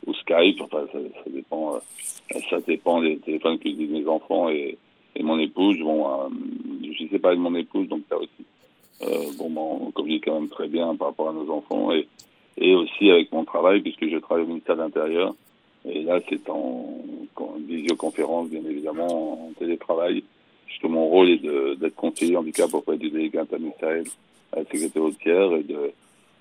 ou 0.07 0.15
Skype, 0.15 0.61
enfin 0.61 0.87
ça, 0.93 0.99
ça 0.99 1.31
dépend, 1.31 1.79
ça 2.51 2.61
dépend 2.67 3.01
des 3.01 3.19
téléphones 3.19 3.59
que 3.59 3.69
utilisent 3.69 3.91
mes 3.91 4.07
enfants 4.07 4.49
et, 4.51 4.77
et 5.15 5.23
mon 5.23 5.39
épouse, 5.39 5.79
bon, 5.79 6.07
euh, 6.09 6.29
je 6.85 6.93
suis 6.93 7.09
séparé 7.09 7.37
de 7.37 7.41
mon 7.41 7.55
épouse, 7.55 7.89
donc 7.89 8.03
ça 8.09 8.17
aussi. 8.17 8.45
Euh, 9.03 9.31
bon, 9.37 9.51
bon, 9.51 9.79
on 9.87 9.91
communique 9.91 10.25
quand 10.25 10.41
même 10.41 10.49
très 10.49 10.69
bien 10.69 10.95
par 10.97 11.09
rapport 11.09 11.31
à 11.31 11.33
nos 11.33 11.51
enfants 11.51 11.93
et, 11.93 12.07
et 12.57 12.75
aussi 12.75 13.11
avec 13.11 13.33
mon 13.33 13.45
travail, 13.45 13.81
puisque 13.81 14.09
je 14.09 14.17
travaille 14.19 14.45
au 14.45 14.49
ministère 14.49 14.77
de 14.77 14.83
l'Intérieur. 14.83 15.35
Et 15.85 16.03
là, 16.03 16.21
c'est 16.29 16.49
en, 16.49 17.03
en, 17.37 17.53
visioconférence, 17.67 18.49
bien 18.49 18.63
évidemment, 18.65 19.49
en 19.49 19.53
télétravail, 19.59 20.23
puisque 20.67 20.85
mon 20.85 21.07
rôle 21.07 21.31
est 21.31 21.77
d'être 21.77 21.97
conseiller 21.97 22.37
handicap 22.37 22.73
auprès 22.73 22.97
du 22.97 23.11
délégué 23.11 23.39
interministériel 23.39 24.05
à 24.53 24.61
la 24.61 24.65
sécurité 24.65 25.01
routière 25.01 25.53
et 25.55 25.65
de, 25.65 25.75
euh, 25.75 25.89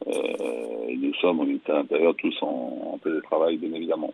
nous 0.05 1.13
sommes 1.15 1.45
ministère 1.45 1.75
de 1.75 1.79
l'Intérieur 1.81 2.15
tous 2.15 2.35
en, 2.41 2.93
en 2.93 2.97
télétravail, 2.97 3.57
bien 3.57 3.73
évidemment. 3.73 4.13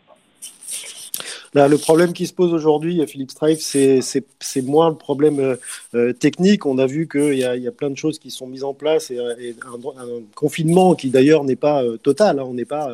Là, 1.53 1.67
le 1.67 1.77
problème 1.77 2.13
qui 2.13 2.27
se 2.27 2.33
pose 2.33 2.53
aujourd'hui, 2.53 3.03
Philippe 3.07 3.31
Strife, 3.31 3.61
c'est 3.61 4.61
moins 4.61 4.89
le 4.89 4.95
problème 4.95 5.39
euh, 5.39 5.55
euh, 5.95 6.13
technique. 6.13 6.65
On 6.65 6.77
a 6.77 6.85
vu 6.85 7.07
qu'il 7.07 7.33
y, 7.35 7.43
a 7.43 7.71
plein 7.71 7.89
de 7.89 7.97
choses 7.97 8.19
qui 8.19 8.31
sont 8.31 8.47
mises 8.47 8.63
en 8.63 8.73
place 8.73 9.11
et, 9.11 9.17
un, 9.17 10.21
confinement 10.35 10.93
qui 10.93 11.09
d'ailleurs 11.09 11.43
n'est 11.43 11.55
pas 11.55 11.83
euh, 11.83 11.97
total. 11.97 12.39
Hein, 12.39 12.43
on 12.45 12.53
n'est 12.53 12.65
pas 12.65 12.91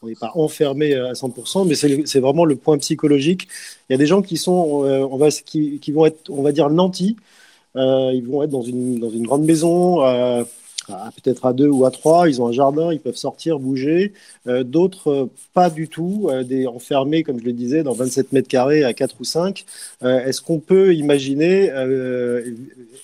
on 0.00 0.06
n'est 0.06 0.14
pas 0.14 0.30
enfermé 0.36 0.94
à 0.94 1.12
100%, 1.12 1.66
mais 1.66 1.74
c'est 1.74 2.20
vraiment 2.20 2.44
le 2.44 2.54
point 2.54 2.78
psychologique. 2.78 3.48
Il 3.88 3.92
y 3.92 3.94
a 3.94 3.98
des 3.98 4.06
gens 4.06 4.22
qui 4.22 4.36
sont, 4.36 4.52
on 4.52 5.16
va, 5.16 5.28
qui, 5.30 5.80
qui, 5.80 5.90
vont 5.90 6.06
être, 6.06 6.30
on 6.30 6.42
va 6.42 6.52
dire, 6.52 6.70
nantis. 6.70 7.16
ils 7.74 8.24
vont 8.24 8.44
être 8.44 8.50
dans 8.50 8.62
une 8.62 9.26
grande 9.26 9.44
maison, 9.44 9.98
peut-être 10.88 11.46
à 11.46 11.52
deux 11.52 11.68
ou 11.68 11.84
à 11.84 11.90
trois, 11.90 12.28
ils 12.28 12.40
ont 12.40 12.48
un 12.48 12.52
jardin, 12.52 12.92
ils 12.92 13.00
peuvent 13.00 13.16
sortir, 13.16 13.58
bouger. 13.58 14.12
Euh, 14.46 14.64
d'autres, 14.64 15.10
euh, 15.10 15.30
pas 15.54 15.70
du 15.70 15.88
tout, 15.88 16.28
euh, 16.30 16.42
des, 16.42 16.66
enfermés, 16.66 17.22
comme 17.22 17.38
je 17.38 17.44
le 17.44 17.52
disais, 17.52 17.82
dans 17.82 17.92
27 17.92 18.32
mètres 18.32 18.48
carrés 18.48 18.84
à 18.84 18.92
4 18.92 19.16
ou 19.20 19.24
5. 19.24 19.64
Est-ce 20.02 20.40
qu'on 20.40 20.60
peut 20.60 20.94
imaginer 20.94 21.70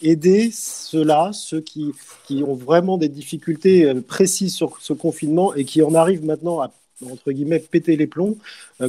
aider 0.03 0.51
ceux-là, 0.53 1.31
ceux 1.33 1.61
qui, 1.61 1.93
qui 2.27 2.43
ont 2.43 2.55
vraiment 2.55 2.99
des 2.99 3.09
difficultés 3.09 3.93
précises 4.07 4.55
sur 4.55 4.79
ce 4.81 4.93
confinement 4.93 5.55
et 5.55 5.65
qui 5.65 5.83
en 5.83 5.95
arrivent 5.95 6.25
maintenant 6.25 6.61
à 6.61 6.71
entre 7.11 7.33
guillemets 7.33 7.59
péter 7.59 7.97
les 7.97 8.07
plombs? 8.07 8.37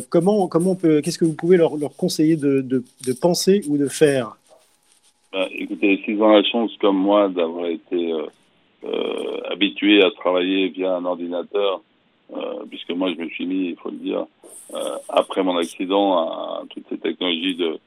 Comment, 0.09 0.47
comment 0.47 0.75
qu'est-ce 0.75 1.17
que 1.17 1.25
vous 1.25 1.33
pouvez 1.33 1.57
leur, 1.57 1.77
leur 1.77 1.95
conseiller 1.95 2.35
de, 2.35 2.61
de, 2.61 3.13
penser 3.13 3.61
ou 3.67 3.77
de 3.77 3.87
faire? 3.87 4.37
Bah, 5.33 5.47
Écoutez, 5.51 6.01
s'ils 6.05 6.21
ont 6.21 6.29
la 6.29 6.43
chance 6.43 6.71
comme 6.79 6.97
moi 6.97 7.29
d'avoir 7.29 7.67
été 7.67 8.13
habitué 9.49 10.03
à 10.03 10.11
travailler 10.11 10.69
via 10.69 10.95
un 10.95 11.05
ordinateur, 11.05 11.81
euh, 12.33 12.65
puisque 12.69 12.91
moi 12.91 13.11
je 13.13 13.21
me 13.21 13.29
suis 13.29 13.45
mis, 13.45 13.69
il 13.69 13.75
faut 13.77 13.89
le 13.89 13.97
dire, 13.97 14.25
euh, 14.73 14.97
après 15.09 15.43
mon 15.43 15.57
accident, 15.57 16.17
à, 16.17 16.63
toutes 16.69 16.87
ces 16.89 16.97
technologies 16.97 17.55
de, 17.55 17.79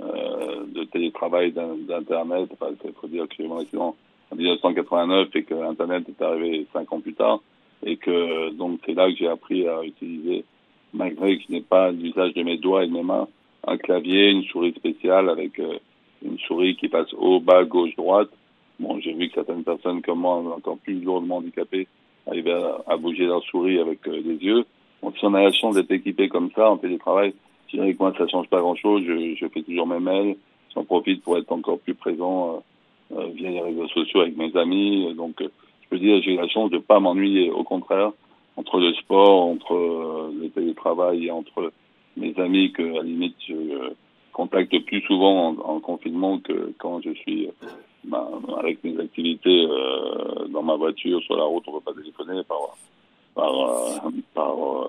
de 0.00 0.84
télétravail, 0.84 1.52
d'internet. 1.52 2.50
Enfin, 2.52 2.72
il 2.84 2.92
faut 3.00 3.06
dire 3.06 3.28
que 3.28 3.34
j'ai 3.36 3.44
eu 3.44 3.48
mon 3.48 3.60
accident 3.60 3.96
en 4.30 4.36
1989 4.36 5.28
et 5.34 5.44
que 5.44 5.54
Internet 5.54 6.04
est 6.08 6.22
arrivé 6.22 6.66
cinq 6.72 6.92
ans 6.92 7.00
plus 7.00 7.14
tard 7.14 7.40
et 7.86 7.96
que 7.96 8.50
donc 8.50 8.80
c'est 8.84 8.94
là 8.94 9.10
que 9.10 9.16
j'ai 9.16 9.28
appris 9.28 9.68
à 9.68 9.82
utiliser, 9.82 10.44
malgré 10.92 11.36
que 11.36 11.44
je 11.48 11.52
n'ai 11.52 11.60
pas 11.60 11.90
l'usage 11.90 12.34
de 12.34 12.42
mes 12.42 12.56
doigts 12.56 12.84
et 12.84 12.88
de 12.88 12.92
mes 12.92 13.02
mains, 13.02 13.28
un 13.66 13.76
clavier, 13.76 14.30
une 14.30 14.44
souris 14.44 14.74
spéciale 14.76 15.28
avec 15.28 15.60
une 16.22 16.38
souris 16.40 16.76
qui 16.76 16.88
passe 16.88 17.12
haut, 17.14 17.40
bas, 17.40 17.64
gauche, 17.64 17.94
droite 17.96 18.30
Bon, 18.80 18.98
j'ai 19.00 19.12
vu 19.12 19.28
que 19.28 19.34
certaines 19.34 19.62
personnes 19.62 20.02
comme 20.02 20.20
moi, 20.20 20.36
encore 20.36 20.78
plus 20.78 21.00
lourdement 21.00 21.36
handicapées, 21.36 21.86
arrivaient 22.26 22.60
à, 22.86 22.96
bouger 22.96 23.26
leur 23.26 23.42
souris 23.44 23.78
avec 23.78 24.06
euh, 24.08 24.20
les 24.24 24.36
yeux. 24.36 24.64
Bon, 25.02 25.12
si 25.12 25.24
on 25.24 25.34
a 25.34 25.42
la 25.42 25.52
chance 25.52 25.76
d'être 25.76 25.90
équipé 25.92 26.28
comme 26.28 26.50
ça 26.54 26.70
en 26.70 26.78
télétravail, 26.78 27.34
je 27.68 27.76
dirais 27.76 27.92
que 27.92 27.98
moi, 27.98 28.12
ça 28.16 28.26
change 28.26 28.48
pas 28.48 28.60
grand-chose. 28.60 29.02
Je, 29.06 29.34
je, 29.36 29.46
fais 29.48 29.62
toujours 29.62 29.86
mes 29.86 30.00
mails. 30.00 30.36
J'en 30.74 30.84
profite 30.84 31.22
pour 31.22 31.38
être 31.38 31.52
encore 31.52 31.78
plus 31.78 31.94
présent 31.94 32.62
euh, 33.12 33.18
euh 33.18 33.26
via 33.34 33.50
les 33.50 33.60
réseaux 33.60 33.88
sociaux 33.88 34.20
avec 34.20 34.36
mes 34.36 34.56
amis. 34.56 35.14
Donc, 35.14 35.40
euh, 35.40 35.48
je 35.82 35.88
peux 35.90 35.98
dire, 35.98 36.20
j'ai 36.22 36.36
la 36.36 36.48
chance 36.48 36.70
de 36.70 36.78
pas 36.78 36.98
m'ennuyer. 36.98 37.50
Au 37.50 37.62
contraire, 37.62 38.10
entre 38.56 38.80
le 38.80 38.92
sport, 38.94 39.46
entre 39.46 40.30
le 40.40 40.48
télétravail 40.48 41.26
et 41.26 41.30
entre 41.30 41.72
mes 42.16 42.34
amis 42.38 42.72
que, 42.72 42.82
à 42.82 42.96
la 42.96 43.02
limite, 43.02 43.36
je 43.46 43.92
contacte 44.34 44.76
plus 44.84 45.00
souvent 45.02 45.48
en, 45.48 45.76
en 45.76 45.80
confinement 45.80 46.38
que 46.38 46.74
quand 46.78 47.00
je 47.00 47.12
suis 47.14 47.48
bah, 48.04 48.28
avec 48.58 48.84
mes 48.84 48.98
activités 49.00 49.66
euh, 49.66 50.46
dans 50.48 50.62
ma 50.62 50.74
voiture, 50.74 51.22
sur 51.22 51.36
la 51.36 51.44
route, 51.44 51.64
on 51.68 51.74
ne 51.74 51.78
peut 51.78 51.92
pas 51.92 51.98
téléphoner 51.98 52.42
par, 52.44 52.76
par, 53.34 53.54
euh, 53.54 54.10
euh, 54.36 54.88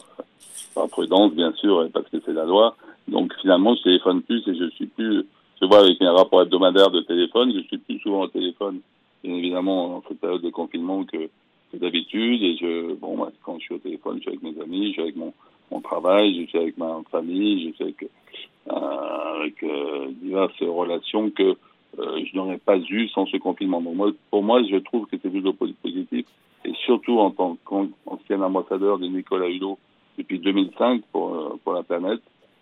par, 0.74 0.90
prudence, 0.90 1.34
bien 1.34 1.54
sûr, 1.54 1.86
et 1.86 1.90
parce 1.90 2.10
que 2.10 2.18
c'est 2.26 2.34
la 2.34 2.46
loi. 2.46 2.76
Donc 3.08 3.34
finalement, 3.40 3.76
je 3.76 3.84
téléphone 3.84 4.22
plus 4.22 4.46
et 4.48 4.56
je 4.56 4.70
suis 4.72 4.88
plus, 4.88 5.26
je 5.62 5.66
vois 5.66 5.80
avec 5.80 6.00
mes 6.02 6.10
rapports 6.10 6.42
hebdomadaires 6.42 6.92
de 6.92 7.02
téléphone, 7.02 7.54
je 7.56 7.62
suis 7.68 7.78
plus 7.78 8.00
souvent 8.00 8.24
au 8.24 8.28
téléphone, 8.28 8.82
bien 9.24 9.36
évidemment, 9.36 9.98
en 9.98 10.04
cette 10.08 10.20
période 10.20 10.42
de 10.42 10.50
confinement 10.50 11.06
que, 11.06 11.30
d'habitude. 11.74 12.42
Et 12.42 12.58
je, 12.58 12.96
bon, 12.96 13.18
moi, 13.18 13.32
quand 13.44 13.60
je 13.60 13.66
suis 13.66 13.76
au 13.76 13.80
téléphone, 13.80 14.18
je 14.18 14.22
suis 14.22 14.30
avec 14.30 14.44
mes 14.44 14.62
amis, 14.62 14.88
je 14.88 14.94
suis 14.94 15.02
avec 15.02 15.16
mon, 15.16 15.34
mon 15.71 15.82
travail, 15.82 16.41
je 16.41 16.47
suis 16.47 16.58
avec 16.58 16.78
ma 16.78 17.01
famille, 17.12 17.67
je 17.67 17.75
suis 17.75 17.84
avec, 17.84 18.04
euh, 18.04 19.36
avec 19.41 19.63
euh, 19.63 20.08
diverses 20.21 20.62
relations 20.62 21.30
que 21.30 21.56
euh, 21.99 22.25
je 22.25 22.36
n'aurais 22.36 22.58
pas 22.58 22.78
eu 22.78 23.08
sans 23.10 23.25
ce 23.25 23.38
confinement. 23.38 23.82
Donc 23.82 23.95
moi, 23.95 24.12
pour 24.30 24.43
moi, 24.43 24.62
je 24.63 24.78
trouve 24.78 25.06
que 25.08 25.17
c'est 25.21 25.30
plutôt 25.30 25.54
positif. 25.54 26.25
Et 26.65 26.73
surtout 26.86 27.19
en 27.19 27.32
tant 27.32 27.58
qu'ancien 27.63 28.41
ambassadeur 28.41 28.97
de 28.97 29.08
Nicolas 29.08 29.47
Hulot 29.47 29.78
depuis 30.17 30.39
2005 30.39 31.04
pour, 31.12 31.36
euh, 31.36 31.60
pour 31.63 31.73
la 31.73 31.84
planète, 31.84 32.21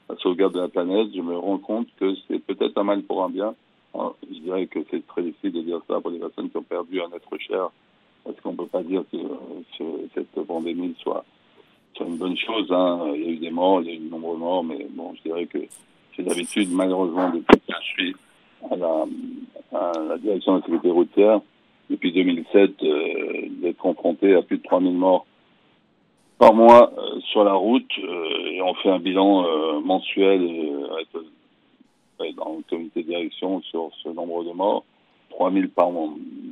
la 0.10 0.16
sauvegarde 0.18 0.54
de 0.54 0.60
la 0.60 0.68
planète, 0.68 1.08
je 1.16 1.22
me 1.22 1.38
rends 1.38 1.58
compte 1.58 1.88
que 2.00 2.14
c'est 2.28 2.40
peut-être 2.40 2.78
un 2.78 2.84
mal 2.84 3.02
pour 3.04 3.24
un 3.24 3.30
bien. 3.30 3.56
je 3.96 4.40
dirais 4.40 4.68
que 4.68 4.80
c'est 4.92 5.06
très 5.08 5.24
difficile 5.24 5.54
de 5.54 5.62
dire 5.62 5.80
ça 5.88 6.02
pour 6.02 6.12
les 6.12 6.20
personnes 6.20 6.50
qui 6.50 6.58
ont 6.58 6.64
perdu 6.64 7.02
un 7.02 7.16
être 7.16 7.38
cher, 7.38 7.70
parce 8.24 8.40
qu'on 8.42 8.52
ne 8.52 8.58
peut 8.58 8.66
pas 8.66 8.84
dire 8.84 9.04
que 9.12 9.18
cette 10.14 10.46
pandémie 10.46 10.96
soit, 11.00 11.24
soit 11.96 12.06
une 12.06 12.18
bonne 12.18 12.38
chose. 12.38 12.72
Hein. 12.72 13.12
Il 13.16 13.24
y 13.24 13.28
a 13.28 13.30
eu 13.30 13.38
des 13.38 13.52
morts, 13.52 13.82
il 13.82 13.88
y 13.88 13.92
a 13.92 13.94
eu 13.96 14.00
de 14.00 14.10
nombreux 14.10 14.38
morts, 14.38 14.64
mais 14.64 14.88
bon, 14.92 15.14
je 15.16 15.30
dirais 15.30 15.46
que 15.46 15.60
c'est 16.16 16.24
d'habitude, 16.24 16.70
malheureusement, 16.72 17.30
depuis 17.30 17.60
que 17.60 17.74
je 17.82 18.04
suis 18.04 18.16
à 18.70 18.76
la, 18.76 20.18
direction 20.18 20.54
de 20.54 20.58
la 20.58 20.64
sécurité 20.64 20.92
routière 20.92 21.42
depuis 21.90 22.12
2007 22.12 22.72
euh, 22.84 23.48
d'être 23.62 23.78
confronté 23.78 24.34
à 24.36 24.42
plus 24.42 24.58
de 24.58 24.64
3000 24.64 24.94
morts 24.94 25.26
par 26.38 26.54
mois 26.54 26.92
euh, 26.98 27.20
sur 27.32 27.44
la 27.44 27.54
route 27.54 27.92
euh, 28.00 28.52
et 28.52 28.62
on 28.62 28.74
fait 28.76 28.90
un 28.90 29.00
bilan 29.00 29.82
mensuel 29.82 30.40
dans 32.38 32.56
le 32.56 32.64
comité 32.70 33.04
de 33.04 33.08
direction 33.08 33.62
sur 33.64 33.90
ce 34.02 34.10
nombre 34.10 34.44
de 34.44 34.52
morts. 34.52 34.86
3000 35.32 35.70
par 35.70 35.90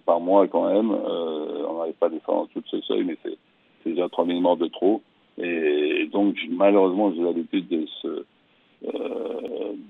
par 0.05 0.19
mois 0.19 0.47
quand 0.47 0.67
même. 0.67 0.91
on 0.91 1.77
n'arrive 1.77 1.93
pas 1.93 2.07
à 2.07 2.09
descendre 2.09 2.49
tout 2.53 2.63
ce 2.65 2.81
seuil, 2.81 3.03
mais 3.03 3.15
c'est 3.23 3.37
déjà 3.85 4.09
3000 4.09 4.41
morts 4.41 4.57
de 4.57 4.67
trop. 4.67 5.01
Et 5.37 6.07
donc 6.11 6.35
malheureusement 6.49 7.13
j'ai 7.13 7.21
l'habitude 7.21 7.67
de 7.67 7.85
ce 8.01 8.25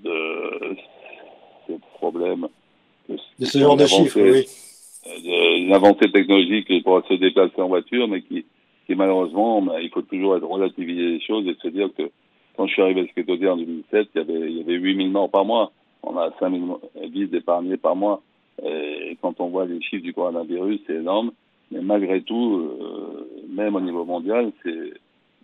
de 0.04 0.76
problème 1.94 2.48
de 3.08 3.44
ce 3.44 3.58
genre 3.58 3.76
de 3.76 3.86
chiffres, 3.86 4.20
oui. 4.20 4.46
Une 5.24 5.72
avancée 5.72 6.10
technologique 6.12 6.82
pour 6.84 7.04
se 7.06 7.14
déplacer 7.14 7.60
en 7.60 7.68
voiture, 7.68 8.06
mais 8.06 8.22
qui, 8.22 8.44
qui 8.86 8.94
malheureusement, 8.94 9.60
ben, 9.60 9.80
il 9.80 9.90
faut 9.90 10.02
toujours 10.02 10.36
être 10.36 10.46
relativiser 10.46 11.02
les 11.02 11.20
choses 11.20 11.46
et 11.48 11.56
se 11.60 11.68
dire 11.68 11.88
que 11.96 12.10
quand 12.56 12.66
je 12.66 12.72
suis 12.72 12.82
arrivé 12.82 13.00
à 13.00 13.06
Secrétaire 13.06 13.54
en 13.54 13.56
2007, 13.56 14.08
il 14.14 14.18
y 14.18 14.20
avait, 14.20 14.50
il 14.50 14.58
y 14.58 14.60
avait 14.60 14.74
8000 14.74 15.10
morts 15.10 15.30
par 15.30 15.44
mois. 15.44 15.72
On 16.04 16.16
a 16.16 16.30
5000 16.38 16.62
vies 17.10 17.28
épargnées 17.32 17.78
par 17.78 17.96
mois. 17.96 18.22
Et 18.64 19.16
quand 19.20 19.40
on 19.40 19.48
voit 19.48 19.64
les 19.64 19.80
chiffres 19.82 20.04
du 20.04 20.12
coronavirus, 20.12 20.80
c'est 20.86 20.96
énorme. 20.96 21.32
Mais 21.72 21.80
malgré 21.80 22.20
tout, 22.20 22.60
euh, 22.60 23.28
même 23.48 23.74
au 23.74 23.80
niveau 23.80 24.04
mondial, 24.04 24.52
c'est 24.62 24.92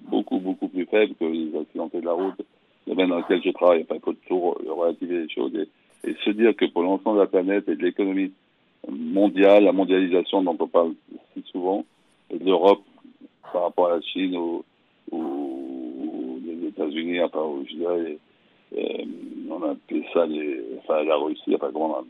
beaucoup, 0.03 0.39
beaucoup 0.39 0.69
plus 0.69 0.87
faible 0.87 1.15
que 1.15 1.25
les 1.25 1.57
accidentés 1.59 2.01
de 2.01 2.07
la 2.07 2.13
route. 2.13 2.39
Le 2.87 2.95
domaine 2.95 3.11
dans 3.11 3.19
lequel 3.19 3.43
je 3.45 3.51
travaille, 3.51 3.87
il 3.89 4.01
faut 4.01 4.13
toujours 4.13 4.61
relativiser 4.67 5.23
les 5.23 5.29
choses 5.29 5.53
et, 5.55 5.69
se 6.25 6.31
dire 6.31 6.55
que 6.57 6.65
pour 6.67 6.83
l'ensemble 6.83 7.17
de 7.17 7.23
la 7.23 7.27
planète 7.27 7.69
et 7.69 7.77
de 7.77 7.83
l'économie 7.83 8.33
mondiale, 8.89 9.65
la 9.65 9.73
mondialisation 9.73 10.43
dont 10.43 10.57
on 10.59 10.69
parle 10.69 10.95
si 11.35 11.43
souvent, 11.51 11.85
et 12.31 12.39
de 12.39 12.45
l'Europe 12.45 12.83
par 13.53 13.65
rapport 13.65 13.89
à 13.89 13.97
la 13.97 14.01
Chine 14.01 14.37
ou, 14.37 14.65
ou 15.11 16.41
les 16.45 16.69
États-Unis, 16.69 17.21
enfin, 17.23 17.41
je 17.69 17.75
dirais, 17.75 18.19
euh, 18.77 19.05
on 19.51 19.63
a 19.63 19.71
appelé 19.71 20.05
ça 20.13 20.27
les, 20.27 20.63
enfin, 20.79 21.03
la 21.05 21.17
Russie, 21.17 21.55
enfin, 21.55 21.71
comment 21.73 22.05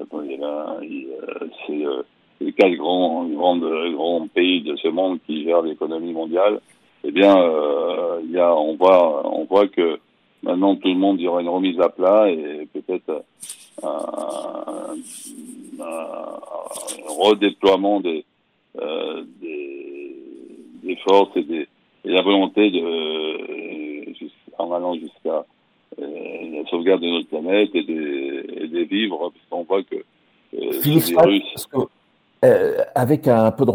Attendez, 0.00 0.36
là, 0.36 0.76
euh, 0.82 1.48
c'est 1.66 1.86
euh, 1.86 2.02
les 2.40 2.52
quatre 2.52 2.74
grands, 2.74 3.24
grands, 3.26 3.56
grands 3.56 4.28
pays 4.28 4.60
de 4.60 4.76
ce 4.76 4.88
monde 4.88 5.18
qui 5.26 5.44
gèrent 5.44 5.62
l'économie 5.62 6.12
mondiale? 6.12 6.60
Eh 7.08 7.12
bien, 7.12 7.38
euh, 7.38 8.20
il 8.24 8.32
y 8.32 8.38
a, 8.38 8.52
on 8.52 8.74
voit, 8.74 9.24
on 9.32 9.44
voit 9.44 9.68
que 9.68 10.00
maintenant 10.42 10.74
tout 10.74 10.88
le 10.88 10.96
monde 10.96 11.20
y 11.20 11.28
aura 11.28 11.40
une 11.40 11.48
remise 11.48 11.78
à 11.78 11.88
plat 11.88 12.28
et 12.28 12.66
peut-être 12.72 13.24
un, 13.80 14.96
redéploiement 17.06 18.00
des, 18.00 18.24
euh, 18.80 19.22
des, 19.40 20.16
des, 20.82 20.96
forces 20.96 21.36
et, 21.36 21.42
des, 21.42 21.68
et 22.04 22.10
la 22.10 22.22
volonté 22.22 22.70
de, 22.70 24.12
en 24.58 24.72
allant 24.72 24.94
jusqu'à 24.94 25.44
euh, 26.00 26.62
la 26.62 26.68
sauvegarde 26.68 27.02
de 27.02 27.08
notre 27.08 27.28
planète 27.28 27.70
et 27.74 27.84
des, 27.84 28.46
et 28.62 28.66
des 28.66 28.84
vivres, 28.84 29.30
puisqu'on 29.30 29.62
voit 29.62 29.84
que 29.84 29.94
euh, 29.94 30.80
virus... 30.82 31.68
Euh, 32.46 32.84
avec 32.94 33.26
un 33.28 33.50
peu, 33.50 33.64
de 33.64 33.70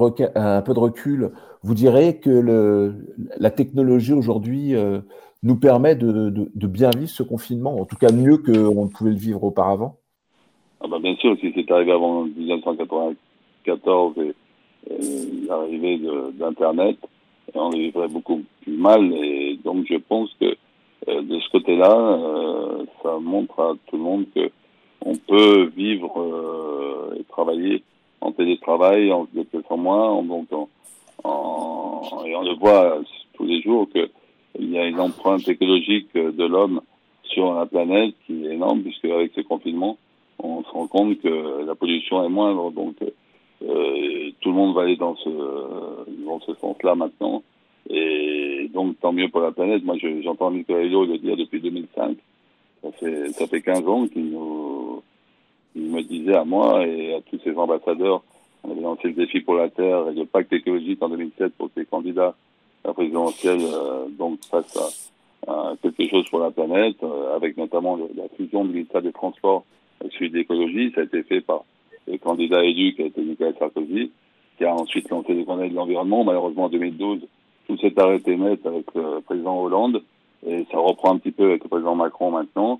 recul, 0.80 1.32
vous 1.64 1.74
direz 1.74 2.20
que 2.20 2.94
la 3.38 3.52
technologie 3.52 4.14
aujourd'hui 4.14 4.76
euh, 4.76 5.00
nous 5.44 5.58
permet 5.58 5.96
de, 5.96 6.50
bien 6.56 6.90
vivre 6.92 7.10
ce 7.10 7.24
confinement, 7.24 7.80
en 7.80 7.86
tout 7.86 7.98
cas 7.98 8.12
mieux 8.12 8.38
qu'on 8.38 8.86
ne 8.86 8.90
pouvait 8.90 9.12
le 9.12 9.18
vivre 9.18 9.44
auparavant? 9.44 9.98
Ah 10.80 10.88
bah 10.88 11.00
Bien 11.00 11.16
sûr, 11.18 11.36
si 11.40 11.52
c'est 11.54 11.70
arrivé 11.70 11.92
avant 11.92 12.24
1994 12.24 14.16
et, 14.20 14.34
l'arrivée 15.48 16.02
d'Internet, 16.40 16.98
on 17.54 17.70
le 17.70 17.78
vivrait 17.78 18.08
beaucoup 18.08 18.42
plus 18.62 18.78
mal. 18.78 19.14
Et 19.14 19.60
donc 19.64 19.86
je 19.90 19.98
pense 19.98 20.34
que 20.40 20.56
euh, 21.10 21.22
de 21.22 21.40
ce 21.40 21.50
côté-là, 21.50 22.18
ça 23.04 23.20
montre 23.20 23.60
à 23.60 23.74
tout 23.88 23.98
le 23.98 24.04
monde 24.04 24.26
que 24.34 24.50
on 25.04 25.16
peut 25.16 25.72
vivre 25.76 27.14
et 27.20 27.24
travailler 27.24 27.84
en 28.22 28.32
télétravail, 28.32 29.12
en 29.12 29.26
se 29.26 29.38
déplaçant 29.38 29.78
moins, 29.78 30.22
donc 30.24 30.48
en, 30.52 30.70
en, 31.24 32.24
et 32.26 32.36
on 32.36 32.44
le 32.44 32.56
voit 32.56 33.00
tous 33.34 33.46
les 33.46 33.62
jours 33.62 33.88
qu'il 33.90 34.72
y 34.72 34.78
a 34.78 34.86
une 34.86 35.00
empreinte 35.00 35.48
écologique 35.48 36.14
de 36.14 36.46
l'homme 36.46 36.82
sur 37.24 37.54
la 37.54 37.66
planète 37.66 38.14
qui 38.26 38.46
est 38.46 38.54
énorme, 38.54 38.82
puisque 38.82 39.06
avec 39.06 39.32
ce 39.36 39.42
confinement, 39.42 39.98
on 40.40 40.64
se 40.64 40.70
rend 40.70 40.88
compte 40.88 41.20
que 41.22 41.66
la 41.66 41.76
pollution 41.76 42.24
est 42.24 42.30
moindre, 42.30 42.72
donc 42.72 42.96
euh, 43.02 44.32
tout 44.40 44.50
le 44.50 44.56
monde 44.56 44.76
va 44.76 44.82
aller 44.82 44.96
dans 44.96 45.16
ce 45.16 45.30
dans 46.26 46.40
ce 46.42 46.54
sens-là 46.56 46.96
maintenant. 46.96 47.44
Et 47.90 48.70
donc, 48.74 49.00
tant 49.00 49.12
mieux 49.12 49.30
pour 49.30 49.42
la 49.42 49.52
planète. 49.52 49.84
Moi, 49.84 49.96
j'entends 50.24 50.52
Nicolas 50.52 50.84
Hulot 50.84 51.06
le 51.06 51.18
dire 51.18 51.36
depuis 51.36 51.60
2005. 51.60 52.18
Ça 52.84 52.92
fait, 52.94 53.30
ça 53.34 53.48
fait 53.48 53.62
15 53.62 53.88
ans 53.88 54.08
qu'il 54.08 54.30
nous, 54.32 54.71
il 55.76 55.92
me 55.92 56.02
disait 56.02 56.36
à 56.36 56.44
moi 56.44 56.86
et 56.86 57.16
à 57.16 57.22
tous 57.22 57.40
ses 57.44 57.56
ambassadeurs, 57.56 58.24
on 58.64 58.72
avait 58.72 58.82
lancé 58.82 59.08
le 59.08 59.14
défi 59.14 59.42
pour 59.42 59.56
la 59.56 59.70
Terre 59.70 60.10
et 60.10 60.14
le 60.14 60.26
pacte 60.26 60.54
écologique 60.54 61.02
en 61.02 61.10
2007 61.10 61.54
pour 61.54 61.70
ses 61.76 61.86
candidats 61.86 62.36
à 62.84 62.90
la 62.90 62.94
présidentielle, 62.94 63.62
euh, 63.62 64.08
donc 64.10 64.40
face 64.50 64.78
à, 65.48 65.74
quelque 65.82 66.08
chose 66.10 66.30
pour 66.30 66.40
la 66.40 66.52
planète, 66.52 66.98
euh, 67.04 67.36
avec 67.36 67.58
notamment 67.58 67.98
la 67.98 68.28
fusion 68.38 68.64
du 68.66 68.74
ministère 68.74 69.02
des 69.02 69.12
Transports 69.12 69.64
avec 70.00 70.14
celui 70.14 70.30
d'écologie. 70.30 70.92
Ça 70.94 71.02
a 71.02 71.04
été 71.06 71.24
fait 71.24 71.42
par 71.42 71.64
le 72.08 72.18
candidat 72.18 72.64
élu 72.64 72.94
qui 72.94 73.04
a 73.04 73.06
été 73.06 73.22
Nicolas 73.22 73.54
Sarkozy, 73.58 74.12
qui 74.58 74.66
a 74.66 74.74
ensuite 74.76 75.10
lancé 75.10 75.34
le 75.34 75.44
Conseil 75.44 75.72
de 75.72 75.76
l'environnement. 75.76 76.24
Malheureusement, 76.24 76.66
en 76.66 76.70
2012, 76.70 77.22
tout 77.68 77.78
s'est 77.78 77.98
arrêté 78.00 78.36
net 78.36 78.66
avec 78.66 78.86
le 78.94 79.22
président 79.22 79.60
Hollande 79.60 80.04
et 80.46 80.66
ça 80.72 80.78
reprend 80.78 81.14
un 81.14 81.18
petit 81.18 81.32
peu 81.32 81.46
avec 81.46 81.64
le 81.64 81.70
président 81.70 81.96
Macron 81.96 82.32
maintenant, 82.32 82.74
euh, 82.74 82.78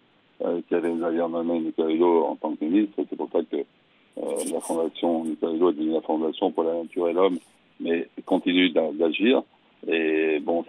qui 0.68 0.76
avait 0.76 0.94
d'ailleurs 0.94 1.30
nommé 1.30 1.60
Nicolas 1.60 2.06
en 2.06 2.36
tant 2.36 2.56
que 2.56 2.66
ministre. 2.66 3.04
C'est 3.10 3.16
pour 3.16 3.30
ça 3.32 3.40
que 3.44 3.58
euh, 3.58 4.22
la 4.52 4.60
fondation 4.60 5.24
Nicolas 5.24 5.54
est 5.54 5.60
devenue 5.60 5.92
la 5.92 6.02
fondation 6.02 6.52
pour 6.52 6.64
la 6.64 6.74
nature 6.74 7.10
et 7.10 7.14
l'homme, 7.14 7.38
mais 7.80 8.08
continue 8.26 8.70
d'agir. 8.70 9.44
Et 9.88 10.40
bon, 10.40 10.64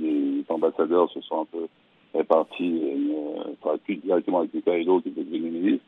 les 0.00 0.44
ambassadeurs 0.48 1.10
se 1.10 1.20
sont 1.22 1.40
un 1.40 1.44
peu 1.46 1.66
répartis, 2.14 2.80
euh, 2.82 3.76
plus 3.84 3.96
directement 3.96 4.40
avec 4.40 4.54
Nicolas 4.54 4.82
qui 5.02 5.08
était 5.08 5.22
devenu 5.22 5.50
ministre. 5.50 5.84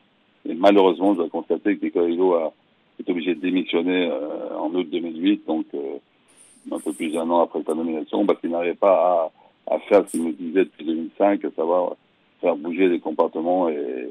Et 0.47 0.53
malheureusement, 0.53 1.13
je 1.13 1.19
dois 1.19 1.29
constater 1.29 1.77
que 1.77 1.85
Nicolas 1.85 2.45
a 2.45 2.51
été 2.99 3.11
obligé 3.11 3.35
de 3.35 3.41
démissionner 3.41 4.09
euh, 4.11 4.57
en 4.57 4.73
août 4.73 4.87
2008, 4.89 5.45
donc 5.47 5.65
euh, 5.73 5.97
un 6.71 6.79
peu 6.79 6.91
plus 6.93 7.11
d'un 7.11 7.29
an 7.29 7.41
après 7.41 7.63
sa 7.63 7.73
nomination, 7.73 8.25
parce 8.25 8.39
qu'il 8.39 8.49
n'arrivait 8.49 8.73
pas 8.75 9.31
à, 9.67 9.75
à 9.75 9.79
faire 9.79 10.05
ce 10.07 10.11
qu'il 10.11 10.23
nous 10.23 10.31
disait 10.33 10.65
depuis 10.65 10.85
2005, 10.85 11.45
à 11.45 11.51
savoir 11.51 11.95
faire 12.41 12.55
bouger 12.55 12.87
les 12.87 12.99
comportements 12.99 13.69
et, 13.69 14.09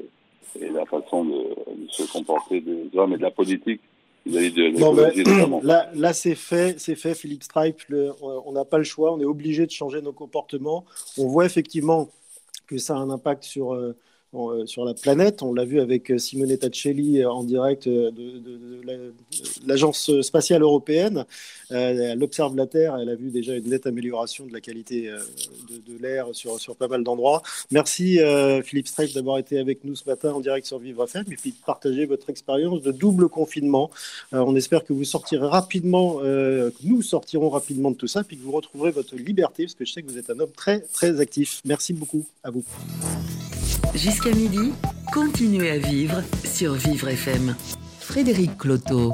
et 0.59 0.69
la 0.69 0.85
façon 0.85 1.25
de, 1.25 1.31
de, 1.31 1.87
se 1.89 2.11
comporter 2.11 2.61
des 2.61 2.89
hommes 2.95 3.13
et 3.13 3.17
de 3.17 3.23
la 3.23 3.31
politique. 3.31 3.81
De, 4.25 4.31
ben, 4.31 5.61
là, 5.63 5.89
là 5.95 6.13
c'est 6.13 6.35
fait, 6.35 6.79
c'est 6.79 6.95
fait, 6.95 7.15
Philippe 7.15 7.43
Stripe. 7.43 7.77
on 8.21 8.51
n'a 8.51 8.65
pas 8.65 8.77
le 8.77 8.83
choix, 8.83 9.13
on 9.13 9.19
est 9.19 9.25
obligé 9.25 9.65
de 9.65 9.71
changer 9.71 10.01
nos 10.01 10.11
comportements. 10.11 10.85
On 11.17 11.27
voit 11.27 11.45
effectivement 11.45 12.09
que 12.67 12.77
ça 12.77 12.95
a 12.95 12.97
un 12.97 13.09
impact 13.09 13.43
sur, 13.43 13.73
euh, 14.35 14.67
sur 14.67 14.85
la 14.85 14.93
planète. 14.93 15.41
On 15.41 15.55
l'a 15.55 15.65
vu 15.65 15.79
avec 15.79 16.11
euh, 16.11 16.19
Simonetta 16.19 16.67
Celli 16.71 17.19
euh, 17.19 17.31
en 17.31 17.43
direct 17.43 17.89
de, 17.89 18.13
l'Agence 19.65 20.21
spatiale 20.21 20.61
européenne. 20.61 21.25
elle 21.69 22.23
observe 22.23 22.55
la 22.55 22.67
Terre, 22.67 22.95
elle 22.97 23.09
a 23.09 23.15
vu 23.15 23.31
déjà 23.31 23.55
une 23.55 23.69
nette 23.69 23.87
amélioration 23.87 24.45
de 24.45 24.53
la 24.53 24.61
qualité 24.61 25.09
de, 25.09 25.97
l'air 25.99 26.27
sur, 26.33 26.59
sur 26.59 26.75
pas 26.75 26.87
mal 26.87 27.03
d'endroits. 27.03 27.43
Merci 27.71 28.19
Philippe 28.63 28.87
Streif 28.87 29.13
d'avoir 29.13 29.37
été 29.37 29.59
avec 29.59 29.83
nous 29.83 29.95
ce 29.95 30.07
matin 30.09 30.31
en 30.31 30.39
direct 30.39 30.65
sur 30.65 30.79
Vivre 30.79 31.03
FM 31.03 31.25
et 31.31 31.35
puis 31.35 31.51
de 31.51 31.65
partager 31.65 32.05
votre 32.05 32.29
expérience 32.29 32.81
de 32.81 32.91
double 32.91 33.29
confinement. 33.29 33.91
on 34.31 34.55
espère 34.55 34.83
que 34.83 34.93
vous 34.93 35.03
sortirez 35.03 35.45
rapidement, 35.45 36.17
que 36.19 36.71
nous 36.83 37.01
sortirons 37.01 37.49
rapidement 37.49 37.91
de 37.91 37.97
tout 37.97 38.07
ça, 38.07 38.23
puis 38.23 38.37
que 38.37 38.43
vous 38.43 38.53
retrouverez 38.53 38.91
votre 38.91 39.15
liberté, 39.15 39.65
parce 39.65 39.75
que 39.75 39.85
je 39.85 39.93
sais 39.93 40.01
que 40.01 40.09
vous 40.09 40.17
êtes 40.17 40.29
un 40.29 40.39
homme 40.39 40.51
très 40.55 40.79
très 40.79 41.19
actif. 41.19 41.61
Merci 41.65 41.93
beaucoup 41.93 42.25
à 42.43 42.49
vous. 42.49 42.63
Jusqu'à 43.95 44.29
midi, 44.29 44.73
continuez 45.13 45.71
à 45.71 45.77
vivre 45.77 46.21
sur 46.45 46.73
Vivre 46.73 47.09
FM. 47.09 47.55
Frédéric 47.99 48.57
Cloteau. 48.57 49.11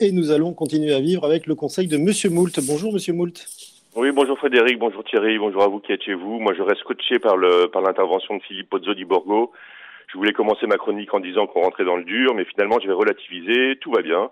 Et 0.00 0.12
nous 0.12 0.30
allons 0.30 0.52
continuer 0.52 0.94
à 0.94 1.00
vivre 1.00 1.24
avec 1.24 1.46
le 1.46 1.54
conseil 1.54 1.86
de 1.86 1.96
Monsieur 1.96 2.30
Moult. 2.30 2.58
Bonjour 2.66 2.92
Monsieur 2.92 3.12
Moult. 3.12 3.46
Oui, 3.96 4.10
bonjour 4.12 4.38
Frédéric, 4.38 4.78
bonjour 4.78 5.04
Thierry, 5.04 5.38
bonjour 5.38 5.62
à 5.62 5.68
vous 5.68 5.80
qui 5.80 5.92
êtes 5.92 6.02
chez 6.02 6.14
vous. 6.14 6.38
Moi, 6.38 6.54
je 6.54 6.62
reste 6.62 6.82
coaché 6.84 7.18
par 7.18 7.36
le 7.36 7.68
par 7.68 7.82
l'intervention 7.82 8.36
de 8.36 8.42
Philippe 8.42 8.70
Pozzo 8.70 8.94
di 8.94 9.04
Borgo. 9.04 9.52
Je 10.12 10.18
voulais 10.18 10.32
commencer 10.32 10.66
ma 10.66 10.76
chronique 10.76 11.12
en 11.14 11.20
disant 11.20 11.46
qu'on 11.46 11.62
rentrait 11.62 11.84
dans 11.84 11.96
le 11.96 12.04
dur, 12.04 12.34
mais 12.34 12.44
finalement, 12.44 12.78
je 12.82 12.86
vais 12.86 12.92
relativiser. 12.92 13.76
Tout 13.80 13.92
va 13.92 14.02
bien. 14.02 14.30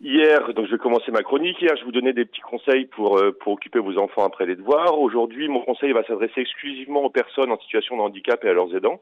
Hier, 0.00 0.54
donc 0.54 0.66
je 0.66 0.72
vais 0.72 0.78
commencer 0.78 1.10
ma 1.10 1.22
chronique. 1.22 1.60
Hier, 1.60 1.76
je 1.76 1.84
vous 1.84 1.90
donnais 1.90 2.12
des 2.12 2.24
petits 2.24 2.40
conseils 2.40 2.86
pour 2.86 3.18
euh, 3.18 3.36
pour 3.40 3.54
occuper 3.54 3.80
vos 3.80 3.98
enfants 3.98 4.24
après 4.24 4.46
les 4.46 4.54
devoirs. 4.54 4.98
Aujourd'hui, 4.98 5.48
mon 5.48 5.60
conseil 5.62 5.92
va 5.92 6.04
s'adresser 6.04 6.40
exclusivement 6.40 7.02
aux 7.02 7.10
personnes 7.10 7.50
en 7.50 7.58
situation 7.58 7.96
de 7.96 8.02
handicap 8.02 8.44
et 8.44 8.48
à 8.48 8.52
leurs 8.52 8.74
aidants. 8.76 9.00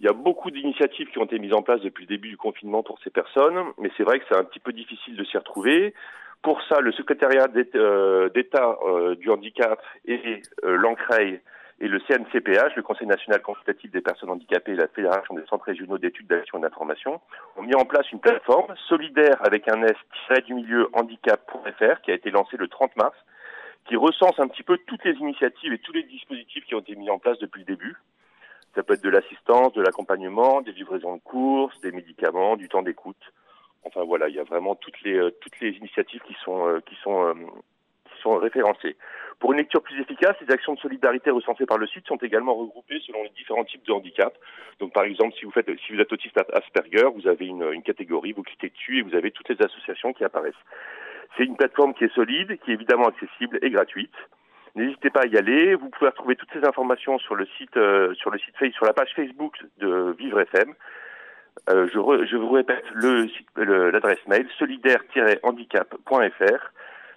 Il 0.00 0.06
y 0.06 0.08
a 0.08 0.14
beaucoup 0.14 0.50
d'initiatives 0.50 1.10
qui 1.10 1.18
ont 1.18 1.26
été 1.26 1.38
mises 1.38 1.52
en 1.52 1.60
place 1.60 1.82
depuis 1.82 2.04
le 2.04 2.08
début 2.08 2.30
du 2.30 2.38
confinement 2.38 2.82
pour 2.82 2.98
ces 3.04 3.10
personnes, 3.10 3.62
mais 3.76 3.90
c'est 3.98 4.02
vrai 4.02 4.18
que 4.18 4.24
c'est 4.30 4.36
un 4.36 4.44
petit 4.44 4.58
peu 4.58 4.72
difficile 4.72 5.14
de 5.14 5.24
s'y 5.24 5.36
retrouver. 5.36 5.92
Pour 6.40 6.62
ça, 6.62 6.80
le 6.80 6.90
secrétariat 6.92 7.48
d'État 7.48 7.74
euh, 7.74 8.30
euh, 8.86 9.14
du 9.14 9.28
handicap 9.28 9.78
et 10.06 10.40
euh, 10.64 10.76
l'ANCREI 10.76 11.42
et 11.80 11.88
le 11.88 11.98
CNCPH, 12.00 12.76
le 12.76 12.82
Conseil 12.82 13.06
national 13.06 13.40
consultatif 13.40 13.90
des 13.90 14.02
personnes 14.02 14.30
handicapées 14.30 14.72
et 14.72 14.76
la 14.76 14.88
Fédération 14.88 15.34
des 15.34 15.44
centres 15.46 15.64
régionaux 15.64 15.96
d'études 15.96 16.26
d'action 16.26 16.58
et 16.58 16.60
d'information, 16.60 17.20
ont 17.56 17.62
mis 17.62 17.74
en 17.74 17.86
place 17.86 18.10
une 18.12 18.20
plateforme 18.20 18.74
solidaire 18.88 19.38
avec 19.40 19.66
un 19.68 19.82
S 19.82 19.96
du 20.44 20.54
milieu 20.54 20.88
handicap.fr 20.92 22.00
qui 22.02 22.10
a 22.10 22.14
été 22.14 22.30
lancée 22.30 22.58
le 22.58 22.68
30 22.68 22.94
mars, 22.96 23.16
qui 23.86 23.96
recense 23.96 24.38
un 24.38 24.48
petit 24.48 24.62
peu 24.62 24.76
toutes 24.86 25.04
les 25.04 25.14
initiatives 25.14 25.72
et 25.72 25.78
tous 25.78 25.92
les 25.92 26.02
dispositifs 26.02 26.66
qui 26.66 26.74
ont 26.74 26.80
été 26.80 26.94
mis 26.96 27.08
en 27.08 27.18
place 27.18 27.38
depuis 27.38 27.60
le 27.60 27.66
début. 27.66 27.96
Ça 28.74 28.82
peut 28.82 28.94
être 28.94 29.02
de 29.02 29.08
l'assistance, 29.08 29.72
de 29.72 29.82
l'accompagnement, 29.82 30.60
des 30.60 30.72
livraisons 30.72 31.16
de 31.16 31.20
courses, 31.22 31.80
des 31.80 31.92
médicaments, 31.92 32.56
du 32.56 32.68
temps 32.68 32.82
d'écoute. 32.82 33.32
Enfin 33.84 34.04
voilà, 34.04 34.28
il 34.28 34.34
y 34.34 34.38
a 34.38 34.44
vraiment 34.44 34.74
toutes 34.74 35.00
les 35.02 35.18
toutes 35.40 35.58
les 35.60 35.70
initiatives 35.70 36.20
qui 36.26 36.36
sont 36.44 36.80
qui 36.86 36.94
sont 36.96 37.34
qui 38.04 38.22
sont 38.22 38.36
référencées. 38.36 38.96
Pour 39.40 39.52
une 39.52 39.58
lecture 39.58 39.82
plus 39.82 39.98
efficace, 39.98 40.36
les 40.46 40.52
actions 40.52 40.74
de 40.74 40.78
solidarité 40.78 41.30
recensées 41.30 41.64
par 41.64 41.78
le 41.78 41.86
site 41.86 42.06
sont 42.06 42.16
également 42.16 42.54
regroupées 42.54 43.00
selon 43.06 43.22
les 43.22 43.30
différents 43.30 43.64
types 43.64 43.86
de 43.86 43.92
handicap. 43.92 44.36
Donc, 44.78 44.92
par 44.92 45.04
exemple, 45.04 45.34
si 45.38 45.46
vous 45.46 45.50
faites, 45.50 45.66
si 45.86 45.94
vous 45.94 46.00
êtes 46.00 46.12
autiste 46.12 46.38
Asperger, 46.52 47.08
vous 47.14 47.26
avez 47.26 47.46
une, 47.46 47.66
une 47.72 47.82
catégorie, 47.82 48.32
vous 48.32 48.42
cliquez 48.42 48.68
dessus 48.68 48.98
et 48.98 49.02
vous 49.02 49.14
avez 49.14 49.30
toutes 49.30 49.48
les 49.48 49.64
associations 49.64 50.12
qui 50.12 50.24
apparaissent. 50.24 50.52
C'est 51.36 51.44
une 51.44 51.56
plateforme 51.56 51.94
qui 51.94 52.04
est 52.04 52.14
solide, 52.14 52.58
qui 52.58 52.70
est 52.70 52.74
évidemment 52.74 53.08
accessible 53.08 53.58
et 53.62 53.70
gratuite. 53.70 54.14
N'hésitez 54.74 55.08
pas 55.10 55.22
à 55.22 55.26
y 55.26 55.38
aller. 55.38 55.74
Vous 55.74 55.88
pouvez 55.88 56.10
retrouver 56.10 56.36
toutes 56.36 56.52
ces 56.52 56.64
informations 56.64 57.18
sur 57.18 57.34
le 57.34 57.46
site, 57.58 57.78
euh, 57.78 58.12
sur 58.14 58.30
le 58.30 58.38
site, 58.38 58.54
sur 58.74 58.84
la 58.84 58.92
page 58.92 59.12
Facebook 59.16 59.56
de 59.78 60.14
Vivre 60.18 60.38
FM. 60.40 60.74
Euh, 61.68 61.86
je, 61.88 62.26
je, 62.26 62.36
vous 62.36 62.50
répète 62.50 62.84
l'adresse 63.56 64.24
mail 64.26 64.46
solidaire-handicap.fr. 64.58 66.72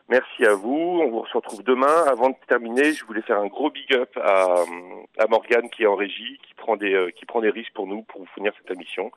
Merci 0.10 0.46
à 0.46 0.54
vous. 0.54 1.00
On 1.02 1.10
vous 1.10 1.26
retrouve 1.34 1.64
demain. 1.64 2.06
Avant 2.12 2.30
de 2.30 2.36
terminer, 2.48 2.94
je 2.94 3.06
voulais 3.06 3.22
faire 3.22 3.40
un 3.40 3.48
gros 3.48 3.70
big 3.72 3.94
up 3.94 4.18
à, 4.18 4.66
Morgane 5.30 5.70
qui 5.70 5.84
est 5.84 5.88
en 5.88 5.96
régie, 5.96 6.40
qui 6.46 6.54
prend 6.56 6.76
des 6.76 6.94
euh, 6.94 7.12
risques 7.50 7.74
pour 7.74 7.88
nous 7.88 8.04
pour 8.04 8.22
vous 8.22 8.28
fournir 8.28 8.54
cette 8.62 8.76
émission. 8.76 9.12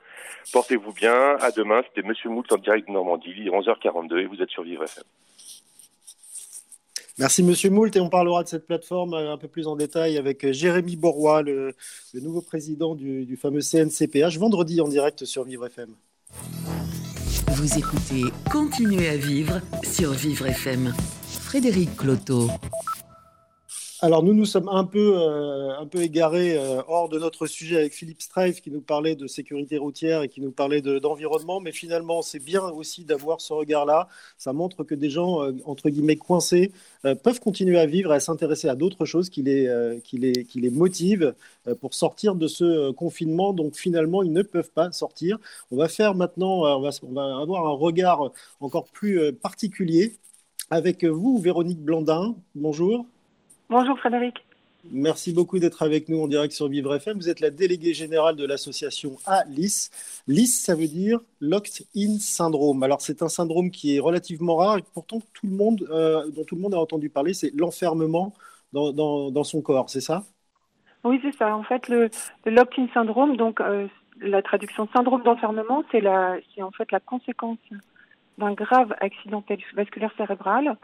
Portez-vous 0.53 0.93
bien. 0.93 1.35
À 1.41 1.51
demain. 1.51 1.81
C'était 1.87 2.07
Monsieur 2.07 2.29
Moult 2.29 2.51
en 2.51 2.57
direct 2.57 2.87
de 2.87 2.93
Normandie, 2.93 3.49
11h42 3.49 4.19
et 4.19 4.25
vous 4.25 4.41
êtes 4.41 4.49
sur 4.49 4.63
Vivre 4.63 4.83
FM. 4.83 5.03
Merci 7.19 7.41
Monsieur 7.41 7.71
Moult 7.71 7.95
et 7.95 7.99
on 7.99 8.09
parlera 8.09 8.43
de 8.43 8.47
cette 8.47 8.67
plateforme 8.67 9.15
euh, 9.15 9.33
un 9.33 9.37
peu 9.37 9.47
plus 9.47 9.67
en 9.67 9.75
détail 9.75 10.17
avec 10.17 10.45
euh, 10.45 10.53
Jérémy 10.53 10.95
Borrois, 10.95 11.41
le, 11.41 11.75
nouveau 12.13 12.41
président 12.41 12.95
du 12.95 13.37
fameux 13.37 13.61
CNCPH, 13.61 14.37
vendredi 14.37 14.79
en 14.81 14.87
direct 14.87 15.25
sur 15.25 15.43
Vivre 15.43 15.65
FM. 15.65 15.95
Vous 17.57 17.75
écoutez 17.75 18.21
Continuez 18.51 19.09
à 19.09 19.17
vivre 19.17 19.61
sur 19.81 20.11
Vivre 20.11 20.45
FM. 20.45 20.93
Frédéric 21.41 21.97
Cloteau. 21.97 22.51
Alors 23.99 24.21
nous 24.21 24.35
nous 24.35 24.45
sommes 24.45 24.69
un 24.69 24.83
peu, 24.83 25.17
euh, 25.17 25.75
un 25.79 25.87
peu 25.87 26.03
égarés 26.03 26.55
euh, 26.55 26.83
hors 26.87 27.09
de 27.09 27.17
notre 27.17 27.47
sujet 27.47 27.77
avec 27.77 27.93
Philippe 27.93 28.21
Streif 28.21 28.61
qui 28.61 28.69
nous 28.69 28.81
parlait 28.81 29.15
de 29.15 29.25
sécurité 29.25 29.79
routière 29.79 30.21
et 30.21 30.29
qui 30.29 30.39
nous 30.39 30.51
parlait 30.51 30.81
de- 30.83 30.99
d'environnement, 30.99 31.59
mais 31.59 31.71
finalement 31.71 32.21
c'est 32.21 32.37
bien 32.39 32.61
aussi 32.61 33.05
d'avoir 33.05 33.41
ce 33.41 33.53
regard-là. 33.53 34.07
Ça 34.37 34.53
montre 34.53 34.83
que 34.83 34.93
des 34.93 35.09
gens, 35.09 35.41
euh, 35.43 35.51
entre 35.65 35.89
guillemets, 35.89 36.15
coincés, 36.15 36.71
peuvent 37.23 37.39
continuer 37.39 37.79
à 37.79 37.87
vivre 37.87 38.11
et 38.13 38.17
à 38.17 38.19
s'intéresser 38.19 38.67
à 38.69 38.75
d'autres 38.75 39.05
choses 39.05 39.29
qui 39.29 39.41
les, 39.41 39.67
qui 40.03 40.17
les, 40.17 40.45
qui 40.45 40.59
les 40.59 40.69
motivent 40.69 41.33
pour 41.81 41.93
sortir 41.93 42.35
de 42.35 42.47
ce 42.47 42.91
confinement. 42.91 43.53
Donc 43.53 43.75
finalement, 43.75 44.23
ils 44.23 44.31
ne 44.33 44.41
peuvent 44.41 44.71
pas 44.71 44.91
sortir. 44.91 45.37
On 45.71 45.77
va 45.77 45.87
faire 45.87 46.15
maintenant, 46.15 46.63
on 46.77 46.81
va, 46.81 46.89
on 47.03 47.13
va 47.13 47.37
avoir 47.39 47.65
un 47.67 47.71
regard 47.73 48.31
encore 48.59 48.85
plus 48.85 49.33
particulier 49.33 50.17
avec 50.69 51.05
vous, 51.05 51.37
Véronique 51.39 51.79
Blandin. 51.79 52.35
Bonjour. 52.55 53.05
Bonjour 53.69 53.99
Frédéric. 53.99 54.45
Merci 54.91 55.33
beaucoup 55.33 55.59
d'être 55.59 55.83
avec 55.83 56.07
nous 56.07 56.21
en 56.21 56.27
direct 56.27 56.53
sur 56.53 56.69
Vivre 56.69 56.95
FM. 56.95 57.17
Vous 57.17 57.29
êtes 57.29 57.41
la 57.41 57.49
déléguée 57.49 57.93
générale 57.93 58.37
de 58.37 58.45
l'association 58.45 59.17
ALIS. 59.25 59.89
LIS, 60.27 60.47
ça 60.47 60.75
veut 60.75 60.87
dire 60.87 61.19
Locked 61.41 61.85
In 61.95 62.17
Syndrome. 62.19 62.81
Alors, 62.83 63.01
c'est 63.01 63.21
un 63.21 63.27
syndrome 63.27 63.69
qui 63.69 63.97
est 63.97 63.99
relativement 63.99 64.55
rare 64.55 64.77
et 64.77 64.83
pourtant 64.93 65.19
tout 65.33 65.47
le 65.47 65.55
monde, 65.55 65.85
euh, 65.91 66.29
dont 66.31 66.45
tout 66.45 66.55
le 66.55 66.61
monde 66.61 66.73
a 66.73 66.79
entendu 66.79 67.09
parler, 67.09 67.33
c'est 67.33 67.51
l'enfermement 67.53 68.33
dans, 68.71 68.93
dans, 68.93 69.31
dans 69.31 69.43
son 69.43 69.61
corps, 69.61 69.89
c'est 69.89 70.01
ça? 70.01 70.23
Oui, 71.03 71.19
c'est 71.21 71.35
ça. 71.35 71.55
En 71.55 71.63
fait, 71.63 71.89
le, 71.89 72.09
le 72.45 72.51
locked-in 72.51 72.87
syndrome, 72.93 73.35
donc 73.35 73.59
euh, 73.59 73.87
la 74.21 74.41
traduction 74.41 74.87
syndrome 74.95 75.23
d'enfermement, 75.23 75.83
c'est 75.91 76.05
en 76.07 76.71
fait 76.71 76.91
la 76.93 76.99
conséquence 77.01 77.57
d'un 78.37 78.53
grave 78.53 78.95
accident 79.01 79.43
vasculaire 79.75 80.13
cérébral. 80.15 80.77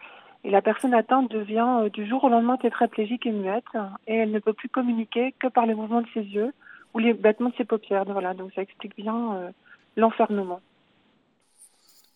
Et 0.43 0.51
la 0.51 0.61
personne 0.61 0.93
atteinte 0.93 1.31
devient 1.31 1.83
euh, 1.83 1.89
du 1.89 2.07
jour 2.07 2.23
au 2.23 2.29
lendemain 2.29 2.57
tétraplégique 2.57 3.25
et 3.25 3.31
muette, 3.31 3.63
et 4.07 4.15
elle 4.15 4.31
ne 4.31 4.39
peut 4.39 4.53
plus 4.53 4.69
communiquer 4.69 5.33
que 5.39 5.47
par 5.47 5.65
les 5.65 5.73
mouvements 5.73 6.01
de 6.01 6.07
ses 6.13 6.23
yeux 6.23 6.53
ou 6.93 6.99
les 6.99 7.13
battements 7.13 7.49
de 7.49 7.55
ses 7.55 7.65
paupières. 7.65 8.03
Voilà, 8.05 8.33
donc 8.33 8.51
ça 8.53 8.61
explique 8.61 8.95
bien 8.95 9.35
euh, 9.35 9.49
l'enfermement. 9.95 10.59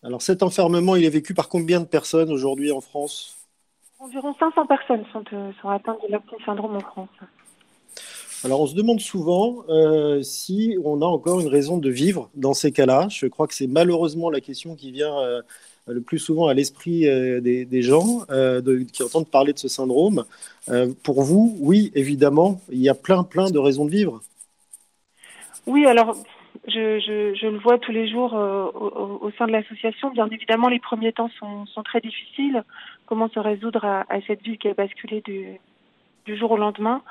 Alors, 0.03 0.21
cet 0.21 0.43
enfermement, 0.43 0.95
il 0.95 1.05
est 1.05 1.09
vécu 1.09 1.33
par 1.33 1.49
combien 1.49 1.79
de 1.79 1.85
personnes 1.85 2.31
aujourd'hui 2.31 2.71
en 2.71 2.81
France? 2.81 3.37
Environ 3.99 4.33
500 4.37 4.67
personnes 4.67 5.03
sont, 5.11 5.23
euh, 5.33 5.51
sont 5.61 5.69
atteintes 5.69 5.99
de 6.07 6.11
locked-in 6.11 6.45
syndrome 6.45 6.75
en 6.75 6.81
France. 6.81 7.09
Alors, 8.43 8.61
on 8.61 8.67
se 8.67 8.75
demande 8.75 8.99
souvent 8.99 9.63
euh, 9.69 10.21
si 10.21 10.77
on 10.83 11.01
a 11.01 11.05
encore 11.05 11.39
une 11.39 11.47
raison 11.47 11.77
de 11.77 11.89
vivre 11.89 12.29
dans 12.35 12.53
ces 12.53 12.71
cas-là. 12.71 13.07
Je 13.09 13.25
crois 13.25 13.47
que 13.47 13.55
c'est 13.55 13.67
malheureusement 13.67 14.29
la 14.29 14.41
question 14.41 14.75
qui 14.75 14.91
vient 14.91 15.15
le 15.87 16.01
plus 16.01 16.19
souvent 16.19 16.47
à 16.47 16.53
l'esprit 16.53 17.07
euh, 17.07 17.39
des, 17.41 17.81
gens 17.81 18.23
euh, 18.29 18.61
qui 18.91 19.03
entendent 19.03 19.29
parler 19.29 19.53
de 19.53 19.59
ce 19.59 19.67
syndrome. 19.67 20.25
Euh, 20.69 20.93
pour 21.03 21.21
vous, 21.23 21.55
oui, 21.59 21.91
évidemment, 21.95 22.61
il 22.71 22.79
y 22.79 22.89
a 22.89 22.95
plein, 22.95 23.23
plein 23.23 23.49
de 23.49 23.59
raisons 23.59 23.85
de 23.85 23.91
vivre. 23.91 24.21
Oui, 25.65 25.85
alors 25.85 26.15
je, 26.67 27.47
le 27.47 27.57
vois 27.59 27.77
tous 27.77 27.91
les 27.91 28.09
jours 28.09 28.35
euh, 28.35 28.65
au, 28.73 29.31
sein 29.37 29.47
de 29.47 29.51
l'association. 29.51 30.09
Bien 30.11 30.27
évidemment, 30.29 30.69
les 30.69 30.79
premiers 30.79 31.13
temps 31.13 31.29
sont, 31.39 31.83
très 31.83 32.01
difficiles. 32.01 32.63
Comment 33.05 33.29
se 33.29 33.39
résoudre 33.39 33.85
à, 33.85 34.05
cette 34.27 34.41
vie 34.41 34.57
qui 34.57 34.67
a 34.67 34.73
basculé 34.73 35.21
du, 35.21 36.37
jour 36.37 36.51
au 36.51 36.57
lendemain? 36.57 37.01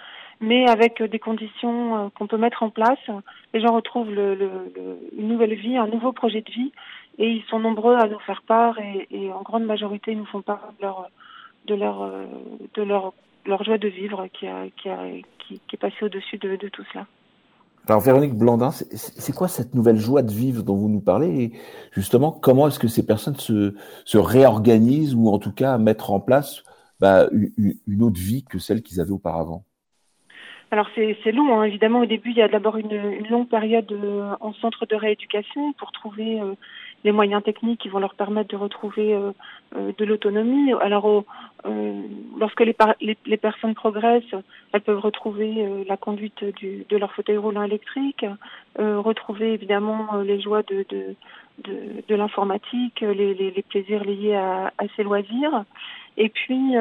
Mais 0.40 0.68
avec 0.68 1.00
euh, 1.00 1.08
des 1.08 1.18
conditions 1.18 1.96
euh, 1.96 2.08
qu'on 2.10 2.26
peut 2.26 2.36
mettre 2.36 2.62
en 2.62 2.70
place, 2.70 2.98
les 3.54 3.60
gens 3.60 3.74
retrouvent 3.74 4.10
une 4.10 5.28
nouvelle 5.28 5.54
vie, 5.54 5.76
un 5.76 5.86
nouveau 5.86 6.12
projet 6.12 6.42
de 6.42 6.50
vie, 6.50 6.72
et 7.18 7.28
ils 7.30 7.44
sont 7.44 7.58
nombreux 7.58 7.96
à 7.96 8.06
nous 8.08 8.20
faire 8.20 8.42
part, 8.46 8.78
et, 8.78 9.06
et 9.10 9.32
en 9.32 9.42
grande 9.42 9.64
majorité, 9.64 10.12
ils 10.12 10.18
nous 10.18 10.26
font 10.26 10.42
part 10.42 10.72
de 10.78 10.82
leur, 10.82 11.08
de 11.66 11.74
leur, 11.74 12.02
euh, 12.02 12.26
de 12.74 12.82
leur, 12.82 13.12
leur 13.44 13.64
joie 13.64 13.78
de 13.78 13.88
vivre 13.88 14.26
qui, 14.32 14.46
a, 14.46 14.64
qui, 14.76 14.88
a, 14.88 14.98
qui, 15.38 15.60
qui 15.66 15.76
est 15.76 15.78
passée 15.78 16.04
au-dessus 16.04 16.38
de, 16.38 16.56
de 16.56 16.68
tout 16.68 16.84
cela. 16.92 17.06
Alors 17.88 18.00
Véronique 18.00 18.34
Blandin, 18.34 18.72
c'est- 18.72 19.32
quoi 19.32 19.46
cette 19.46 19.76
nouvelle 19.76 19.98
joie 19.98 20.22
de 20.22 20.32
vivre 20.32 20.64
dont 20.64 20.74
vous 20.74 20.88
nous 20.88 21.00
parlez 21.00 21.44
et 21.44 21.52
justement 21.92 22.32
comment 22.32 22.66
est-ce 22.66 22.80
que 22.80 22.88
ces 22.88 23.06
personnes 23.06 23.36
se, 23.36 23.76
se 24.04 24.18
réorganisent 24.18 25.14
ou 25.14 25.28
en 25.28 25.38
tout 25.38 25.52
cas 25.52 25.78
mettre 25.78 26.10
en 26.10 26.18
place 26.18 26.64
bah, 26.98 27.28
une, 27.30 28.02
autre 28.02 28.18
vie 28.18 28.44
que 28.44 28.58
celle 28.58 28.82
qu'ils 28.82 29.00
avaient 29.00 29.12
auparavant? 29.12 29.62
Alors 30.72 30.88
c'est 30.96 31.16
c'est 31.22 31.30
long, 31.30 31.60
hein. 31.60 31.62
évidemment. 31.62 32.00
Au 32.00 32.06
début, 32.06 32.30
il 32.30 32.36
y 32.36 32.42
a 32.42 32.48
d'abord 32.48 32.76
une, 32.76 32.90
une 32.90 33.28
longue 33.28 33.48
période 33.48 33.90
euh, 33.92 34.34
en 34.40 34.52
centre 34.54 34.84
de 34.86 34.96
rééducation 34.96 35.72
pour 35.74 35.92
trouver 35.92 36.40
euh, 36.40 36.54
les 37.06 37.12
moyens 37.12 37.42
techniques 37.42 37.80
qui 37.80 37.88
vont 37.88 38.00
leur 38.00 38.14
permettre 38.14 38.50
de 38.50 38.56
retrouver 38.56 39.14
euh, 39.14 39.30
euh, 39.76 39.92
de 39.96 40.04
l'autonomie. 40.04 40.72
Alors, 40.80 41.06
euh, 41.64 42.02
lorsque 42.36 42.60
les, 42.60 42.76
les, 43.00 43.16
les 43.24 43.36
personnes 43.36 43.74
progressent, 43.74 44.38
elles 44.72 44.80
peuvent 44.80 45.06
retrouver 45.10 45.50
la 45.88 45.96
conduite 45.96 46.42
du, 46.58 46.84
de 46.88 46.96
leur 46.96 47.12
fauteuil 47.12 47.38
roulant 47.38 47.62
électrique, 47.62 48.26
retrouver 48.78 49.54
évidemment 49.54 50.16
les 50.30 50.40
joies 50.40 50.62
de, 50.62 50.84
de, 50.90 51.16
de, 52.08 52.14
l'informatique, 52.14 53.00
les, 53.00 53.34
les, 53.34 53.64
plaisirs 53.70 54.04
liés 54.04 54.34
à, 54.34 54.72
à 54.82 54.84
ces 54.94 55.02
loisirs. 55.02 55.64
Et 56.18 56.28
puis, 56.28 56.74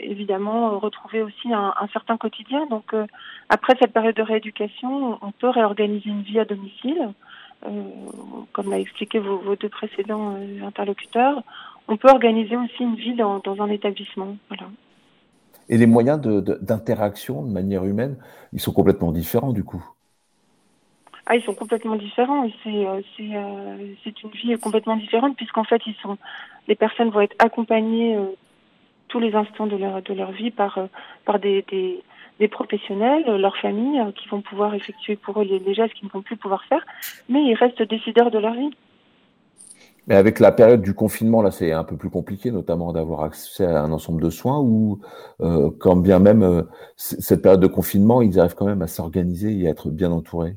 évidemment, 0.00 0.78
retrouver 0.78 1.22
aussi 1.22 1.52
un, 1.52 1.72
un 1.84 1.88
certain 1.88 2.16
quotidien. 2.16 2.66
Donc, 2.66 2.94
après 3.48 3.74
cette 3.80 3.92
période 3.92 4.16
de 4.16 4.22
rééducation, 4.22 5.18
on 5.22 5.32
peut 5.32 5.52
réorganiser 5.60 6.10
une 6.10 6.22
vie 6.22 6.40
à 6.40 6.44
domicile, 6.44 7.12
comme 8.52 8.70
l'a 8.70 8.78
expliqué 8.78 9.18
vos, 9.18 9.38
vos 9.38 9.56
deux 9.56 9.68
précédents 9.68 10.34
euh, 10.36 10.66
interlocuteurs. 10.66 11.42
On 11.88 11.96
peut 11.96 12.08
organiser 12.08 12.56
aussi 12.56 12.82
une 12.82 12.96
vie 12.96 13.14
dans, 13.14 13.38
dans 13.40 13.60
un 13.62 13.68
établissement. 13.68 14.36
Voilà. 14.48 14.66
Et 15.68 15.76
les 15.78 15.86
moyens 15.86 16.20
de- 16.20 16.40
de- 16.40 16.58
d'interaction 16.60 17.42
de, 17.42 17.50
manière 17.50 17.84
humaine, 17.84 18.16
ils 18.52 18.60
sont 18.60 18.72
complètement 18.72 19.12
différents 19.12 19.52
du 19.52 19.64
coup? 19.64 19.84
Ah, 21.26 21.36
ils 21.36 21.42
sont 21.42 21.54
complètement 21.54 21.96
différents. 21.96 22.48
C'est 22.64 22.86
euh, 22.86 23.00
c'est 23.16 23.36
euh, 23.36 23.94
une 24.24 24.30
vie 24.30 24.58
complètement 24.58 24.96
différente 24.96 25.36
puisqu'en 25.36 25.64
fait, 25.64 25.80
ils 25.86 25.94
sont 26.02 26.18
les 26.66 26.74
personnes 26.74 27.10
vont 27.10 27.20
être 27.20 27.36
accompagnées 27.38 28.16
euh, 28.16 28.26
tous 29.08 29.20
les 29.20 29.34
instants 29.34 29.66
de 29.66 29.76
leur 29.76 30.02
de 30.02 30.14
leur 30.14 30.32
vie 30.32 30.50
par 30.50 30.78
euh, 30.78 30.86
par 31.24 31.38
des, 31.38 31.64
des 31.70 32.02
des 32.40 32.48
professionnels, 32.48 33.24
leurs 33.36 33.56
familles, 33.58 34.00
euh, 34.00 34.12
qui 34.12 34.26
vont 34.28 34.40
pouvoir 34.40 34.74
effectuer 34.74 35.14
pour 35.14 35.40
eux 35.40 35.44
les, 35.44 35.60
les 35.60 35.74
gestes 35.74 35.94
qu'ils 35.94 36.08
ne 36.08 36.12
vont 36.12 36.22
plus 36.22 36.36
pouvoir 36.36 36.64
faire, 36.64 36.84
mais 37.28 37.44
ils 37.44 37.54
restent 37.54 37.82
décideurs 37.82 38.30
de 38.32 38.38
leur 38.38 38.54
vie. 38.54 38.70
Mais 40.06 40.16
avec 40.16 40.40
la 40.40 40.50
période 40.50 40.82
du 40.82 40.94
confinement, 40.94 41.42
là, 41.42 41.50
c'est 41.50 41.72
un 41.72 41.84
peu 41.84 41.96
plus 41.96 42.10
compliqué, 42.10 42.50
notamment 42.50 42.92
d'avoir 42.92 43.22
accès 43.22 43.66
à 43.66 43.82
un 43.82 43.92
ensemble 43.92 44.22
de 44.22 44.30
soins 44.30 44.58
ou 44.58 44.98
euh, 45.40 45.70
quand 45.78 45.96
bien 45.96 46.18
même 46.18 46.42
euh, 46.42 46.62
cette 46.96 47.42
période 47.42 47.60
de 47.60 47.68
confinement, 47.68 48.22
ils 48.22 48.40
arrivent 48.40 48.56
quand 48.56 48.66
même 48.66 48.82
à 48.82 48.88
s'organiser 48.88 49.56
et 49.60 49.66
à 49.68 49.70
être 49.70 49.90
bien 49.90 50.10
entourés. 50.10 50.56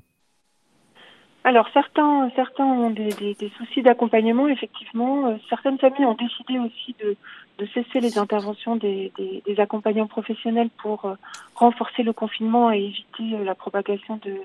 Alors 1.44 1.68
certains 1.74 2.32
certains 2.38 2.64
ont 2.64 2.90
des, 2.90 3.10
des, 3.10 3.34
des 3.34 3.52
soucis 3.58 3.82
d'accompagnement 3.84 4.48
effectivement. 4.48 5.38
Certaines 5.50 5.78
familles 5.78 6.06
ont 6.06 6.16
décidé 6.16 6.58
aussi 6.58 6.96
de, 7.04 7.18
de 7.60 7.66
cesser 7.68 8.00
les 8.00 8.18
interventions 8.18 8.76
des, 8.76 9.12
des, 9.18 9.44
des 9.46 9.60
accompagnants 9.60 10.08
professionnels 10.08 10.70
pour 10.82 11.06
euh, 11.06 11.16
renforcer 11.56 12.04
le 12.04 12.14
confinement 12.14 12.72
et 12.72 12.80
éviter 12.80 13.36
euh, 13.36 13.44
la 13.44 13.56
propagation 13.56 14.20
de, 14.26 14.36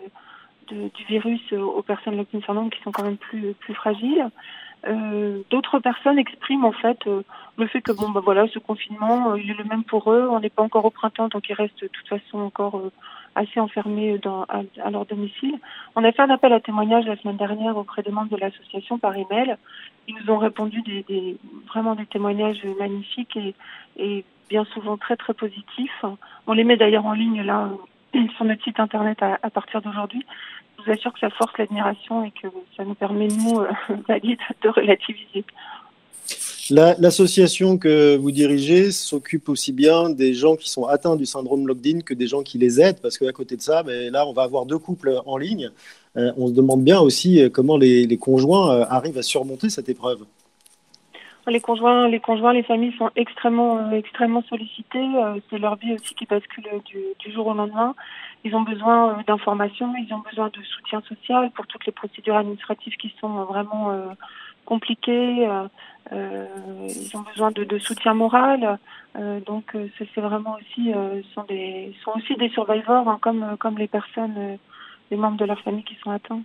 de- 0.68 0.88
du 0.94 1.04
virus 1.04 1.40
euh, 1.52 1.60
aux 1.60 1.82
personnes 1.82 2.16
Locked 2.16 2.44
syndrome 2.44 2.70
qui 2.70 2.80
sont 2.82 2.92
quand 2.92 3.04
même 3.04 3.16
plus 3.16 3.54
plus 3.54 3.74
fragiles. 3.74 4.28
euh, 4.86 5.40
d'autres 5.50 5.78
personnes 5.80 6.18
expriment 6.18 6.64
en 6.66 6.72
fait 6.72 7.00
le 7.56 7.66
fait 7.66 7.80
que 7.80 7.92
bon 7.92 8.10
bah 8.10 8.20
voilà 8.22 8.46
ce 8.48 8.58
confinement 8.60 9.34
il 9.34 9.50
est 9.50 9.54
le 9.62 9.64
même 9.64 9.82
pour 9.84 10.12
eux 10.12 10.28
on 10.30 10.38
n'est 10.40 10.50
pas 10.50 10.62
encore 10.62 10.84
au 10.84 10.90
printemps 10.90 11.28
donc 11.28 11.48
ils 11.48 11.54
restent 11.54 11.82
de 11.82 11.88
toute 11.88 12.06
façon 12.08 12.38
encore 12.38 12.80
assez 13.38 13.60
enfermés 13.60 14.18
dans, 14.18 14.44
à, 14.48 14.90
leur 14.90 15.06
domicile. 15.06 15.58
On 15.96 16.04
a 16.04 16.12
fait 16.12 16.22
un 16.22 16.30
appel 16.30 16.52
à 16.52 16.60
témoignage 16.60 17.06
la 17.06 17.16
semaine 17.16 17.36
dernière 17.36 17.76
auprès 17.76 18.02
des 18.02 18.10
membres 18.10 18.30
de 18.30 18.36
l'association 18.36 18.98
par 18.98 19.16
email. 19.16 19.56
Ils 20.08 20.16
nous 20.16 20.32
ont 20.32 20.38
répondu 20.38 20.82
des, 20.82 21.36
vraiment 21.68 21.94
des 21.94 22.06
témoignages 22.06 22.64
magnifiques 22.78 23.36
et, 23.36 23.54
et, 23.96 24.24
bien 24.48 24.64
souvent 24.72 24.96
très 24.96 25.16
très 25.16 25.34
positifs. 25.34 26.04
On 26.46 26.52
les 26.54 26.64
met 26.64 26.76
d'ailleurs 26.76 27.04
en 27.04 27.12
ligne 27.12 27.42
là 27.42 27.70
sur 28.36 28.44
notre 28.44 28.64
site 28.64 28.80
internet 28.80 29.22
à, 29.22 29.50
partir 29.50 29.82
d'aujourd'hui. 29.82 30.24
Je 30.78 30.84
vous 30.84 30.90
assure 30.90 31.12
que 31.12 31.20
ça 31.20 31.30
force 31.30 31.56
l'admiration 31.58 32.24
et 32.24 32.30
que 32.30 32.48
ça 32.76 32.84
nous 32.84 32.94
permet 32.94 33.28
nous, 33.28 33.60
euh, 33.60 34.18
de 34.62 34.68
relativiser. 34.68 35.44
L'association 36.70 37.78
que 37.78 38.16
vous 38.16 38.30
dirigez 38.30 38.90
s'occupe 38.92 39.48
aussi 39.48 39.72
bien 39.72 40.10
des 40.10 40.34
gens 40.34 40.54
qui 40.54 40.68
sont 40.68 40.84
atteints 40.84 41.16
du 41.16 41.24
syndrome 41.24 41.66
locked-in 41.66 42.00
que 42.00 42.12
des 42.12 42.26
gens 42.26 42.42
qui 42.42 42.58
les 42.58 42.78
aident, 42.78 43.00
parce 43.00 43.16
qu'à 43.16 43.32
côté 43.32 43.56
de 43.56 43.62
ça, 43.62 43.82
ben, 43.82 44.12
là, 44.12 44.26
on 44.26 44.34
va 44.34 44.42
avoir 44.42 44.66
deux 44.66 44.78
couples 44.78 45.18
en 45.24 45.38
ligne. 45.38 45.70
Euh, 46.16 46.32
on 46.36 46.48
se 46.48 46.52
demande 46.52 46.82
bien 46.82 47.00
aussi 47.00 47.42
euh, 47.42 47.48
comment 47.48 47.78
les, 47.78 48.18
conjoints 48.18 48.70
euh, 48.70 48.84
arrivent 48.90 49.16
à 49.16 49.22
surmonter 49.22 49.70
cette 49.70 49.88
épreuve. 49.88 50.24
Les 51.46 51.60
conjoints, 51.60 52.06
les 52.08 52.20
conjoints, 52.20 52.52
les 52.52 52.62
familles 52.62 52.94
sont 52.98 53.08
extrêmement, 53.16 53.90
extrêmement 53.92 54.42
sollicités. 54.42 55.06
C'est 55.48 55.56
leur 55.56 55.76
vie 55.76 55.94
aussi 55.94 56.14
qui 56.14 56.26
bascule 56.26 56.68
du, 56.84 56.98
du 57.18 57.32
jour 57.32 57.46
au 57.46 57.54
lendemain. 57.54 57.94
Ils 58.44 58.54
ont 58.54 58.60
besoin 58.60 59.24
d'informations, 59.26 59.90
ils 59.96 60.12
ont 60.12 60.22
besoin 60.28 60.48
de 60.48 60.62
soutien 60.62 61.00
social 61.08 61.50
pour 61.52 61.66
toutes 61.66 61.86
les 61.86 61.92
procédures 61.92 62.36
administratives 62.36 62.96
qui 62.98 63.14
sont 63.18 63.44
vraiment 63.44 63.94
compliquées. 64.68 65.48
Euh, 66.12 66.46
ils 66.88 67.16
ont 67.16 67.20
besoin 67.20 67.50
de, 67.50 67.78
soutien 67.78 68.14
moral. 68.14 68.78
Euh, 69.16 69.40
donc 69.40 69.74
euh, 69.74 69.88
c'est 69.98 70.20
vraiment 70.20 70.56
aussi 70.60 70.92
sont 71.34 71.44
des 71.44 71.94
sont 72.04 72.12
aussi 72.16 72.34
des 72.36 72.50
survivors 72.50 73.08
hein, 73.08 73.18
comme 73.20 73.56
comme 73.58 73.78
les 73.78 73.88
personnes 73.88 74.58
les 75.10 75.16
membres 75.16 75.38
de 75.38 75.46
leur 75.46 75.60
famille 75.60 75.84
qui 75.84 75.96
sont 76.02 76.10
atteints. 76.10 76.42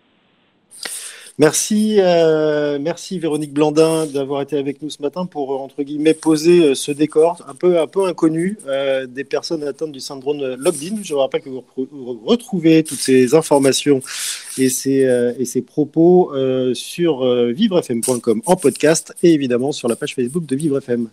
Merci, 1.40 1.96
euh, 1.98 2.78
merci 2.80 3.18
Véronique 3.18 3.54
Blandin 3.54 4.06
d'avoir 4.06 4.44
été 4.44 4.56
avec 4.56 4.84
nous 4.84 4.92
ce 4.92 5.02
matin 5.02 5.26
pour 5.26 5.60
entre 5.62 5.82
guillemets 5.82 6.14
poser 6.14 6.64
euh, 6.64 6.76
ce 6.76 6.92
décor 6.92 7.44
un 7.48 7.56
peu 7.56 7.80
un 7.80 7.88
peu 7.88 8.06
inconnu 8.06 8.60
euh, 8.68 9.08
des 9.08 9.24
personnes 9.24 9.64
atteintes 9.64 9.92
du 9.92 10.00
syndrome 10.00 10.38
locked-in. 10.60 10.98
Je 11.02 11.12
vous 11.12 11.20
rappelle 11.20 11.42
que 11.42 11.50
vous, 11.50 11.64
retrouvez 12.24 12.84
toutes 12.84 13.00
ces 13.00 13.34
informations 13.34 14.02
et 14.60 14.70
ces, 14.70 15.06
euh, 15.06 15.34
et 15.40 15.46
ces 15.46 15.64
propos 15.64 16.32
euh, 16.36 16.76
sur 16.76 17.26
vivrefm.com 17.26 18.44
en 18.46 18.56
podcast 18.56 19.16
et 19.24 19.34
évidemment 19.34 19.72
sur 19.72 19.88
la 19.88 19.96
page 19.96 20.14
Facebook 20.14 20.46
de 20.46 20.56
Vivre 20.56 20.78
FM. 20.78 21.10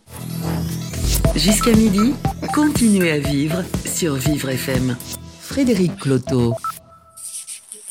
Jusqu'à 1.34 1.72
midi, 1.72 2.12
continuez 2.54 3.10
à 3.10 3.18
vivre 3.18 3.64
sur 3.86 4.16
Vivre 4.16 4.50
FM. 4.50 4.98
Frédéric 5.40 5.96
Cloteau. 5.96 6.52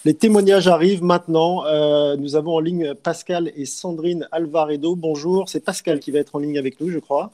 Les 0.06 0.14
témoignages 0.14 0.70
arrivent 0.70 1.04
maintenant. 1.04 1.66
Euh, 1.66 2.16
nous 2.16 2.38
avons 2.38 2.56
en 2.56 2.62
ligne 2.62 2.94
Pascal 2.96 3.52
et 3.58 3.66
Sandrine 3.66 4.30
Alvaredo. 4.32 4.96
Bonjour, 4.96 5.50
c'est 5.50 5.64
Pascal 5.64 6.00
qui 6.00 6.12
va 6.12 6.20
être 6.20 6.36
en 6.38 6.40
ligne 6.40 6.58
avec 6.58 6.80
nous, 6.80 6.90
je 6.90 7.00
crois. 7.00 7.32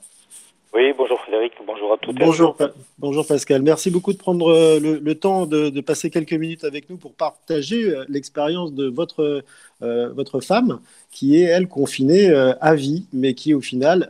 Oui, 0.74 0.92
bonjour 0.98 1.20
Frédéric, 1.22 1.54
bonjour 1.66 1.94
à 1.94 1.98
toutes 1.98 2.16
bonjour, 2.16 2.58
bonjour 3.00 3.26
Pascal, 3.26 3.62
merci 3.62 3.92
beaucoup 3.92 4.12
de 4.12 4.18
prendre 4.18 4.52
euh, 4.52 4.78
le, 4.82 5.16
temps 5.16 5.46
de, 5.46 5.80
passer 5.80 6.10
quelques 6.10 6.34
minutes 6.34 6.66
avec 6.66 6.90
nous 6.90 6.98
pour 6.98 7.14
partager 7.14 7.84
euh, 7.84 8.04
l'expérience 8.10 8.74
de 8.74 8.90
votre, 8.90 9.44
votre 9.80 10.42
femme 10.42 10.82
qui 11.12 11.42
est, 11.42 11.46
elle, 11.46 11.68
confinée 11.68 12.30
à 12.60 12.76
vie, 12.76 13.08
mais 13.14 13.36
qui, 13.36 13.54
au 13.54 13.62
final, 13.62 14.10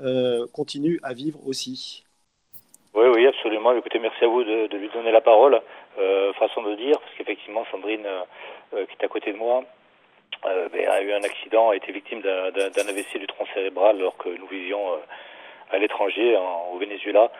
continue 0.53 0.99
à 1.03 1.13
vivre 1.13 1.39
aussi. 1.45 2.03
Oui, 2.95 3.05
oui, 3.13 3.27
absolument. 3.27 3.73
Écoutez, 3.73 3.99
merci 3.99 4.23
à 4.23 4.27
vous 4.27 4.43
de, 4.43 4.67
de 4.67 4.77
lui 4.77 4.89
donner 4.93 5.11
la 5.11 5.21
parole. 5.21 5.61
Euh, 5.97 6.33
façon 6.33 6.61
de 6.63 6.75
dire, 6.75 6.99
parce 6.99 7.13
qu'effectivement, 7.17 7.65
Sandrine, 7.71 8.05
euh, 8.05 8.23
euh, 8.73 8.85
qui 8.85 8.97
est 8.99 9.05
à 9.05 9.07
côté 9.07 9.31
de 9.31 9.37
moi, 9.37 9.63
ben, 10.43 10.89
a 10.89 11.01
eu 11.01 11.11
un 11.11 11.23
accident, 11.23 11.69
a 11.69 11.75
été 11.75 11.91
victime 11.91 12.21
d'un 12.21 12.87
AVC 12.87 13.17
du 13.17 13.25
tronc 13.25 13.45
cérébral 13.53 13.95
alors 13.97 14.15
que 14.17 14.29
nous 14.29 14.45
vivions 14.45 14.99
à 15.71 15.77
l'étranger, 15.79 16.37
au 16.71 16.77
Venezuela, 16.77 17.31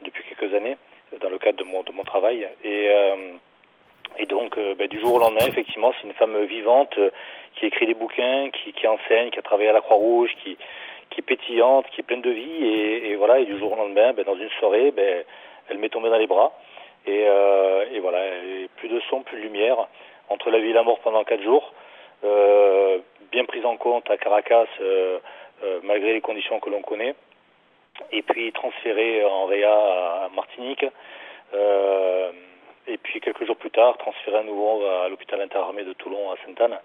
depuis 0.00 0.24
quelques 0.24 0.54
années, 0.54 0.78
dans 1.20 1.28
le 1.28 1.36
cadre 1.38 1.58
de 1.58 1.64
mon, 1.64 1.82
de 1.82 1.92
mon 1.92 2.04
travail. 2.04 2.48
Et, 2.62 2.88
et 4.16 4.26
donc, 4.26 4.56
ben, 4.78 4.88
du 4.88 4.98
jour 5.00 5.14
au 5.14 5.18
lendemain, 5.18 5.44
effectivement, 5.46 5.92
c'est 6.00 6.06
une 6.06 6.14
femme 6.14 6.42
vivante 6.44 6.98
qui 7.56 7.66
écrit 7.66 7.86
des 7.86 7.94
bouquins, 7.94 8.48
qui, 8.50 8.72
qui 8.72 8.86
enseigne, 8.86 9.30
qui 9.30 9.38
a 9.38 9.42
travaillé 9.42 9.68
à 9.68 9.74
la 9.74 9.82
Croix-Rouge, 9.82 10.30
qui, 10.42 10.56
qui 11.10 11.20
est 11.20 11.24
pétillante, 11.24 11.86
qui 11.90 12.00
est 12.00 12.04
pleine 12.04 12.22
de 12.22 12.30
vie. 12.30 12.64
Et, 12.64 13.10
et 13.10 13.16
voilà, 13.16 13.40
et 13.40 13.44
du 13.44 13.58
jour 13.58 13.72
au 13.72 13.76
lendemain, 13.76 14.14
ben, 14.14 14.24
dans 14.24 14.36
une 14.36 14.50
soirée, 14.58 14.90
ben, 14.90 15.24
elle 15.68 15.78
m'est 15.78 15.90
tombée 15.90 16.08
dans 16.08 16.18
les 16.18 16.26
bras. 16.26 16.52
Et, 17.06 17.24
euh, 17.26 17.84
et 17.92 18.00
voilà, 18.00 18.20
plus 18.76 18.88
de 18.88 19.00
son, 19.10 19.22
plus 19.22 19.36
de 19.36 19.42
lumière. 19.42 19.88
Entre 20.30 20.50
la 20.50 20.58
vie 20.58 20.70
et 20.70 20.72
la 20.72 20.82
mort 20.82 21.00
pendant 21.00 21.22
quatre 21.24 21.42
jours, 21.42 21.72
euh, 22.24 22.98
bien 23.30 23.44
prise 23.44 23.64
en 23.66 23.76
compte 23.76 24.08
à 24.10 24.16
Caracas, 24.16 24.66
euh, 24.80 25.18
euh, 25.62 25.80
malgré 25.82 26.14
les 26.14 26.20
conditions 26.20 26.60
que 26.60 26.70
l'on 26.70 26.82
connaît. 26.82 27.14
Et 28.10 28.22
puis 28.22 28.50
transféré 28.52 29.24
en 29.24 29.44
Réa 29.44 29.72
à 29.72 30.28
Martinique. 30.34 30.86
Euh, 31.52 32.32
et 32.86 32.96
puis 32.98 33.20
quelques 33.20 33.44
jours 33.44 33.56
plus 33.56 33.70
tard, 33.70 33.96
transféré 33.98 34.38
à 34.38 34.42
nouveau 34.42 34.84
à 34.86 35.08
l'hôpital 35.08 35.40
interarmé 35.40 35.84
de 35.84 35.92
Toulon 35.92 36.32
à 36.32 36.36
Sainte-Anne. 36.44 36.78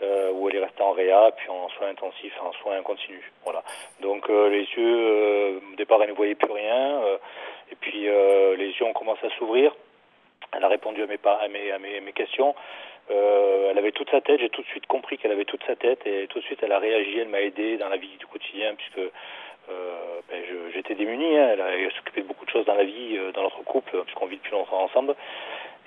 Euh, 0.00 0.30
où 0.30 0.48
elle 0.48 0.54
est 0.54 0.64
restée 0.64 0.82
en 0.82 0.92
réa, 0.92 1.32
puis 1.36 1.48
en 1.50 1.68
soins 1.70 1.88
intensifs, 1.88 2.40
en 2.40 2.52
soins 2.52 2.80
continus. 2.82 3.24
Voilà. 3.42 3.64
Donc 4.00 4.30
euh, 4.30 4.48
les 4.48 4.60
yeux, 4.60 4.78
euh, 4.78 5.60
au 5.72 5.76
départ, 5.76 6.00
elle 6.00 6.10
ne 6.10 6.14
voyait 6.14 6.36
plus 6.36 6.52
rien. 6.52 7.00
Et 7.72 7.74
puis 7.74 8.02
les 8.02 8.70
yeux 8.70 8.84
ont 8.84 8.92
commencé 8.92 9.26
à 9.26 9.30
s'ouvrir. 9.30 9.74
Elle 10.52 10.62
a 10.62 10.68
répondu 10.68 11.02
à 11.02 11.06
mes, 11.06 12.12
questions. 12.14 12.54
Elle 13.10 13.76
avait 13.76 13.90
toute 13.90 14.08
sa 14.10 14.20
tête. 14.20 14.40
J'ai 14.40 14.50
tout 14.50 14.62
de 14.62 14.66
suite 14.68 14.86
compris 14.86 15.18
qu'elle 15.18 15.32
avait 15.32 15.44
toute 15.44 15.64
sa 15.64 15.74
tête 15.74 16.06
et 16.06 16.28
tout 16.28 16.38
de 16.38 16.44
suite 16.44 16.60
elle 16.62 16.72
a 16.72 16.78
réagi. 16.78 17.18
Elle 17.18 17.28
m'a 17.28 17.40
aidé 17.40 17.76
dans 17.76 17.88
la 17.88 17.96
vie 17.96 18.16
du 18.18 18.26
quotidien 18.26 18.74
puisque 18.76 19.10
ben, 19.68 20.42
j'étais 20.72 20.94
démuni. 20.94 21.36
Hein. 21.36 21.50
Elle, 21.54 21.60
a 21.60 21.90
s'occupé 21.96 22.22
de 22.22 22.26
beaucoup 22.28 22.46
de 22.46 22.50
choses 22.50 22.66
dans 22.66 22.76
la 22.76 22.84
vie, 22.84 23.18
dans 23.34 23.42
notre 23.42 23.62
couple, 23.64 24.00
puisqu'on 24.04 24.26
vit 24.26 24.36
depuis 24.36 24.52
longtemps 24.52 24.84
ensemble. 24.84 25.16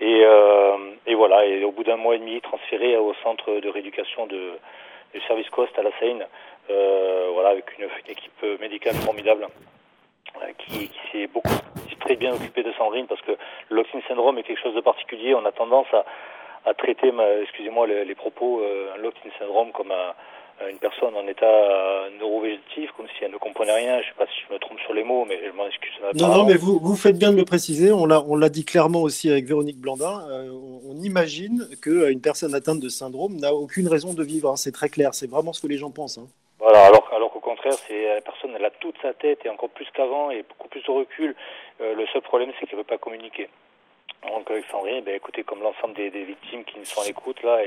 Et, 0.01 0.23
euh, 0.25 0.77
et 1.05 1.13
voilà. 1.13 1.45
Et 1.45 1.63
au 1.63 1.71
bout 1.71 1.83
d'un 1.83 1.95
mois 1.95 2.15
et 2.15 2.19
demi, 2.19 2.41
transféré 2.41 2.97
au 2.97 3.13
centre 3.23 3.59
de 3.59 3.69
rééducation 3.69 4.25
de, 4.25 4.57
du 5.13 5.21
service 5.21 5.49
Coast 5.49 5.77
à 5.77 5.83
la 5.83 5.91
Seine. 5.99 6.25
Euh, 6.69 7.29
voilà, 7.33 7.49
avec 7.49 7.77
une, 7.77 7.87
équipe 8.07 8.59
médicale 8.59 8.95
formidable. 8.95 9.47
Euh, 10.41 10.51
qui, 10.57 10.89
s'est 11.11 11.27
beaucoup 11.27 11.53
très 11.99 12.15
bien 12.15 12.33
occupé 12.33 12.63
de 12.63 12.71
Sandrine 12.73 13.05
parce 13.05 13.21
que 13.21 13.33
lock 13.69 13.85
syndrome 14.07 14.39
est 14.39 14.43
quelque 14.43 14.61
chose 14.61 14.73
de 14.73 14.81
particulier. 14.81 15.35
On 15.35 15.45
a 15.45 15.51
tendance 15.51 15.87
à, 16.65 16.73
traiter, 16.73 17.11
excusez-moi 17.43 17.85
les, 17.85 18.15
propos, 18.15 18.63
un 18.95 18.97
lock 18.97 19.13
syndrome 19.37 19.71
comme 19.71 19.91
un, 19.91 20.13
une 20.69 20.77
personne 20.77 21.15
en 21.15 21.27
état 21.27 21.45
euh, 21.45 22.09
neurovégétatif, 22.19 22.91
comme 22.97 23.07
si 23.17 23.23
elle 23.23 23.31
ne 23.31 23.37
comprenait 23.37 23.73
rien. 23.73 24.01
Je 24.01 24.07
ne 24.07 24.11
sais 24.11 24.17
pas 24.17 24.25
si 24.27 24.41
je 24.47 24.53
me 24.53 24.59
trompe 24.59 24.79
sur 24.79 24.93
les 24.93 25.03
mots, 25.03 25.25
mais 25.25 25.39
je 25.45 25.51
m'en 25.51 25.67
excuse. 25.67 25.91
Non, 26.15 26.27
non, 26.27 26.45
mais 26.45 26.55
vous, 26.55 26.79
vous 26.79 26.95
faites 26.95 27.17
bien 27.17 27.31
de 27.31 27.37
le 27.37 27.45
préciser. 27.45 27.91
On 27.91 28.05
l'a, 28.05 28.21
on 28.27 28.35
l'a 28.35 28.49
dit 28.49 28.65
clairement 28.65 29.01
aussi 29.01 29.29
avec 29.29 29.45
Véronique 29.45 29.79
Blandin. 29.79 30.21
Euh, 30.29 30.49
on, 30.51 30.95
imagine 31.03 31.67
qu'une 31.81 32.21
personne 32.21 32.53
atteinte 32.53 32.79
de 32.79 32.89
syndrome 32.89 33.37
n'a 33.37 33.53
aucune 33.53 33.87
raison 33.87 34.13
de 34.13 34.23
vivre. 34.23 34.49
Hein. 34.49 34.55
C'est 34.55 34.71
très 34.71 34.89
clair. 34.89 35.13
C'est 35.13 35.29
vraiment 35.29 35.53
ce 35.53 35.61
que 35.61 35.67
les 35.67 35.77
gens 35.77 35.89
pensent. 35.89 36.17
Hein. 36.17 36.27
Voilà, 36.59 36.85
alors, 36.85 37.09
alors 37.15 37.31
qu'au 37.31 37.39
contraire, 37.39 37.73
c'est 37.73 38.15
la 38.15 38.21
personne, 38.21 38.51
elle 38.55 38.65
a 38.65 38.69
toute 38.69 38.95
sa 39.01 39.13
tête 39.13 39.39
et 39.45 39.49
encore 39.49 39.69
plus 39.69 39.87
qu'avant 39.95 40.29
et 40.29 40.43
beaucoup 40.43 40.67
plus 40.67 40.83
de 40.83 40.91
recul. 40.91 41.35
Euh, 41.81 41.95
le 41.95 42.05
seul 42.13 42.21
problème, 42.21 42.51
c'est 42.59 42.67
qu'elle 42.67 42.77
ne 42.77 42.83
veut 42.83 42.87
pas 42.87 42.99
communiquer. 42.99 43.49
Donc 44.27 44.51
avec 44.51 44.65
Sandrine, 44.65 45.01
ben, 45.03 45.15
écoutez, 45.15 45.43
comme 45.43 45.63
l'ensemble 45.63 45.95
des, 45.95 46.11
des, 46.11 46.23
victimes 46.23 46.63
qui 46.63 46.77
nous 46.77 46.85
sont 46.85 47.01
à 47.01 47.05
l'écoute 47.05 47.41
là, 47.41 47.59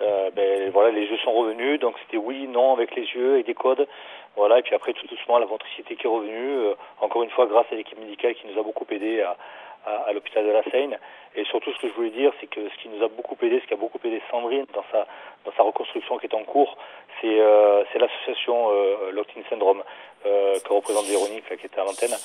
euh, 0.00 0.30
ben, 0.30 0.70
voilà, 0.70 0.90
les 0.90 1.02
yeux 1.02 1.18
sont 1.18 1.32
revenus. 1.32 1.78
Donc 1.78 1.96
c'était 2.00 2.16
oui, 2.16 2.46
non 2.48 2.72
avec 2.72 2.94
les 2.96 3.02
yeux 3.02 3.38
et 3.38 3.42
des 3.42 3.54
codes. 3.54 3.86
Voilà, 4.34 4.60
et 4.60 4.62
puis 4.62 4.74
après 4.74 4.94
tout 4.94 5.06
doucement 5.06 5.38
la 5.38 5.44
ventricité 5.44 5.96
qui 5.96 6.06
est 6.06 6.10
revenue. 6.10 6.58
Euh, 6.58 6.74
encore 7.00 7.22
une 7.22 7.30
fois, 7.30 7.46
grâce 7.46 7.66
à 7.70 7.74
l'équipe 7.74 7.98
médicale 7.98 8.34
qui 8.34 8.46
nous 8.46 8.58
a 8.58 8.62
beaucoup 8.62 8.86
aidé 8.90 9.20
à, 9.20 9.36
à, 9.84 10.12
l'hôpital 10.14 10.46
de 10.46 10.50
la 10.50 10.62
Seine. 10.70 10.98
Et 11.34 11.44
surtout, 11.44 11.70
ce 11.74 11.78
que 11.80 11.88
je 11.88 11.92
voulais 11.92 12.10
dire, 12.10 12.32
c'est 12.40 12.46
que 12.46 12.66
ce 12.66 12.82
qui 12.82 12.88
nous 12.88 13.04
a 13.04 13.08
beaucoup 13.08 13.36
aidé, 13.42 13.60
ce 13.60 13.66
qui 13.66 13.74
a 13.74 13.76
beaucoup 13.76 13.98
aidé 14.02 14.22
Sandrine 14.30 14.64
dans 14.72 14.84
sa 14.90 15.06
dans 15.44 15.52
sa 15.52 15.62
reconstruction 15.62 16.16
qui 16.16 16.26
est 16.26 16.34
en 16.34 16.44
cours, 16.44 16.78
c'est 17.20 17.40
euh, 17.40 17.84
l'association 17.94 18.70
euh, 18.70 19.10
Locked-in 19.12 19.42
Syndrome 19.50 19.82
que 20.22 20.72
représente 20.72 21.06
Véronique, 21.06 21.48
là, 21.50 21.56
qui 21.56 21.66
était 21.66 21.80
à 21.80 21.84
l'antenne. 21.84 22.16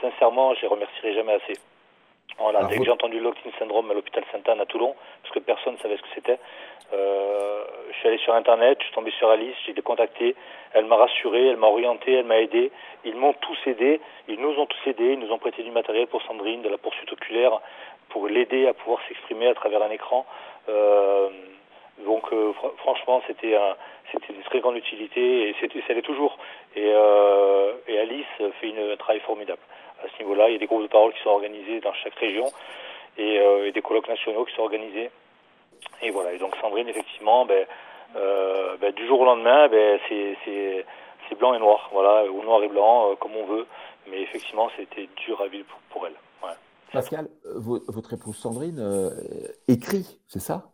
Sincèrement, 0.00 0.54
je 0.54 0.62
les 0.62 0.68
remercierai 0.68 1.14
jamais 1.14 1.34
assez. 1.34 1.54
Voilà, 2.38 2.60
ah, 2.62 2.66
dès 2.66 2.78
que 2.78 2.84
j'ai 2.84 2.90
entendu 2.90 3.20
Locked-in 3.20 3.50
Syndrome 3.58 3.90
à 3.90 3.94
l'hôpital 3.94 4.24
Sainte-Anne 4.32 4.60
à 4.60 4.66
Toulon, 4.66 4.94
parce 5.22 5.34
que 5.34 5.38
personne 5.38 5.74
ne 5.74 5.78
savait 5.78 5.96
ce 5.96 6.02
que 6.02 6.08
c'était, 6.14 6.38
euh, 6.92 7.64
je 7.90 7.96
suis 7.98 8.08
allé 8.08 8.18
sur 8.18 8.34
Internet, 8.34 8.78
je 8.80 8.86
suis 8.86 8.94
tombé 8.94 9.10
sur 9.12 9.28
Alice, 9.30 9.54
j'ai 9.64 9.74
contacté, 9.82 10.34
elle 10.72 10.84
m'a 10.86 10.96
rassuré, 10.96 11.46
elle 11.48 11.56
m'a 11.56 11.68
orienté, 11.68 12.12
elle 12.12 12.26
m'a 12.26 12.40
aidé. 12.40 12.72
Ils 13.04 13.16
m'ont 13.16 13.34
tous 13.34 13.58
aidé, 13.66 14.00
ils 14.28 14.40
nous 14.40 14.58
ont 14.58 14.66
tous 14.66 14.90
aidés, 14.90 15.12
ils 15.12 15.18
nous 15.18 15.32
ont 15.32 15.38
prêté 15.38 15.62
du 15.62 15.70
matériel 15.70 16.06
pour 16.08 16.22
Sandrine, 16.22 16.62
de 16.62 16.68
la 16.68 16.78
poursuite 16.78 17.12
oculaire, 17.12 17.60
pour 18.08 18.26
l'aider 18.28 18.66
à 18.66 18.74
pouvoir 18.74 19.00
s'exprimer 19.08 19.48
à 19.48 19.54
travers 19.54 19.82
un 19.82 19.90
écran. 19.90 20.26
Euh, 20.68 21.28
Donc 22.04 22.26
franchement, 22.78 23.22
c'était 23.28 23.56
c'était 24.10 24.32
de 24.32 24.42
très 24.42 24.60
grande 24.60 24.76
utilité 24.76 25.48
et 25.48 25.54
c'était, 25.60 25.80
ça 25.86 25.94
l'est 25.94 26.02
toujours. 26.02 26.36
Et, 26.76 26.88
et 27.88 27.98
Alice 27.98 28.26
fait 28.60 28.68
une, 28.68 28.90
un 28.92 28.96
travail 28.96 29.20
formidable 29.20 29.62
à 30.02 30.08
ce 30.08 30.22
niveau-là. 30.22 30.48
Il 30.48 30.54
y 30.54 30.56
a 30.56 30.58
des 30.58 30.66
groupes 30.66 30.82
de 30.82 30.88
parole 30.88 31.12
qui 31.12 31.22
sont 31.22 31.30
organisés 31.30 31.80
dans 31.80 31.94
chaque 31.94 32.14
région 32.14 32.46
et, 33.16 33.36
et 33.36 33.72
des 33.72 33.82
colloques 33.82 34.08
nationaux 34.08 34.44
qui 34.44 34.54
sont 34.54 34.62
organisés. 34.62 35.10
Et 36.02 36.10
voilà. 36.10 36.32
Et 36.32 36.38
donc 36.38 36.56
Sandrine, 36.56 36.88
effectivement, 36.88 37.46
ben, 37.46 37.66
euh, 38.16 38.76
ben, 38.80 38.92
du 38.92 39.06
jour 39.06 39.20
au 39.20 39.24
lendemain, 39.24 39.68
ben, 39.68 40.00
c'est 40.08 40.84
blanc 41.38 41.54
et 41.54 41.58
noir, 41.58 41.90
voilà, 41.92 42.30
ou 42.30 42.42
noir 42.42 42.62
et 42.62 42.68
blanc, 42.68 43.10
euh, 43.10 43.14
comme 43.16 43.36
on 43.36 43.44
veut. 43.44 43.66
Mais 44.08 44.20
effectivement, 44.22 44.68
c'était 44.76 45.08
dur 45.24 45.40
à 45.40 45.46
vivre 45.48 45.66
pour, 45.66 45.80
pour 45.90 46.06
elle. 46.06 46.14
Ouais. 46.42 46.54
Pascal, 46.92 47.28
votre 47.44 48.12
épouse 48.12 48.36
Sandrine 48.36 48.78
euh, 48.78 49.10
écrit, 49.68 50.18
c'est 50.26 50.40
ça? 50.40 50.64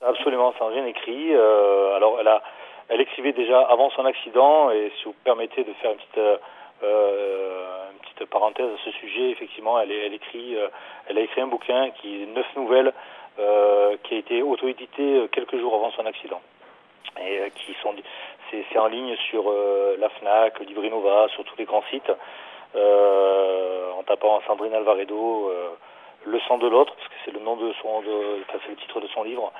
Absolument, 0.00 0.54
Sandrine 0.58 0.86
écrit. 0.86 1.34
Euh, 1.34 1.96
alors, 1.96 2.18
elle, 2.20 2.28
a, 2.28 2.42
elle 2.88 3.00
écrivait 3.00 3.32
déjà 3.32 3.60
avant 3.60 3.90
son 3.90 4.04
accident, 4.04 4.70
et 4.70 4.92
si 4.98 5.04
vous 5.04 5.14
permettez 5.24 5.64
de 5.64 5.72
faire 5.74 5.92
une 5.92 5.98
petite, 5.98 6.40
euh, 6.82 7.90
une 7.92 7.98
petite 7.98 8.30
parenthèse 8.30 8.70
à 8.72 8.84
ce 8.84 8.90
sujet, 8.92 9.30
effectivement, 9.30 9.78
elle, 9.80 9.92
écrit, 9.92 10.56
elle 11.08 11.18
a 11.18 11.20
écrit 11.20 11.40
un 11.40 11.46
bouquin 11.46 11.90
qui 11.90 12.22
est 12.22 12.26
neuf 12.26 12.46
nouvelles, 12.56 12.92
qui 13.36 14.14
a 14.14 14.18
été 14.18 14.42
auto-édité 14.42 15.28
quelques 15.32 15.58
jours 15.58 15.74
avant 15.74 15.90
son 15.92 16.06
accident 16.06 16.40
et 17.20 17.40
euh, 17.40 17.48
qui 17.54 17.74
sont 17.82 17.94
c'est 18.50 18.78
en 18.78 18.86
ligne 18.86 19.14
sur 19.28 19.44
euh, 19.50 19.96
la 19.98 20.08
Fnac, 20.08 20.58
Livrinova, 20.60 21.28
sur 21.28 21.44
tous 21.44 21.56
les 21.58 21.66
grands 21.66 21.84
sites, 21.90 22.10
euh, 22.74 23.92
en 23.92 24.02
tapant 24.04 24.40
Sandrine 24.46 24.72
Alvaredo, 24.72 25.52
Le 26.24 26.40
sang 26.40 26.56
de 26.58 26.66
l'autre, 26.66 26.94
parce 26.96 27.08
que 27.08 27.14
c'est 27.24 27.30
le 27.30 27.40
nom 27.40 27.56
de 27.56 27.72
son, 27.82 28.00
de, 28.00 28.42
enfin, 28.48 28.58
c'est 28.64 28.70
le 28.70 28.76
titre 28.76 29.00
de 29.00 29.06
son 29.08 29.22
livre. 29.22 29.52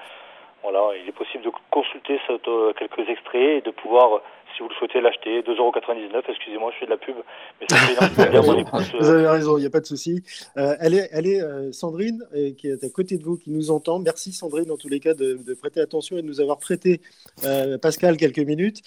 Voilà, 0.63 0.91
il 1.01 1.09
est 1.09 1.13
possible 1.13 1.45
de 1.45 1.51
consulter 1.71 2.19
cette, 2.27 2.49
quelques 2.77 3.09
extraits 3.09 3.59
et 3.59 3.61
de 3.61 3.71
pouvoir 3.71 4.21
si 4.59 4.63
vous 4.63 4.69
le 4.69 4.75
souhaitez 4.75 5.01
l'acheter. 5.01 5.41
2,99€, 5.43 6.23
excusez-moi, 6.29 6.73
je 6.75 6.79
fais 6.79 6.87
de 6.87 6.91
la 6.91 6.97
pub. 6.97 7.17
Mais 7.61 7.67
vous 9.01 9.11
avez 9.11 9.29
raison, 9.29 9.57
il 9.57 9.61
n'y 9.61 9.67
a 9.67 9.71
pas 9.71 9.81
de 9.81 9.87
souci. 9.87 10.23
Euh, 10.57 10.75
est 10.81 11.43
euh, 11.43 11.73
Sandrine, 11.73 12.25
euh, 12.35 12.53
qui 12.53 12.69
est 12.69 12.83
à 12.83 12.89
côté 12.89 13.17
de 13.19 13.25
vous, 13.25 13.37
qui 13.37 13.51
nous 13.51 13.71
entend. 13.71 13.99
Merci 13.99 14.33
Sandrine, 14.33 14.71
en 14.71 14.77
tous 14.77 14.89
les 14.89 15.01
cas, 15.01 15.15
de, 15.15 15.39
prêter 15.61 15.81
attention 15.81 16.19
et 16.19 16.23
de 16.23 16.27
nous 16.27 16.41
avoir 16.41 16.59
prêté, 16.59 17.01
Pascal, 17.83 18.17
quelques 18.17 18.39
minutes. 18.39 18.83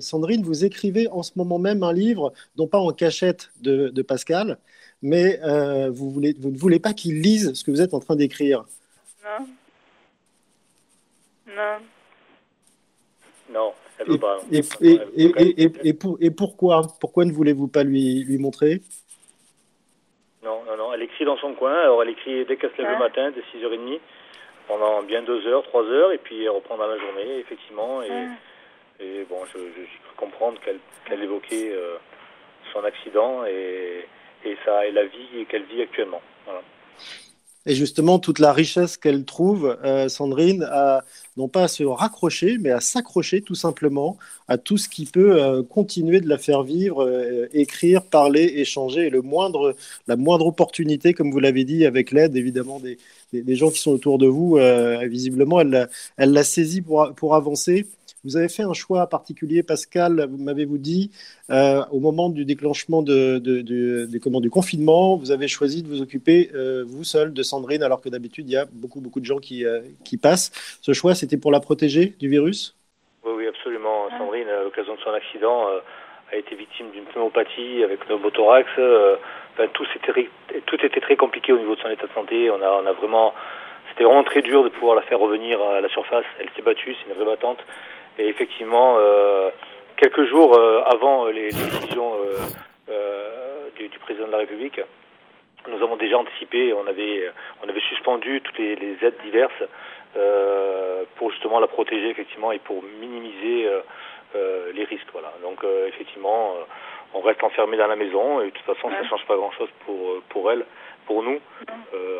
Sandrine, 0.00 0.42
vous 0.42 0.64
écrivez 0.64 1.08
en 1.08 1.22
ce 1.22 1.32
moment 1.36 1.58
même 1.58 1.82
un 1.82 1.92
livre, 1.92 2.32
non 2.56 2.66
pas 2.66 2.78
en 2.78 2.92
cachette 2.92 3.50
de, 3.60 3.88
de 3.88 4.02
Pascal, 4.02 4.58
mais 5.02 5.38
vous, 5.90 6.10
voulez, 6.10 6.34
vous 6.38 6.50
ne 6.50 6.56
voulez 6.56 6.78
pas 6.78 6.92
qu'il 6.92 7.20
lise 7.20 7.52
ce 7.54 7.64
que 7.64 7.70
vous 7.70 7.82
êtes 7.82 7.94
en 7.94 8.00
train 8.00 8.16
d'écrire. 8.16 8.64
Non. 9.24 9.46
Non. 11.56 11.78
Non. 13.50 13.72
Et, 14.52 14.60
et, 15.16 15.70
et, 16.20 16.30
pourquoi 16.30 16.82
Pourquoi 17.00 17.24
ne 17.24 17.32
voulez-vous 17.32 17.68
pas 17.68 17.82
lui, 17.82 18.24
lui 18.24 18.38
montrer? 18.38 18.80
Non, 20.42 20.62
non, 20.66 20.76
non. 20.76 20.92
Elle 20.92 21.02
écrit 21.02 21.24
dans 21.24 21.38
son 21.38 21.54
coin. 21.54 21.74
Alors, 21.74 22.02
elle 22.02 22.10
écrit 22.10 22.44
dès 22.44 22.56
qu'elle 22.56 22.72
se 22.72 22.82
lève 22.82 22.92
le 22.92 22.98
matin, 22.98 23.30
dès 23.30 23.40
6h30, 23.58 24.00
pendant 24.68 25.02
bien 25.02 25.22
2 25.22 25.46
heures, 25.46 25.62
3 25.62 25.84
heures, 25.84 26.12
et 26.12 26.18
puis 26.18 26.42
elle 26.42 26.50
reprend 26.50 26.76
dans 26.76 26.86
la 26.86 26.98
journée, 26.98 27.38
effectivement. 27.38 28.02
Et, 28.02 29.24
bon, 29.28 29.44
je, 29.46 29.58
je, 29.58 30.16
comprendre 30.16 30.60
qu'elle 30.60 31.22
évoquait 31.22 31.70
euh, 31.72 31.96
son 32.72 32.84
accident 32.84 33.44
et, 33.46 34.06
et, 34.44 34.56
ça, 34.64 34.86
et 34.86 34.92
la 34.92 35.04
vie 35.04 35.46
qu'elle 35.48 35.64
vit 35.64 35.82
actuellement. 35.82 36.22
Voilà. 36.44 36.62
Et 37.66 37.74
justement, 37.74 38.20
toute 38.20 38.38
la 38.38 38.52
richesse 38.52 38.96
qu'elle 38.96 39.24
trouve, 39.24 39.76
euh, 39.84 40.08
Sandrine, 40.08 40.68
non 41.36 41.48
pas 41.48 41.64
à 41.64 41.68
se 41.68 41.82
raccrocher, 41.82 42.58
mais 42.60 42.70
à 42.70 42.80
s'accrocher 42.80 43.42
tout 43.42 43.56
simplement 43.56 44.16
à 44.46 44.56
tout 44.56 44.78
ce 44.78 44.88
qui 44.88 45.04
peut 45.04 45.42
euh, 45.42 45.64
continuer 45.64 46.20
de 46.20 46.28
la 46.28 46.38
faire 46.38 46.62
vivre, 46.62 47.04
euh, 47.04 47.48
écrire, 47.52 48.04
parler, 48.04 48.52
échanger. 48.56 49.06
Et 49.06 49.10
le 49.10 49.20
moindre, 49.20 49.74
la 50.06 50.14
moindre 50.16 50.46
opportunité, 50.46 51.12
comme 51.12 51.32
vous 51.32 51.40
l'avez 51.40 51.64
dit, 51.64 51.84
avec 51.84 52.12
l'aide 52.12 52.36
évidemment 52.36 52.80
des, 52.80 52.98
gens 53.56 53.70
qui 53.70 53.80
sont 53.80 53.90
autour 53.90 54.18
de 54.18 54.28
vous, 54.28 54.58
visiblement, 55.08 55.60
elle, 55.60 55.88
l'a 56.18 56.44
saisie 56.44 56.80
pour 56.80 57.34
avancer. 57.34 57.86
Vous 58.26 58.36
avez 58.36 58.48
fait 58.48 58.64
un 58.64 58.72
choix 58.72 59.06
particulier, 59.06 59.62
Pascal, 59.62 60.26
m'avez-vous 60.36 60.78
dit, 60.78 61.12
euh, 61.48 61.84
au 61.92 62.00
moment 62.00 62.28
du 62.28 62.44
déclenchement 62.44 63.00
de, 63.00 63.38
du 63.38 64.50
confinement, 64.50 65.16
vous 65.16 65.30
avez 65.30 65.46
choisi 65.46 65.84
de 65.84 65.88
vous 65.88 66.02
occuper, 66.02 66.50
euh, 66.52 66.82
vous 66.84 67.04
seul, 67.04 67.32
de 67.32 67.42
Sandrine, 67.44 67.84
alors 67.84 68.00
que 68.00 68.08
d'habitude, 68.08 68.50
il 68.50 68.54
y 68.54 68.56
a 68.56 68.66
beaucoup, 68.72 69.00
beaucoup 69.00 69.20
de 69.20 69.24
gens 69.24 69.38
qui, 69.38 69.64
euh, 69.64 69.80
qui 70.04 70.16
passent. 70.16 70.50
Ce 70.82 70.92
choix, 70.92 71.14
c'était 71.14 71.36
pour 71.36 71.52
la 71.52 71.60
protéger 71.60 72.14
du 72.18 72.28
virus? 72.28 72.74
Oui, 73.24 73.32
oui, 73.36 73.46
absolument. 73.46 74.08
Sandrine, 74.18 74.48
à 74.48 74.64
l'occasion 74.64 74.96
de 74.96 75.00
son 75.02 75.12
accident, 75.12 75.68
a 76.32 76.36
été 76.36 76.56
victime 76.56 76.90
d'une 76.90 77.04
pneumopathie 77.04 77.84
avec 77.84 78.00
pneumothorax. 78.06 78.68
Enfin, 79.54 79.68
tout, 79.72 79.86
était, 79.94 80.28
tout 80.66 80.84
était 80.84 81.00
très 81.00 81.14
compliqué 81.14 81.52
au 81.52 81.58
niveau 81.58 81.76
de 81.76 81.80
son 81.80 81.90
état 81.90 82.08
de 82.08 82.12
santé. 82.12 82.50
On 82.50 82.60
a 82.60 82.92
vraiment... 82.92 83.34
C'était 83.90 84.02
vraiment 84.04 84.24
très 84.24 84.42
dur 84.42 84.62
de 84.62 84.68
pouvoir 84.68 84.96
la 84.96 85.02
faire 85.02 85.18
revenir 85.18 85.58
à 85.62 85.80
la 85.80 85.88
surface. 85.88 86.26
Elle 86.38 86.50
s'est 86.54 86.60
battue, 86.60 86.94
c'est 86.94 87.08
une 87.08 87.16
vraie 87.16 87.24
battante. 87.24 87.60
Et 88.18 88.28
effectivement, 88.28 88.96
euh, 88.98 89.50
quelques 89.96 90.24
jours 90.24 90.56
euh, 90.56 90.82
avant 90.84 91.26
les, 91.26 91.48
décisions 91.48 92.14
euh, 92.88 93.68
du, 93.76 93.88
du, 93.88 93.98
président 93.98 94.26
de 94.26 94.32
la 94.32 94.38
République, 94.38 94.80
nous 95.68 95.82
avons 95.82 95.96
déjà 95.96 96.18
anticipé, 96.18 96.72
on 96.72 96.86
avait, 96.86 97.30
on 97.62 97.68
avait 97.68 97.80
suspendu 97.80 98.40
toutes 98.40 98.58
les, 98.58 98.76
les 98.76 98.96
aides 99.02 99.18
diverses 99.24 99.62
pour 101.16 101.30
justement 101.32 101.60
la 101.60 101.66
protéger 101.66 102.08
effectivement 102.08 102.52
et 102.52 102.58
pour 102.58 102.82
minimiser 103.00 103.68
les 104.72 104.84
risques. 104.84 105.08
Voilà. 105.12 105.32
Donc 105.42 105.58
effectivement, 105.88 106.54
on 107.12 107.20
reste 107.20 107.42
enfermé 107.42 107.76
dans 107.76 107.88
la 107.88 107.96
maison 107.96 108.40
et 108.40 108.46
de 108.46 108.50
toute 108.50 108.64
façon, 108.64 108.88
ça 108.90 109.02
ne 109.02 109.08
change 109.08 109.26
pas 109.26 109.36
grand-chose 109.36 109.68
pour, 109.84 110.22
pour 110.28 110.50
elle, 110.52 110.64
pour 111.06 111.22
nous. 111.22 111.40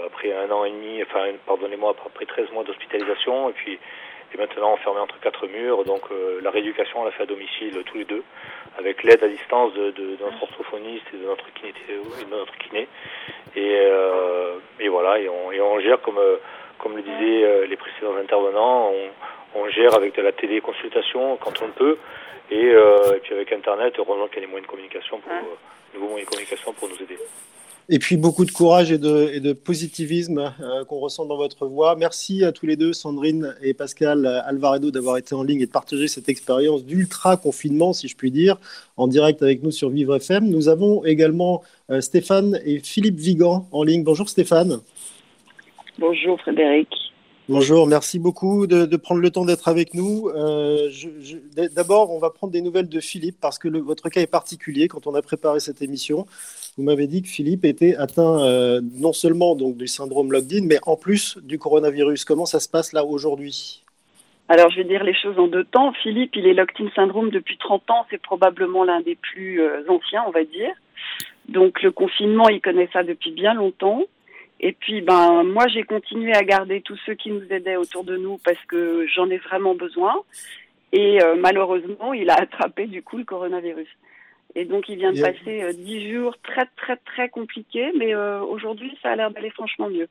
après 0.05 0.35
un 0.35 0.51
an 0.51 0.65
et 0.65 0.71
demi, 0.71 1.01
enfin, 1.05 1.27
pardonnez-moi, 1.47 1.95
après 2.05 2.27
13 2.27 2.51
mois 2.51 2.65
d'hospitalisation 2.65 3.51
et 3.51 3.53
puis 3.53 3.79
et 4.33 4.39
maintenant 4.39 4.73
enfermé 4.73 5.01
entre 5.01 5.19
quatre 5.21 5.47
murs. 5.47 5.85
Donc 5.85 6.03
euh, 6.11 6.41
la 6.43 6.51
rééducation, 6.51 7.01
on 7.01 7.05
l'a 7.05 7.11
fait 7.13 7.25
à 7.25 7.27
domicile 7.27 7.83
tous 7.85 7.99
les 7.99 8.05
deux, 8.05 8.23
avec 8.79 9.03
l'aide 9.03 9.23
à 9.23 9.29
distance 9.29 9.73
de, 9.75 9.91
de, 9.91 10.17
notre 10.21 10.43
orthophoniste 10.43 11.07
et 11.15 11.19
de 11.19 11.25
notre 11.25 11.53
kiné. 11.55 11.73
Et, 11.89 12.25
de 12.25 12.31
notre 12.31 12.57
kiné. 12.59 12.89
Et, 13.55 13.77
euh, 13.77 14.55
et 14.81 14.89
voilà, 14.89 15.19
et 15.19 15.29
on, 15.29 15.53
et 15.53 15.61
on 15.61 15.81
gère 15.81 16.01
comme, 16.03 16.19
euh, 16.19 16.37
comme 16.79 16.97
le 16.97 17.03
disaient 17.03 17.67
les 17.67 17.77
précédents 17.77 18.17
intervenants, 18.17 18.91
on, 18.91 19.61
on, 19.61 19.69
gère 19.71 19.95
avec 19.95 20.15
de 20.15 20.23
la 20.23 20.33
téléconsultation 20.33 21.37
quand 21.39 21.63
on 21.63 21.69
peut, 21.69 21.99
et, 22.51 22.67
et 22.67 23.21
puis 23.23 23.35
avec 23.35 23.53
Internet, 23.53 23.95
heureusement 23.99 24.29
qu'il 24.29 24.37
y 24.37 24.39
a 24.39 24.47
des 24.47 24.47
moyens 24.47 24.67
de 24.67 24.71
communication 24.71 25.19
pour, 25.19 25.33
nouveaux 25.95 26.09
moyens 26.09 26.27
de 26.27 26.31
communication 26.31 26.73
pour 26.75 26.89
nous 26.89 27.03
aider. 27.03 27.19
Et 27.89 28.01
puis 28.01 28.17
beaucoup 28.17 28.45
de 28.45 28.51
courage 28.51 28.91
et 28.91 28.99
de, 28.99 29.53
positivisme 29.53 30.53
euh, 30.61 30.85
qu'on 30.85 30.99
ressent 30.99 31.25
dans 31.25 31.37
votre 31.37 31.67
voix. 31.67 31.95
Merci 31.95 32.45
à 32.45 32.51
tous 32.51 32.67
les 32.67 32.75
deux, 32.75 32.93
Sandrine 32.93 33.55
et 33.63 33.75
Pascal 33.75 34.27
Alvaredo, 34.27 34.91
d'avoir 34.91 35.19
été 35.19 35.37
en 35.37 35.45
ligne 35.45 35.61
et 35.61 35.67
de 35.67 35.71
partager 35.71 36.09
cette 36.09 36.29
expérience 36.29 36.85
d'ultra 36.85 37.37
confinement, 37.37 37.93
si 37.93 38.09
je 38.09 38.17
puis 38.17 38.33
dire, 38.33 38.57
en 38.97 39.07
direct 39.07 39.41
avec 39.41 39.63
nous 39.63 39.71
sur 39.71 39.91
Vivre 39.91 40.17
FM. 40.17 40.49
Nous 40.49 40.69
avons 40.69 41.05
également 41.05 41.63
euh, 41.91 42.01
Stéphane 42.01 42.59
et 42.65 42.81
Philippe 42.81 43.19
Vigan 43.19 43.69
en 43.71 43.85
ligne. 43.85 44.03
Bonjour 44.03 44.29
Stéphane. 44.29 44.81
Bonjour 45.99 46.41
Frédéric. 46.41 46.89
Bonjour, 47.49 47.87
merci 47.87 48.19
beaucoup 48.19 48.67
de, 48.67 48.97
prendre 48.97 49.21
le 49.21 49.31
temps 49.31 49.45
d'être 49.45 49.69
avec 49.69 49.95
nous. 49.95 50.29
Euh, 50.35 50.91
d'abord, 51.77 52.11
on 52.11 52.19
va 52.19 52.31
prendre 52.31 52.53
des 52.53 52.61
nouvelles 52.61 52.89
de 52.89 52.99
Philippe 52.99 53.37
parce 53.41 53.61
que 53.61 53.69
votre 53.69 54.09
cas 54.09 54.21
est 54.21 54.27
particulier. 54.27 54.89
Quand 54.89 55.07
on 55.07 55.15
a 55.15 55.23
préparé 55.23 55.61
cette 55.61 55.81
émission, 55.81 56.27
vous 56.77 56.83
m'avez 56.83 57.07
dit 57.07 57.23
que 57.23 57.29
Philippe 57.29 57.65
était 57.65 57.95
atteint 57.95 58.41
euh, 58.41 58.81
non 58.83 59.13
seulement 59.13 59.55
donc, 59.55 59.77
du 59.77 59.87
syndrome 59.87 60.33
locked-in, 60.33 60.67
mais 60.67 60.79
en 60.87 60.97
plus 60.97 61.39
du 61.39 61.57
coronavirus. 61.57 62.25
Comment 62.25 62.47
ça 62.47 62.59
se 62.59 62.69
passe 62.69 62.93
là 62.93 63.05
aujourd'hui? 63.05 63.85
Alors, 64.49 64.69
je 64.71 64.79
vais 64.79 64.85
dire 64.85 65.05
les 65.05 65.15
choses 65.15 65.39
en 65.39 65.47
deux 65.47 65.65
temps. 65.65 65.93
Philippe, 66.03 66.35
il 66.35 66.49
est 66.49 66.55
locked-in 66.55 66.91
syndrome 66.97 67.31
depuis 67.31 67.59
30 67.59 67.89
ans. 67.93 68.07
C'est 68.11 68.21
probablement 68.21 68.83
l'un 68.83 69.03
des 69.03 69.15
plus 69.15 69.61
euh, 69.61 69.85
anciens, 69.89 70.25
on 70.27 70.33
va 70.33 70.43
dire. 70.43 70.75
Donc, 71.49 71.81
le 71.83 71.93
confinement, 71.93 72.49
il 72.49 72.61
connaît 72.61 72.89
ça 72.93 73.05
depuis 73.05 73.31
bien 73.31 73.55
longtemps. 73.55 74.03
Et 74.61 74.73
puis, 74.73 75.03
ben, 75.03 75.43
moi, 75.45 75.67
j'ai 75.69 75.83
continué 75.83 76.35
à 76.35 76.43
garder 76.43 76.81
tous 76.81 76.99
ceux 77.05 77.15
qui 77.15 77.31
nous 77.31 77.45
aidaient 77.51 77.77
autour 77.77 78.05
de 78.05 78.17
nous 78.17 78.39
parce 78.39 78.63
que 78.69 79.07
j'en 79.15 79.29
ai 79.29 79.39
vraiment 79.39 79.75
besoin. 79.75 80.23
Et 80.93 81.23
euh, 81.23 81.37
malheureusement, 81.37 82.13
il 82.13 82.31
a 82.31 82.35
attrapé 82.41 82.87
du 82.87 83.03
coup 83.03 83.19
le 83.19 83.25
coronavirus. 83.25 83.89
Et 84.55 84.65
donc, 84.65 84.89
il 84.89 84.97
vient 84.97 85.13
de 85.13 85.21
passer 85.21 85.63
euh, 85.63 85.73
dix 85.73 86.11
jours 86.11 86.35
très, 86.43 86.67
très, 86.77 86.97
très 86.97 87.29
compliqués. 87.29 87.93
Mais 87.99 88.15
euh, 88.15 88.41
aujourd'hui, 88.41 88.97
ça 89.03 89.11
a 89.11 89.17
l'air 89.17 89.31
d'aller 89.31 89.51
franchement 89.51 89.91
mieux. 89.91 90.09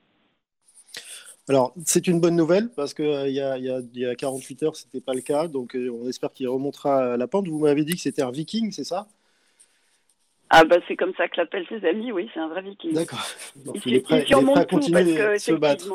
Alors, 1.48 1.74
c'est 1.86 2.08
une 2.08 2.20
bonne 2.20 2.36
nouvelle 2.36 2.70
parce 2.76 2.94
qu'il 2.94 3.06
y, 3.06 3.40
a, 3.40 3.58
y, 3.58 3.70
a, 3.70 3.80
y 3.94 4.06
a 4.06 4.16
48 4.16 4.64
heures, 4.64 4.76
ce 4.76 4.86
n'était 4.86 5.02
pas 5.02 5.14
le 5.14 5.22
cas. 5.22 5.48
Donc, 5.48 5.76
on 5.76 6.08
espère 6.08 6.32
qu'il 6.32 6.48
remontera 6.48 7.18
la 7.18 7.28
pente. 7.28 7.48
Vous 7.48 7.60
m'avez 7.60 7.84
dit 7.84 7.94
que 7.96 8.02
c'était 8.02 8.24
un 8.24 8.32
viking, 8.32 8.72
c'est 8.72 8.84
ça? 8.84 9.08
Ah 10.58 10.64
bah 10.64 10.78
c'est 10.88 10.96
comme 10.96 11.14
ça 11.16 11.28
que 11.28 11.38
l'appellent 11.38 11.68
ses 11.68 11.86
amis, 11.86 12.12
oui, 12.12 12.30
c'est 12.34 12.40
un 12.40 12.48
vrai 12.48 12.62
viking. 12.62 12.94
D'accord. 12.94 13.26
il, 13.86 13.96
est 13.96 14.00
prêt, 14.00 14.26
à 14.56 14.66
continuer 14.66 15.04
de 15.04 15.38
se 15.38 15.52
battre. 15.52 15.86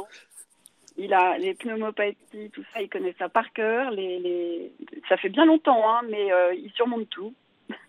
Il 0.98 1.14
a 1.14 1.38
les 1.38 1.54
pneumopathies, 1.54 2.50
tout 2.52 2.62
ça, 2.74 2.82
il 2.82 2.90
connaît 2.90 3.14
ça 3.18 3.30
par 3.30 3.50
cœur. 3.54 3.90
Les, 3.90 4.18
les... 4.18 4.72
Ça 5.08 5.16
fait 5.16 5.30
bien 5.30 5.46
longtemps, 5.46 5.88
hein, 5.88 6.02
mais 6.10 6.30
euh, 6.30 6.52
il 6.54 6.70
surmonte 6.72 7.08
tout, 7.08 7.32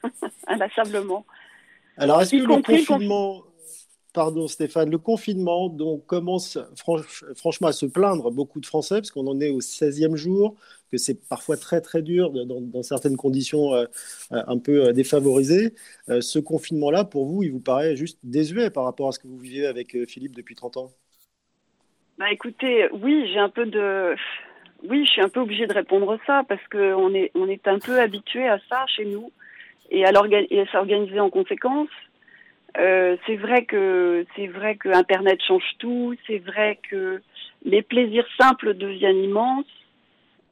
inlassablement. 0.47 1.26
Alors, 1.97 2.22
est-ce 2.22 2.32
que 2.32 2.38
le 2.38 2.61
confinement, 2.61 3.43
pardon 4.14 4.47
Stéphane, 4.47 4.89
le 4.89 4.97
confinement 4.97 5.70
donc, 5.70 6.05
commence 6.05 6.57
franch- 6.76 7.24
franchement 7.36 7.68
à 7.68 7.72
se 7.72 7.86
plaindre 7.86 8.32
beaucoup 8.32 8.59
de 8.59 8.66
Français, 8.66 8.95
parce 8.95 9.12
qu'on 9.12 9.28
en 9.28 9.39
est 9.39 9.49
au 9.49 9.62
16e 9.62 10.16
jour, 10.16 10.55
que 10.91 10.97
c'est 10.97 11.28
parfois 11.28 11.57
très 11.57 11.82
très 11.82 12.01
dur 12.01 12.32
dans, 12.32 12.84
certaines 12.84 13.18
conditions 13.18 13.74
euh, 13.74 13.86
euh, 14.32 14.43
un 14.47 14.57
peu 14.57 14.88
euh, 14.88 14.93
défavorisées. 14.93 15.74
Ce 16.07 16.39
confinement-là, 16.39 17.05
pour 17.05 17.26
vous, 17.26 17.43
il 17.43 17.51
vous 17.51 17.59
paraît 17.59 17.95
juste 17.95 18.20
désuet 18.24 18.70
par 18.70 18.84
rapport 18.84 19.07
à 19.07 19.12
ce 19.12 19.20
que 19.20 19.28
vous 19.28 19.38
vivez 19.38 19.66
avec 19.66 19.97
Philippe 20.07 20.36
depuis 20.36 20.55
30 20.55 20.78
ans? 20.78 20.91
Bah 22.18 22.32
écoutez, 22.32 22.89
oui, 22.91 23.30
j'ai 23.34 23.39
un 23.39 23.49
peu 23.49 23.66
de, 23.66 24.16
oui, 24.84 25.05
je 25.05 25.12
suis 25.12 25.22
un 25.22 25.30
peu 25.30 25.39
obligée 25.39 25.66
de 25.66 25.74
répondre 25.74 26.18
ça 26.28 26.43
parce 26.47 26.66
que 26.68 26.93
on 26.93 27.14
est, 27.16 27.32
on 27.34 27.47
est 27.47 27.68
un 27.68 27.80
peu 27.80 27.99
habitué 27.99 28.47
à 28.47 28.59
ça 28.70 28.86
chez 28.88 29.05
nous 29.05 29.32
et 29.89 30.05
à 30.05 30.12
s'organiser 30.72 31.20
en 31.20 31.30
conséquence. 31.30 31.89
Euh, 32.78 33.17
c'est 33.26 33.36
vrai 33.36 33.65
que 33.65 34.26
c'est 34.36 34.47
vrai 34.47 34.76
que 34.76 34.89
Internet 34.89 35.41
change 35.45 35.63
tout. 35.80 36.15
C'est 36.28 36.39
vrai 36.39 36.80
que 36.89 37.22
les 37.65 37.82
plaisirs 37.82 38.28
simples 38.39 38.74
deviennent 38.74 39.24
immenses 39.24 39.65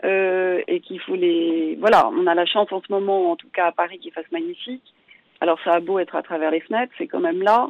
euh, 0.03 0.61
et 0.67 0.81
qu'il 0.81 0.99
faut 0.99 1.15
les. 1.15 1.77
Voilà, 1.79 2.09
on 2.09 2.27
a 2.27 2.35
la 2.35 2.45
chance 2.45 2.71
en 2.71 2.81
ce 2.81 2.91
moment, 2.91 3.31
en 3.31 3.35
tout 3.35 3.49
cas 3.53 3.67
à 3.67 3.71
Paris, 3.71 3.99
qu'il 3.99 4.11
fasse 4.11 4.31
magnifique. 4.31 4.93
Alors 5.41 5.59
ça 5.63 5.73
a 5.73 5.79
beau 5.79 5.99
être 5.99 6.15
à 6.15 6.23
travers 6.23 6.51
les 6.51 6.59
fenêtres, 6.59 6.93
c'est 6.97 7.07
quand 7.07 7.21
même 7.21 7.41
là. 7.41 7.69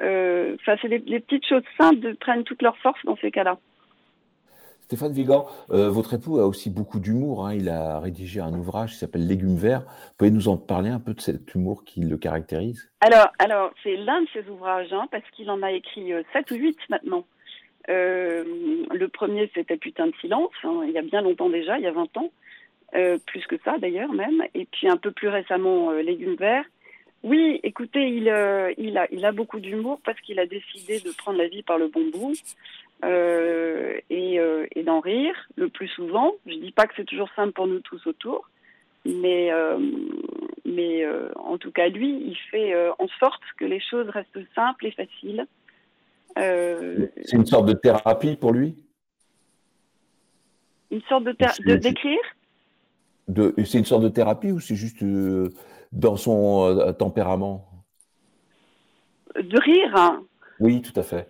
Euh, 0.00 0.56
ça, 0.64 0.76
c'est 0.80 0.88
des 0.88 1.20
petites 1.20 1.46
choses 1.46 1.62
simples 1.78 2.00
de, 2.00 2.12
prennent 2.12 2.44
toute 2.44 2.62
leur 2.62 2.76
force 2.78 3.00
dans 3.04 3.16
ces 3.16 3.30
cas-là. 3.30 3.58
Stéphane 4.92 5.14
Vigan, 5.14 5.46
euh, 5.70 5.88
votre 5.88 6.12
époux 6.12 6.38
a 6.38 6.46
aussi 6.46 6.68
beaucoup 6.68 7.00
d'humour. 7.00 7.46
hein. 7.46 7.54
Il 7.54 7.70
a 7.70 7.98
rédigé 7.98 8.40
un 8.40 8.52
ouvrage 8.52 8.90
qui 8.90 8.96
s'appelle 8.98 9.26
Légumes 9.26 9.56
verts. 9.56 9.80
Vous 9.80 10.14
pouvez 10.18 10.30
nous 10.30 10.48
en 10.48 10.58
parler 10.58 10.90
un 10.90 11.00
peu 11.00 11.14
de 11.14 11.20
cet 11.22 11.54
humour 11.54 11.82
qui 11.84 12.00
le 12.00 12.18
caractérise? 12.18 12.90
Alors, 13.00 13.28
alors 13.38 13.70
c'est 13.82 13.96
l'un 13.96 14.20
de 14.20 14.28
ses 14.34 14.46
ouvrages, 14.50 14.92
hein, 14.92 15.08
parce 15.10 15.24
qu'il 15.30 15.50
en 15.50 15.62
a 15.62 15.72
écrit 15.72 16.12
euh, 16.12 16.22
sept 16.34 16.50
ou 16.50 16.56
huit 16.56 16.76
maintenant. 16.90 17.24
Euh, 17.88 18.44
le 18.92 19.08
premier, 19.08 19.50
c'était 19.54 19.78
Putain 19.78 20.08
de 20.08 20.14
silence, 20.20 20.50
hein, 20.62 20.82
il 20.86 20.90
y 20.90 20.98
a 20.98 21.02
bien 21.02 21.22
longtemps 21.22 21.48
déjà, 21.48 21.78
il 21.78 21.84
y 21.84 21.88
a 21.88 21.92
20 21.92 22.14
ans, 22.18 22.30
euh, 22.94 23.16
plus 23.26 23.46
que 23.46 23.56
ça 23.64 23.78
d'ailleurs 23.78 24.12
même. 24.12 24.42
Et 24.52 24.66
puis 24.66 24.90
un 24.90 24.98
peu 24.98 25.10
plus 25.10 25.28
récemment, 25.28 25.90
Légumes 25.92 26.36
verts. 26.36 26.66
Oui, 27.22 27.60
écoutez, 27.62 28.08
il, 28.08 28.24
il, 28.76 28.98
a, 28.98 29.06
il 29.10 29.24
a 29.24 29.32
beaucoup 29.32 29.60
d'humour 29.60 30.00
parce 30.04 30.20
qu'il 30.20 30.38
a 30.38 30.44
décidé 30.44 31.00
de 31.00 31.16
prendre 31.16 31.38
la 31.38 31.46
vie 31.48 31.62
par 31.62 31.78
le 31.78 31.88
bon 31.88 32.10
bout 32.12 32.34
euh, 33.04 33.98
et, 34.10 34.38
euh, 34.38 34.66
et 34.74 34.82
d'en 34.82 35.00
rire 35.00 35.34
le 35.56 35.68
plus 35.68 35.88
souvent. 35.88 36.32
Je 36.46 36.54
dis 36.54 36.72
pas 36.72 36.86
que 36.86 36.94
c'est 36.96 37.04
toujours 37.04 37.28
simple 37.34 37.52
pour 37.52 37.66
nous 37.66 37.80
tous 37.80 38.06
autour, 38.06 38.48
mais, 39.04 39.52
euh, 39.52 39.78
mais 40.64 41.04
en 41.36 41.58
tout 41.58 41.72
cas, 41.72 41.88
lui, 41.88 42.10
il 42.10 42.36
fait 42.50 42.74
en 42.98 43.08
sorte 43.18 43.42
que 43.58 43.64
les 43.64 43.80
choses 43.80 44.08
restent 44.08 44.46
simples 44.54 44.86
et 44.86 44.92
faciles. 44.92 45.46
C'est 46.36 47.32
une 47.32 47.46
sorte 47.46 47.66
de 47.66 47.74
thérapie 47.74 48.36
pour 48.36 48.52
lui? 48.52 48.76
Une 50.90 51.02
sorte 51.02 51.24
de, 51.24 51.74
d'écrire? 51.76 52.20
C'est 53.64 53.78
une 53.78 53.84
sorte 53.84 54.02
de 54.02 54.08
thérapie 54.08 54.52
ou 54.52 54.60
c'est 54.60 54.76
juste 54.76 55.04
dans 55.92 56.16
son 56.16 56.94
tempérament? 56.98 57.68
De 59.34 59.58
rire. 59.60 59.92
hein. 59.94 60.24
Oui, 60.62 60.80
tout 60.80 60.98
à 60.98 61.02
fait. 61.02 61.28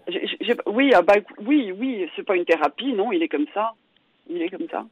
Oui, 0.66 0.92
ah 0.94 1.00
bah, 1.00 1.14
oui, 1.40 1.72
oui, 1.72 2.06
c'est 2.14 2.22
pas 2.22 2.36
une 2.36 2.44
thérapie, 2.44 2.92
non, 2.92 3.12
il 3.12 3.22
est 3.22 3.28
comme 3.28 3.46
ça. 3.54 3.72
Il 4.28 4.42
est 4.42 4.50
comme 4.50 4.68
ça. 4.70 4.84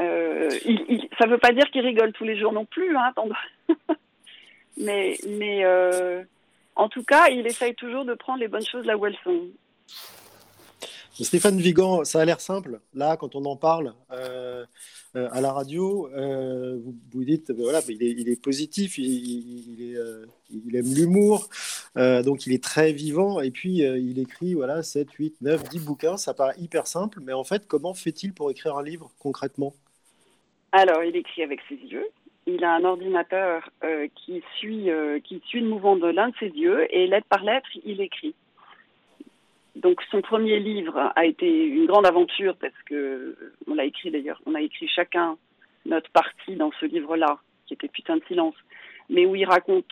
Euh, 0.00 0.48
il, 0.64 0.84
il- 0.88 1.08
ça 1.18 1.26
veut 1.26 1.36
pas 1.38 1.52
dire 1.52 1.70
qu'il 1.70 1.82
rigole 1.82 2.12
tous 2.12 2.24
les 2.24 2.38
jours 2.38 2.52
non 2.52 2.64
plus, 2.64 2.96
hein, 2.96 3.12
mais 4.78 5.18
mais 5.28 5.64
euh, 5.64 6.22
en 6.74 6.88
tout 6.88 7.02
cas, 7.02 7.28
il 7.28 7.46
essaye 7.46 7.74
toujours 7.74 8.04
de 8.06 8.14
prendre 8.14 8.38
les 8.40 8.48
bonnes 8.48 8.64
choses 8.64 8.86
là 8.86 8.96
où 8.96 9.04
elles 9.06 9.18
sont. 9.24 9.42
Stéphane 11.20 11.58
Vigan, 11.58 12.04
ça 12.04 12.20
a 12.20 12.24
l'air 12.24 12.40
simple. 12.40 12.80
Là, 12.94 13.16
quand 13.16 13.34
on 13.34 13.44
en 13.44 13.56
parle 13.56 13.92
euh, 14.12 14.64
euh, 15.18 15.28
à 15.32 15.40
la 15.40 15.52
radio, 15.52 16.08
euh, 16.14 16.78
vous, 16.84 16.94
vous 17.12 17.24
dites, 17.24 17.50
ben 17.50 17.62
voilà, 17.62 17.80
ben 17.80 17.96
il, 18.00 18.28
est, 18.28 18.40
positif, 18.40 18.98
il, 18.98 19.96
euh, 19.96 20.26
aime 20.74 20.94
l'humour, 20.94 21.48
donc 21.96 22.46
il 22.46 22.52
est 22.52 22.62
très 22.62 22.92
vivant. 22.92 23.40
Et 23.40 23.50
puis, 23.50 23.78
il 23.78 24.18
écrit 24.18 24.54
voilà, 24.54 24.82
7, 24.82 25.10
8, 25.12 25.36
9, 25.40 25.64
10 25.64 25.84
bouquins. 25.84 26.16
Ça 26.16 26.34
paraît 26.34 26.54
hyper 26.58 26.86
simple, 26.86 27.18
mais 27.22 27.32
en 27.32 27.44
fait, 27.44 27.66
comment 27.66 27.94
fait-il 27.94 28.32
pour 28.32 28.50
écrire 28.50 28.76
un 28.76 28.82
livre 28.82 29.10
concrètement? 29.18 29.74
Alors, 30.72 31.02
il 31.02 31.16
écrit 31.16 31.42
avec 31.42 31.60
ses 31.68 31.76
yeux. 31.76 32.06
Il 32.46 32.64
a 32.64 32.74
un 32.74 32.84
ordinateur 32.84 33.68
qui 34.14 34.42
suit 34.58 34.88
qui 35.24 35.42
suit 35.46 35.60
le 35.60 35.68
mouvement 35.68 35.96
de 35.96 36.08
l'un 36.08 36.28
de 36.28 36.34
ses 36.38 36.48
yeux 36.48 36.86
et 36.94 37.06
lettre 37.06 37.26
par 37.28 37.42
lettre, 37.42 37.68
il 37.84 38.00
écrit. 38.00 38.34
Donc 39.78 40.02
son 40.10 40.20
premier 40.20 40.58
livre 40.58 41.12
a 41.14 41.24
été 41.24 41.66
une 41.66 41.86
grande 41.86 42.06
aventure 42.06 42.56
parce 42.56 42.80
que 42.86 43.36
on 43.68 43.74
l'a 43.74 43.84
écrit 43.84 44.10
d'ailleurs, 44.10 44.40
on 44.44 44.54
a 44.54 44.60
écrit 44.60 44.88
chacun 44.88 45.36
notre 45.86 46.10
partie 46.10 46.56
dans 46.56 46.72
ce 46.80 46.86
livre-là, 46.86 47.38
qui 47.66 47.74
était 47.74 47.86
Putain 47.88 48.16
de 48.16 48.24
silence, 48.26 48.56
mais 49.08 49.24
où 49.24 49.36
il 49.36 49.44
raconte 49.44 49.86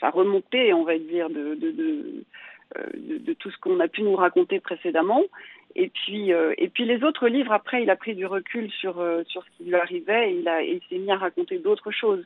sa 0.00 0.10
remontée, 0.10 0.72
on 0.72 0.84
va 0.84 0.96
dire, 0.96 1.26
euh, 1.34 1.56
de- 1.56 3.32
tout 3.34 3.50
ce 3.50 3.58
qu'on 3.58 3.80
a 3.80 3.88
pu 3.88 4.02
nous 4.02 4.14
raconter 4.14 4.60
précédemment. 4.60 5.24
Et 5.74 5.88
puis, 5.88 6.32
euh, 6.32 6.54
et 6.56 6.68
puis 6.68 6.84
les 6.84 7.02
autres 7.02 7.28
livres, 7.28 7.52
après, 7.52 7.82
il 7.82 7.90
a 7.90 7.96
pris 7.96 8.14
du 8.14 8.26
recul 8.26 8.70
sur, 8.70 9.00
euh, 9.00 9.22
ce 9.28 9.38
qui 9.56 9.64
lui 9.64 9.74
arrivait 9.74 10.32
et 10.32 10.70
il, 10.72 10.80
s'est 10.88 10.98
mis 10.98 11.10
à 11.10 11.16
raconter 11.16 11.58
d'autres 11.58 11.90
choses. 11.90 12.24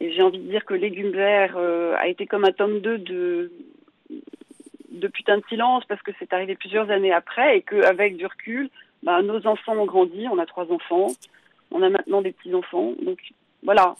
Et 0.00 0.12
j'ai 0.12 0.22
envie 0.22 0.38
de 0.38 0.48
dire 0.48 0.64
que 0.64 0.74
Légumes 0.74 1.12
verts 1.12 1.56
a 1.56 2.08
été 2.08 2.26
comme 2.26 2.44
un 2.44 2.52
tome 2.52 2.80
2 2.80 2.98
de, 2.98 3.52
de 4.92 5.08
putain 5.08 5.38
de 5.38 5.44
silence 5.48 5.84
parce 5.86 6.02
que 6.02 6.12
c'est 6.18 6.32
arrivé 6.32 6.54
plusieurs 6.54 6.90
années 6.90 7.12
après 7.12 7.58
et 7.58 7.62
qu'avec 7.62 8.16
du 8.16 8.26
recul, 8.26 8.70
ben, 9.02 9.22
nos 9.22 9.46
enfants 9.46 9.76
ont 9.76 9.86
grandi, 9.86 10.26
on 10.28 10.38
a 10.38 10.46
trois 10.46 10.70
enfants, 10.70 11.08
on 11.70 11.82
a 11.82 11.88
maintenant 11.88 12.22
des 12.22 12.32
petits-enfants. 12.32 12.92
Donc 13.02 13.18
voilà, 13.62 13.94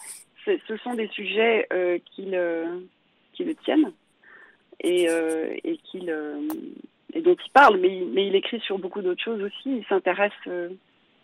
ce 0.45 0.76
sont 0.78 0.95
des 0.95 1.09
sujets 1.09 1.66
euh, 1.72 1.99
qui, 2.11 2.26
le, 2.26 2.86
qui 3.32 3.45
le 3.45 3.55
tiennent 3.55 3.93
et, 4.80 5.09
euh, 5.09 5.55
et, 5.64 5.76
qui 5.78 6.01
le- 6.01 6.49
et 7.14 7.20
dont 7.20 7.36
il 7.45 7.53
parle, 7.53 7.78
mais, 7.78 7.97
il- 7.99 8.11
mais 8.12 8.26
il 8.26 8.34
écrit 8.34 8.61
sur 8.61 8.78
beaucoup 8.78 9.03
d'autres 9.03 9.22
choses 9.22 9.43
aussi, 9.43 9.78
il 9.78 9.84
s'intéresse 9.88 10.32
euh, 10.47 10.68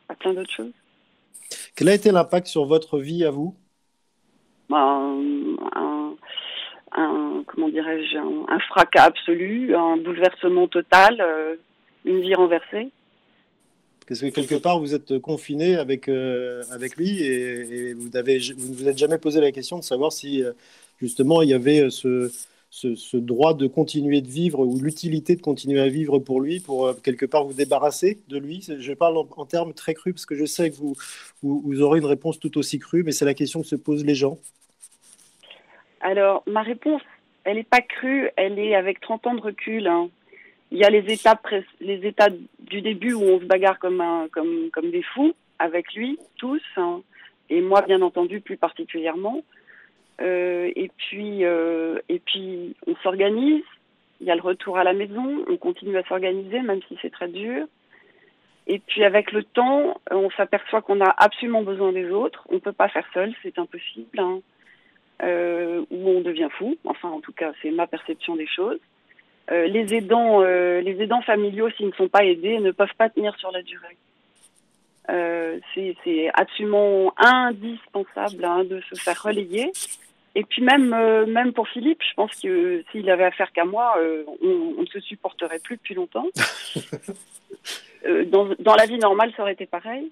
à 0.09 0.15
plein 0.15 0.35
d'autres 0.35 0.53
choses. 0.53 0.73
Quel 1.77 1.89
a 1.89 1.95
été 1.95 2.11
l'impact 2.11 2.47
sur 2.47 2.65
votre 2.65 2.99
vie 2.99 3.25
à 3.25 3.31
vous? 3.31 3.55
Un, 4.71 5.19
un, 5.75 5.98
un- 6.99 7.45
comment 7.47 7.69
dirais-je, 7.69 8.17
un, 8.17 8.59
fracas 8.69 9.05
absolu, 9.05 9.75
un 9.75 9.97
bouleversement 9.97 10.69
total, 10.69 11.21
euh, 11.21 11.57
une 12.05 12.21
vie 12.21 12.35
renversée. 12.35 12.91
Parce 14.07 14.21
que 14.21 14.29
quelque 14.29 14.55
part, 14.55 14.81
vous 14.81 14.95
êtes 14.95 15.19
confiné 15.19 15.77
avec, 15.77 16.09
euh, 16.09 16.63
avec 16.71 16.97
lui 16.97 17.23
et, 17.23 17.93
vous 17.93 18.09
n'avez 18.09 18.39
vous 18.57 18.73
ne 18.73 18.75
vous 18.75 18.89
êtes 18.89 18.97
jamais 18.97 19.19
posé 19.19 19.41
la 19.41 19.53
question 19.53 19.79
de 19.79 19.85
savoir 19.85 20.13
si 20.13 20.43
euh, 20.43 20.53
justement 20.99 21.43
il 21.43 21.51
y 21.51 21.55
avait 21.55 21.91
ce, 21.91 22.31
ce, 22.71 23.17
droit 23.19 23.53
de 23.53 23.67
continuer 23.67 24.23
de 24.23 24.29
vivre 24.29 24.61
ou 24.61 24.79
l'utilité 24.81 25.37
de 25.37 25.43
continuer 25.43 25.81
à 25.81 25.89
vivre 25.89 26.19
pour 26.21 26.41
lui, 26.41 26.61
pour 26.61 26.95
quelque 27.03 27.27
part 27.27 27.45
vous 27.45 27.53
débarrasser 27.53 28.19
de 28.29 28.39
lui. 28.39 28.67
Je 28.79 28.93
parle 28.95 29.19
en, 29.19 29.45
termes 29.45 29.75
très 29.75 29.93
crus 29.93 30.15
parce 30.15 30.27
que 30.27 30.37
je 30.37 30.47
sais 30.47 30.71
que 30.71 30.77
vous, 30.77 30.97
vous 31.43 31.83
aurez 31.83 31.99
une 31.99 32.07
réponse 32.07 32.41
tout 32.41 32.57
aussi 32.57 32.79
crue, 32.79 33.03
mais 33.03 33.13
c'est 33.13 33.27
la 33.27 33.35
question 33.35 33.61
que 33.61 33.67
se 33.69 33.77
posent 33.77 34.07
les 34.07 34.15
gens. 34.15 34.39
Alors, 36.01 36.43
ma 36.47 36.63
réponse, 36.63 37.03
elle 37.45 37.57
n'est 37.57 37.65
pas 37.65 37.81
crue, 37.81 38.31
elle 38.37 38.59
est 38.59 38.75
avec 38.75 39.01
30 39.01 39.27
ans 39.27 39.35
de 39.35 39.41
recul. 39.41 39.87
hein. 39.87 40.09
Il 40.71 40.79
y 40.79 40.85
a 40.85 40.91
les 40.91 41.13
étapes, 41.13 41.47
les 41.81 42.07
étapes 42.07 42.35
du 42.61 42.83
début 42.83 43.15
où 43.15 43.23
on 43.23 43.41
se 43.41 43.47
bagarre 43.47 43.79
comme, 43.79 44.03
des 44.83 45.03
fous 45.03 45.35
avec 45.59 45.93
lui, 45.95 46.19
tous, 46.37 46.63
hein, 46.77 47.01
et 47.51 47.61
moi, 47.63 47.83
bien 47.83 48.03
entendu, 48.03 48.41
plus 48.41 48.57
particulièrement. 48.59 49.43
Euh, 50.21 50.71
et 50.77 50.91
puis, 50.97 51.45
euh, 51.45 51.99
et 52.09 52.19
puis, 52.19 52.77
on 52.87 52.95
s'organise. 52.97 53.65
Il 54.21 54.27
y 54.27 54.31
a 54.31 54.35
le 54.35 54.43
retour 54.43 54.77
à 54.79 54.85
la 54.85 54.93
maison. 54.93 55.45
On 55.49 55.57
continue 55.57 55.97
à 55.97 56.03
s'organiser, 56.05 56.61
même 56.61 56.81
si 56.89 56.99
c'est 57.01 57.11
très 57.11 57.29
dur. 57.29 57.67
Et 58.67 58.81
puis, 58.81 59.05
avec 59.05 59.33
le 59.33 59.43
temps, 59.45 59.99
on 60.11 60.29
s'aperçoit 60.31 60.83
qu'on 60.83 61.01
a 61.01 61.15
absolument 61.17 61.63
besoin 61.63 61.93
des 61.93 62.11
autres. 62.11 62.45
On 62.51 62.59
peut 62.59 62.73
pas 62.73 62.89
faire 62.89 63.07
seul, 63.15 63.33
c'est 63.43 63.59
impossible. 63.59 64.19
hein. 64.19 64.41
Euh, 65.23 65.85
ou 65.91 66.09
on 66.11 66.21
devient 66.21 66.49
fou. 66.59 66.77
Enfin, 66.85 67.09
en 67.09 67.21
tout 67.21 67.33
cas, 67.33 67.53
c'est 67.61 67.71
ma 67.71 67.87
perception 67.87 68.37
des 68.37 68.47
choses. 68.47 68.79
Euh, 69.51 69.67
les 69.67 69.95
aidants, 69.95 70.43
euh, 70.43 70.81
les 70.81 71.03
aidants 71.03 71.23
familiaux, 71.23 71.71
s'ils 71.71 71.87
ne 71.87 71.93
sont 71.93 72.09
pas 72.09 72.25
aidés, 72.25 72.61
ne 72.61 72.71
peuvent 72.71 72.95
pas 72.97 73.09
tenir 73.09 73.37
sur 73.39 73.51
la 73.51 73.63
durée. 73.63 73.97
C'est 75.75 76.31
absolument 76.35 77.15
indispensable 77.17 78.45
hein, 78.45 78.65
de 78.65 78.81
se 78.83 79.01
faire 79.01 79.23
relayer 79.23 79.73
Et 80.35 80.45
puis 80.45 80.61
même, 80.61 80.91
même 81.27 81.53
pour 81.55 81.67
Philippe, 81.69 82.03
je 82.03 82.15
pense 82.15 82.35
que 82.35 82.85
s'il 82.91 83.09
avait 83.09 83.25
affaire 83.25 83.51
qu'à 83.53 83.65
moi, 83.65 83.95
on, 84.43 84.75
on, 84.77 84.83
ne 84.83 84.87
se 84.87 85.01
supporterait 85.01 85.61
plus 85.61 85.77
depuis 85.77 85.95
longtemps. 85.95 86.27
dans, 88.27 88.51
dans, 88.59 88.75
la 88.75 88.87
vie 88.87 88.99
normale, 88.99 89.33
ça 89.35 89.43
aurait 89.43 89.55
été 89.55 89.67
pareil. 89.67 90.11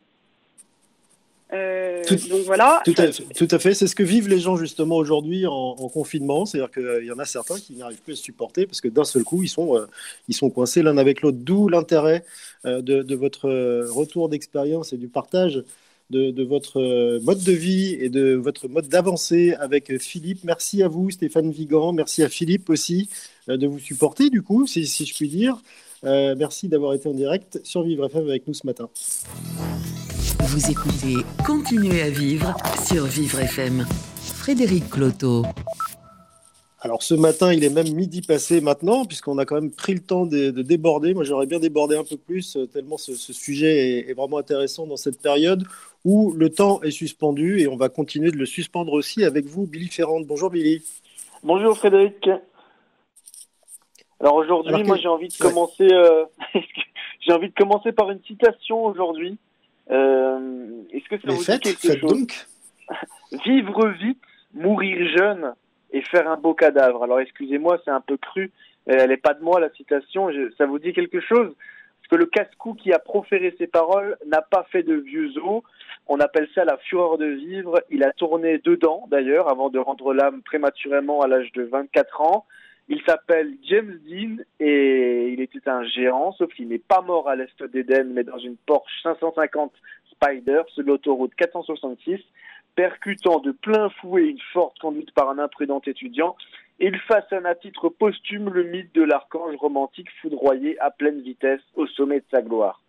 Euh, 1.53 2.03
tout, 2.07 2.17
donc 2.29 2.41
voilà. 2.45 2.83
Tout 2.85 2.95
à, 2.99 3.09
tout 3.09 3.49
à 3.51 3.59
fait. 3.59 3.75
C'est 3.75 3.87
ce 3.87 3.95
que 3.95 4.03
vivent 4.03 4.29
les 4.29 4.41
gens 4.41 4.57
justement 4.57 4.97
aujourd'hui 4.97 5.47
en, 5.47 5.53
en, 5.53 5.89
confinement. 5.89 6.45
C'est-à-dire 6.45 6.71
qu'il 6.71 7.07
y 7.07 7.13
en 7.13 7.19
a 7.19 7.25
certains 7.25 7.59
qui 7.59 7.75
n'arrivent 7.75 8.01
plus 8.03 8.15
à 8.15 8.17
se 8.17 8.23
supporter 8.23 8.67
parce 8.67 8.81
que 8.81 8.89
d'un 8.89 9.05
seul 9.05 9.23
coup, 9.23 9.43
ils 9.43 9.49
sont, 9.49 9.77
euh, 9.77 9.87
ils 10.29 10.35
sont 10.35 10.51
coincés 10.51 10.83
l'un 10.83 10.99
avec 10.99 11.23
l'autre. 11.23 11.39
D'où 11.41 11.69
l'intérêt 11.69 12.25
euh, 12.65 12.83
de, 12.83 13.03
de, 13.03 13.15
votre 13.15 13.49
retour 13.91 14.29
d'expérience 14.29 14.93
et 14.93 14.97
du 14.97 15.09
partage 15.09 15.63
de, 16.11 16.31
de, 16.31 16.45
votre 16.45 17.21
mode 17.23 17.43
de 17.43 17.53
vie 17.53 17.97
et 18.01 18.09
de 18.09 18.35
votre 18.35 18.69
mode 18.69 18.89
d'avancée 18.89 19.55
avec 19.55 19.99
Philippe. 19.99 20.45
Merci 20.45 20.83
à 20.83 20.89
vous, 20.89 21.11
Stéphane 21.11 21.51
Vigan. 21.51 21.93
Merci 21.93 22.23
à 22.23 22.29
Philippe 22.29 22.71
aussi 22.71 23.09
de 23.49 23.67
vous 23.67 23.79
supporter, 23.79 24.31
du 24.31 24.43
coup, 24.43 24.67
si, 24.67 24.87
si 24.87 25.05
je 25.05 25.15
puis 25.15 25.29
dire. 25.29 25.61
merci 26.05 26.69
d'avoir 26.69 26.95
été 26.95 27.09
en 27.09 27.15
direct 27.15 27.61
sur 27.65 27.83
Vivre 27.83 28.07
FM 28.07 28.29
avec 28.29 28.47
nous 28.47 28.55
ce 28.55 28.67
matin. 28.67 28.89
Vous 30.41 30.71
écoutez 30.71 31.17
Continuez 31.45 32.03
à 32.03 32.11
vivre 32.11 32.55
sur 32.87 33.05
Vivre 33.05 33.41
FM. 33.41 33.87
Frédéric 34.17 34.89
Cloteau. 34.91 35.45
Alors 36.81 37.03
ce 37.03 37.15
matin, 37.15 37.53
il 37.53 37.65
est 37.65 37.75
même 37.75 37.93
midi 37.93 38.23
passé 38.23 38.61
maintenant, 38.61 39.05
puisqu'on 39.05 39.39
a 39.39 39.45
quand 39.45 39.55
même 39.55 39.71
pris 39.71 39.95
le 39.95 40.01
temps 40.01 40.27
de, 40.27 40.51
de 40.51 40.63
déborder. 40.63 41.15
Moi, 41.15 41.25
j'aurais 41.25 41.47
bien 41.47 41.59
débordé 41.59 41.97
un 41.97 42.05
peu 42.05 42.17
plus, 42.17 42.59
tellement 42.73 42.99
ce, 42.99 43.15
ce 43.15 43.33
sujet 43.33 43.99
est, 43.99 44.11
est, 44.11 44.15
vraiment 44.15 44.39
intéressant 44.39 44.87
dans 44.87 44.97
cette 44.97 45.21
période 45.21 45.65
où 46.05 46.33
le 46.33 46.51
temps 46.51 46.83
est 46.83 46.91
suspendu 46.91 47.61
et 47.61 47.69
on 47.69 47.77
va 47.77 47.89
continuer 47.89 48.31
de 48.31 48.37
le 48.37 48.47
suspendre 48.47 48.93
aussi 48.93 49.25
avec 49.25 49.47
vous, 49.47 49.67
Billy 49.67 49.89
Ferrand. 49.89 50.21
Bonjour 50.21 50.51
Billy. 50.51 50.83
Bonjour 51.43 51.77
Frédéric. 51.77 52.29
Alors 54.21 54.35
aujourd'hui, 54.37 54.83
moi 54.85 54.97
j'ai 54.97 55.09
envie 55.09 55.29
de 55.29 55.37
commencer. 55.37 55.89
Euh, 55.91 56.25
j'ai 57.21 57.33
envie 57.33 57.49
de 57.49 57.55
commencer 57.55 57.93
par 57.93 58.11
une 58.11 58.23
citation 58.23 58.85
aujourd'hui. 58.85 59.39
Euh, 59.91 60.83
Est-ce 60.91 61.09
que 61.09 61.17
ça 61.17 61.23
Mais 61.27 61.35
vous 61.35 61.43
faites, 61.43 61.63
dit 61.63 61.71
quelque 61.71 61.89
faites 61.89 62.01
chose 62.01 62.19
donc. 62.19 62.47
Vivre 63.45 63.89
vite, 63.89 64.21
mourir 64.55 65.09
jeune 65.17 65.55
et 65.93 66.03
faire 66.03 66.29
un 66.29 66.37
beau 66.37 66.55
cadavre. 66.55 67.05
Alors 67.05 67.21
excusez-moi, 67.21 67.81
c'est 67.85 67.91
un 67.91 68.01
peu 68.01 68.17
cru. 68.17 68.51
Elle 68.87 69.11
n'est 69.11 69.17
pas 69.17 69.35
de 69.35 69.43
moi 69.43 69.61
la 69.61 69.71
citation. 69.71 70.31
Je, 70.31 70.53
ça 70.57 70.67
vous 70.67 70.79
dit 70.79 70.93
quelque 70.93 71.21
chose? 71.21 71.53
Parce 72.09 72.09
que 72.11 72.17
le 72.17 72.27
casse-cou 72.27 72.75
qui 72.75 72.93
a 72.93 73.01
proféré 73.01 73.55
ces 73.59 73.67
paroles 73.67 74.17
n'a 74.27 74.43
pas 74.43 74.65
fait 74.71 74.85
de 74.85 74.95
vieux 74.95 75.33
os. 75.39 75.63
On 76.07 76.21
appelle 76.21 76.49
ça 76.55 76.65
la 76.65 76.77
fureur 76.77 77.19
de 77.19 77.27
vivre. 77.27 77.83
Il 77.91 78.05
a 78.05 78.13
tourné 78.13 78.59
dedans 78.59 79.09
d'ailleurs 79.11 79.51
avant 79.51 79.71
de 79.71 79.79
rendre 79.79 80.15
l'âme 80.15 80.43
prématurément 80.43 81.21
à 81.23 81.27
l'âge 81.27 81.51
de 81.53 81.65
24 81.65 82.21
ans. 82.21 82.47
Il 82.89 83.03
s'appelle 83.03 83.55
James 83.65 83.99
Dean 84.07 84.37
et 84.61 85.31
il 85.33 85.41
était 85.41 85.69
un 85.69 85.83
géant, 85.85 86.33
sauf 86.33 86.53
qu'il 86.55 86.69
n'est 86.69 86.79
pas 86.79 87.01
mort 87.01 87.29
à 87.29 87.35
l'est 87.35 87.63
d'Éden, 87.65 88.13
mais 88.13 88.23
dans 88.23 88.39
une 88.39 88.57
Porsche 88.57 89.03
550 89.03 89.73
Spider 90.13 90.63
sur 90.69 90.85
l'autoroute 90.85 91.35
466, 91.35 92.21
percutant 92.77 93.41
de 93.41 93.51
plein 93.51 93.91
fouet 93.91 94.29
une 94.29 94.41
forte 94.53 94.79
conduite 94.79 95.11
par 95.13 95.29
un 95.31 95.39
imprudent 95.39 95.81
étudiant. 95.85 96.37
Il 96.79 96.97
façonne 97.01 97.47
à 97.47 97.55
titre 97.55 97.89
posthume 97.89 98.51
le 98.51 98.65
mythe 98.65 98.95
de 98.95 99.03
l'archange 99.03 99.57
romantique 99.57 100.11
foudroyé 100.21 100.79
à 100.81 100.91
pleine 100.91 101.21
vitesse 101.23 101.63
au 101.75 101.87
sommet 101.87 102.21
de 102.21 102.27
sa 102.31 102.43
gloire. 102.43 102.83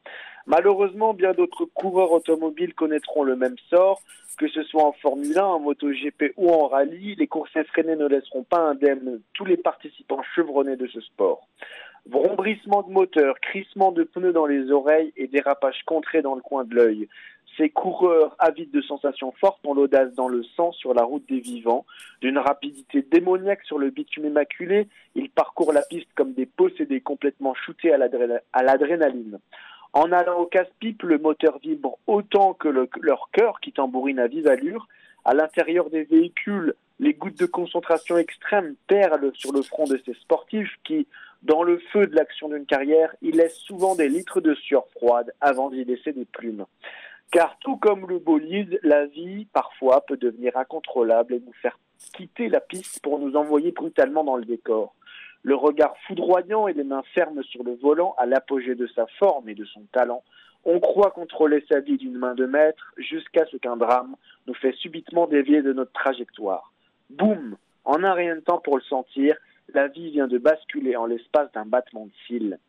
Malheureusement, 0.48 1.14
bien 1.14 1.34
d'autres 1.34 1.66
coureurs 1.66 2.14
automobiles 2.14 2.74
connaîtront 2.74 3.24
le 3.24 3.36
même 3.36 3.58
sort, 3.70 4.02
que 4.38 4.48
ce 4.48 4.64
soit 4.64 4.86
en 4.86 4.93
Formule 4.93 5.38
1, 5.38 5.43
en 5.43 5.60
MotoGP 5.60 6.34
ou 6.38 6.50
en 6.50 6.68
rallye, 6.68 7.16
les 7.16 7.28
courses 7.28 7.54
effrénées 7.58 7.98
ne 7.98 8.08
laisseront 8.08 8.43
pas 8.43 8.60
indemnes 8.60 9.20
tous 9.34 9.43
les 9.43 9.58
participants 9.58 10.22
chevronnés 10.36 10.78
de 10.78 10.88
ce 10.88 11.02
sport. 11.02 11.45
Vrombrissement 12.10 12.84
de 12.84 12.91
moteur, 12.93 13.38
crissement 13.41 13.91
de 13.91 14.04
pneus 14.04 14.32
dans 14.32 14.45
les 14.45 14.72
oreilles 14.72 15.12
et 15.18 15.28
dérapage 15.28 15.84
contré 15.86 16.22
dans 16.22 16.36
le 16.36 16.41
coin 16.41 16.64
de 16.64 16.74
l'œil. 16.74 17.10
Ces 17.58 17.70
coureurs 17.70 18.34
avides 18.39 18.72
de 18.72 18.82
sensations 18.82 19.34
fortes 19.41 19.66
ont 19.66 19.74
l'audace 19.74 20.14
dans 20.14 20.30
le 20.30 20.43
sang 20.56 20.72
sur 20.72 20.93
la 20.93 21.04
route 21.04 21.28
des 21.28 21.39
vivants. 21.39 21.86
D'une 22.22 22.38
rapidité 22.38 23.02
démoniaque 23.02 23.64
sur 23.66 23.80
le 23.80 23.89
bitume 23.89 24.28
immaculé, 24.28 24.88
ils 25.16 25.30
parcourent 25.30 25.74
la 25.74 25.82
piste 25.82 26.08
comme 26.16 26.34
des 26.34 26.45
possédés 26.45 27.02
complètement 27.02 27.54
shootés 27.54 27.91
à 27.91 27.98
l'adrénaline. 28.64 29.39
En 29.94 30.12
allant 30.12 30.40
au 30.40 30.46
casse-pipe, 30.46 31.04
le 31.04 31.18
moteur 31.18 31.60
vibre 31.60 31.98
autant 32.08 32.54
que 32.54 32.68
le, 32.68 32.90
leur 33.02 33.30
cœur 33.32 33.60
qui 33.60 33.72
tambourine 33.72 34.20
à 34.20 34.28
vive 34.28 34.48
allure. 34.48 34.88
À 35.26 35.34
l'intérieur 35.34 35.90
des 35.90 36.04
véhicules, 36.04 36.76
les 37.00 37.14
gouttes 37.14 37.40
de 37.40 37.46
concentration 37.46 38.18
extrême 38.18 38.76
perlent 38.88 39.32
sur 39.34 39.52
le 39.52 39.62
front 39.62 39.86
de 39.86 40.00
ces 40.06 40.14
sportifs 40.14 40.74
qui, 40.84 41.08
dans 41.44 41.64
le 41.64 41.80
feu 41.92 42.08
de 42.08 42.16
l'action 42.16 42.50
d'une 42.50 42.66
carrière, 42.66 43.16
ils 43.22 43.36
laissent 43.36 43.60
souvent 43.60 43.96
des 43.96 44.10
litres 44.10 44.42
de 44.42 44.56
sueur 44.56 44.88
froide 44.90 45.34
avant 45.42 45.70
d'y 45.70 45.84
laisser 45.84 46.14
des 46.14 46.26
plumes. 46.26 46.66
Car 47.32 47.58
tout 47.60 47.78
comme 47.78 48.08
le 48.08 48.20
bolide, 48.20 48.80
la 48.84 49.06
vie, 49.06 49.46
parfois, 49.52 50.02
peut 50.06 50.18
devenir 50.18 50.56
incontrôlable 50.56 51.34
et 51.34 51.42
nous 51.46 51.54
faire 51.62 51.78
quitter 52.14 52.48
la 52.48 52.62
piste 52.62 53.02
pour 53.02 53.20
nous 53.20 53.36
envoyer 53.36 53.72
brutalement 53.72 54.24
dans 54.24 54.38
le 54.38 54.46
décor 54.46 54.94
le 55.44 55.56
regard 55.56 55.96
foudroyant 56.08 56.68
et 56.68 56.74
les 56.74 56.84
mains 56.84 57.04
fermes 57.14 57.44
sur 57.44 57.64
le 57.64 57.76
volant 57.76 58.16
à 58.18 58.26
l'apogée 58.26 58.76
de 58.76 58.88
sa 58.88 59.06
forme 59.20 59.50
et 59.50 59.56
de 59.56 59.66
son 59.66 59.82
talent, 59.92 60.24
on 60.66 60.80
croit 60.80 61.12
contrôler 61.12 61.64
sa 61.70 61.80
vie 61.80 61.98
d'une 61.98 62.18
main 62.18 62.36
de 62.36 62.46
maître 62.46 62.94
jusqu'à 62.98 63.46
ce 63.46 63.58
qu'un 63.58 63.78
drame 63.78 64.16
nous 64.48 64.54
fait 64.54 64.74
subitement 64.74 65.28
dévier 65.28 65.62
de 65.62 65.72
notre 65.72 65.94
trajectoire. 65.94 66.74
Boum 67.10 67.56
En 67.86 68.04
un 68.04 68.14
rien 68.14 68.36
de 68.36 68.42
temps 68.42 68.60
pour 68.60 68.78
le 68.78 68.84
sentir, 68.84 69.38
la 69.74 69.88
vie 69.88 70.12
vient 70.12 70.28
de 70.28 70.38
basculer 70.38 70.96
en 70.96 71.06
l'espace 71.06 71.52
d'un 71.54 71.66
battement 71.66 72.06
de 72.06 72.12
cils. 72.26 72.60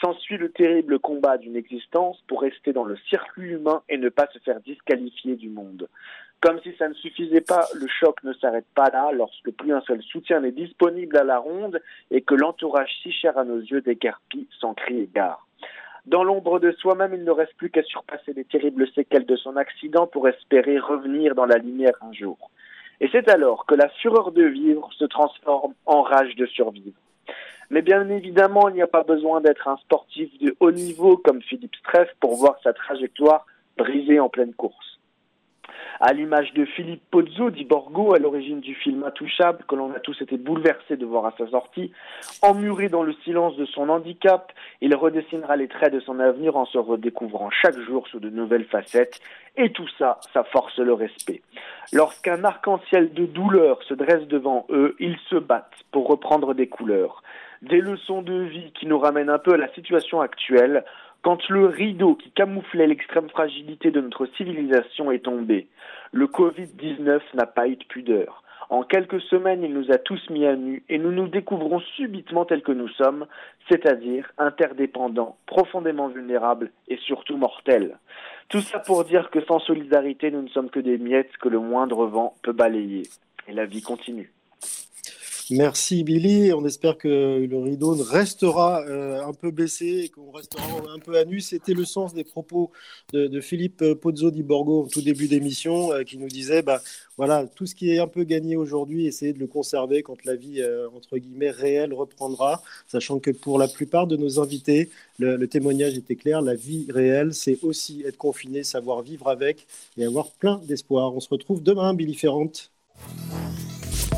S'ensuit 0.00 0.38
le 0.38 0.50
terrible 0.50 0.98
combat 0.98 1.38
d'une 1.38 1.56
existence 1.56 2.22
pour 2.26 2.40
rester 2.40 2.72
dans 2.72 2.84
le 2.84 2.96
circuit 3.08 3.50
humain 3.50 3.82
et 3.88 3.98
ne 3.98 4.08
pas 4.08 4.28
se 4.32 4.38
faire 4.38 4.60
disqualifier 4.60 5.36
du 5.36 5.50
monde. 5.50 5.88
Comme 6.42 6.60
si 6.62 6.74
ça 6.76 6.88
ne 6.88 6.94
suffisait 6.94 7.40
pas, 7.40 7.68
le 7.72 7.86
choc 7.86 8.16
ne 8.24 8.32
s'arrête 8.32 8.66
pas 8.74 8.90
là 8.90 9.12
lorsque 9.12 9.52
plus 9.52 9.72
un 9.72 9.80
seul 9.82 10.02
soutien 10.02 10.40
n'est 10.40 10.50
disponible 10.50 11.16
à 11.16 11.22
la 11.22 11.38
ronde 11.38 11.80
et 12.10 12.20
que 12.22 12.34
l'entourage 12.34 12.90
si 13.00 13.12
cher 13.12 13.38
à 13.38 13.44
nos 13.44 13.60
yeux 13.60 13.80
déguerpit 13.80 14.48
sans 14.58 14.74
cri 14.74 15.02
et 15.02 15.10
gare. 15.14 15.46
Dans 16.04 16.24
l'ombre 16.24 16.58
de 16.58 16.72
soi-même, 16.72 17.14
il 17.14 17.22
ne 17.22 17.30
reste 17.30 17.54
plus 17.54 17.70
qu'à 17.70 17.84
surpasser 17.84 18.32
les 18.32 18.44
terribles 18.44 18.88
séquelles 18.92 19.24
de 19.24 19.36
son 19.36 19.54
accident 19.54 20.08
pour 20.08 20.26
espérer 20.28 20.80
revenir 20.80 21.36
dans 21.36 21.46
la 21.46 21.58
lumière 21.58 21.94
un 22.00 22.12
jour. 22.12 22.50
Et 23.00 23.08
c'est 23.12 23.28
alors 23.28 23.64
que 23.64 23.76
la 23.76 23.88
fureur 23.88 24.32
de 24.32 24.42
vivre 24.42 24.88
se 24.98 25.04
transforme 25.04 25.74
en 25.86 26.02
rage 26.02 26.34
de 26.34 26.46
survivre. 26.46 26.98
Mais 27.70 27.82
bien 27.82 28.08
évidemment, 28.08 28.68
il 28.68 28.74
n'y 28.74 28.82
a 28.82 28.88
pas 28.88 29.04
besoin 29.04 29.40
d'être 29.40 29.68
un 29.68 29.76
sportif 29.76 30.28
de 30.40 30.56
haut 30.58 30.72
niveau 30.72 31.16
comme 31.16 31.40
Philippe 31.40 31.76
Streff 31.76 32.08
pour 32.18 32.34
voir 32.34 32.58
sa 32.64 32.72
trajectoire 32.72 33.46
brisée 33.76 34.18
en 34.18 34.28
pleine 34.28 34.54
course. 34.54 34.91
À 36.00 36.12
l'image 36.12 36.52
de 36.54 36.64
Philippe 36.64 37.02
Pozzo 37.10 37.50
dit 37.50 37.64
Borgo, 37.64 38.14
à 38.14 38.18
l'origine 38.18 38.60
du 38.60 38.74
film 38.74 39.04
Intouchable, 39.04 39.64
que 39.68 39.74
l'on 39.74 39.92
a 39.92 40.00
tous 40.00 40.20
été 40.22 40.36
bouleversés 40.36 40.96
de 40.96 41.06
voir 41.06 41.26
à 41.26 41.34
sa 41.38 41.46
sortie, 41.48 41.92
emmuré 42.40 42.88
dans 42.88 43.02
le 43.02 43.12
silence 43.24 43.56
de 43.56 43.66
son 43.66 43.88
handicap, 43.88 44.52
il 44.80 44.94
redessinera 44.94 45.56
les 45.56 45.68
traits 45.68 45.92
de 45.92 46.00
son 46.00 46.18
avenir 46.18 46.56
en 46.56 46.64
se 46.64 46.78
redécouvrant 46.78 47.50
chaque 47.50 47.78
jour 47.78 48.08
sous 48.08 48.20
de 48.20 48.30
nouvelles 48.30 48.64
facettes, 48.64 49.20
et 49.56 49.70
tout 49.70 49.88
ça, 49.98 50.18
ça 50.32 50.44
force 50.44 50.78
le 50.78 50.94
respect. 50.94 51.42
Lorsqu'un 51.92 52.42
arc-en-ciel 52.42 53.12
de 53.12 53.26
douleur 53.26 53.82
se 53.82 53.94
dresse 53.94 54.26
devant 54.28 54.66
eux, 54.70 54.96
ils 54.98 55.18
se 55.28 55.36
battent 55.36 55.84
pour 55.90 56.08
reprendre 56.08 56.54
des 56.54 56.68
couleurs. 56.68 57.22
Des 57.60 57.80
leçons 57.80 58.22
de 58.22 58.42
vie 58.42 58.72
qui 58.72 58.86
nous 58.86 58.98
ramènent 58.98 59.30
un 59.30 59.38
peu 59.38 59.52
à 59.52 59.56
la 59.56 59.72
situation 59.74 60.20
actuelle, 60.20 60.84
quand 61.22 61.48
le 61.48 61.66
rideau 61.66 62.16
qui 62.16 62.30
camouflait 62.30 62.86
l'extrême 62.86 63.30
fragilité 63.30 63.90
de 63.90 64.00
notre 64.00 64.26
civilisation 64.36 65.12
est 65.12 65.24
tombé, 65.24 65.68
le 66.12 66.26
Covid-19 66.26 67.20
n'a 67.34 67.46
pas 67.46 67.68
eu 67.68 67.76
de 67.76 67.84
pudeur. 67.84 68.42
En 68.70 68.82
quelques 68.82 69.20
semaines, 69.22 69.62
il 69.62 69.72
nous 69.72 69.92
a 69.92 69.98
tous 69.98 70.30
mis 70.30 70.46
à 70.46 70.56
nu 70.56 70.82
et 70.88 70.98
nous 70.98 71.12
nous 71.12 71.28
découvrons 71.28 71.80
subitement 71.96 72.44
tels 72.44 72.62
que 72.62 72.72
nous 72.72 72.88
sommes, 72.88 73.26
c'est-à-dire 73.68 74.32
interdépendants, 74.38 75.36
profondément 75.46 76.08
vulnérables 76.08 76.70
et 76.88 76.96
surtout 76.96 77.36
mortels. 77.36 77.98
Tout 78.48 78.60
ça 78.60 78.78
pour 78.78 79.04
dire 79.04 79.30
que 79.30 79.44
sans 79.44 79.58
solidarité, 79.60 80.30
nous 80.30 80.42
ne 80.42 80.48
sommes 80.48 80.70
que 80.70 80.80
des 80.80 80.98
miettes 80.98 81.36
que 81.40 81.48
le 81.48 81.60
moindre 81.60 82.06
vent 82.06 82.34
peut 82.42 82.52
balayer. 82.52 83.02
Et 83.46 83.52
la 83.52 83.66
vie 83.66 83.82
continue. 83.82 84.32
Merci 85.50 86.04
Billy. 86.04 86.52
On 86.52 86.64
espère 86.64 86.96
que 86.96 87.44
le 87.44 87.58
rideau 87.58 87.94
restera 87.94 88.82
euh, 88.82 89.22
un 89.24 89.32
peu 89.32 89.50
baissé 89.50 90.04
et 90.04 90.08
qu'on 90.08 90.30
restera 90.30 90.62
un 90.94 90.98
peu 90.98 91.16
à 91.16 91.24
nu. 91.24 91.40
C'était 91.40 91.74
le 91.74 91.84
sens 91.84 92.14
des 92.14 92.24
propos 92.24 92.70
de, 93.12 93.40
Philippe 93.40 93.84
Pozzo 94.00 94.30
di 94.30 94.42
Borgo 94.42 94.84
au 94.84 94.88
tout 94.88 95.02
début 95.02 95.28
d'émission 95.28 95.92
euh, 95.92 96.04
qui 96.04 96.16
nous 96.16 96.28
disait 96.28 96.62
bah, 96.62 96.80
voilà, 97.16 97.46
tout 97.46 97.66
ce 97.66 97.74
qui 97.74 97.90
est 97.90 97.98
un 97.98 98.06
peu 98.06 98.24
gagné 98.24 98.56
aujourd'hui, 98.56 99.06
essayez 99.06 99.32
de 99.32 99.38
le 99.38 99.46
conserver 99.46 100.02
quand 100.02 100.24
la 100.24 100.36
vie 100.36 100.60
euh, 100.62 100.88
entre 100.96 101.18
guillemets 101.18 101.50
réelle 101.50 101.92
reprendra. 101.92 102.62
Sachant 102.86 103.18
que 103.18 103.30
pour 103.30 103.58
la 103.58 103.68
plupart 103.68 104.06
de 104.06 104.16
nos 104.16 104.40
invités, 104.40 104.90
le, 105.18 105.36
le 105.36 105.48
témoignage 105.48 105.96
était 105.96 106.16
clair 106.16 106.40
la 106.40 106.54
vie 106.54 106.86
réelle, 106.88 107.34
c'est 107.34 107.58
aussi 107.62 108.02
être 108.06 108.16
confiné, 108.16 108.62
savoir 108.62 109.02
vivre 109.02 109.28
avec 109.28 109.66
et 109.98 110.04
avoir 110.04 110.30
plein 110.30 110.60
d'espoir. 110.64 111.14
On 111.14 111.20
se 111.20 111.28
retrouve 111.28 111.62
demain, 111.62 111.94
Billy 111.94 112.14
Ferrand. 112.14 112.52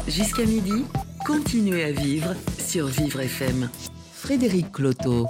Jusqu'à 0.06 0.44
midi, 0.44 0.84
continuez 1.24 1.84
à 1.84 1.92
vivre 1.92 2.34
sur 2.58 2.86
Vivre 2.86 3.20
FM. 3.20 3.70
Frédéric 4.12 4.72
Cloteau. 4.72 5.26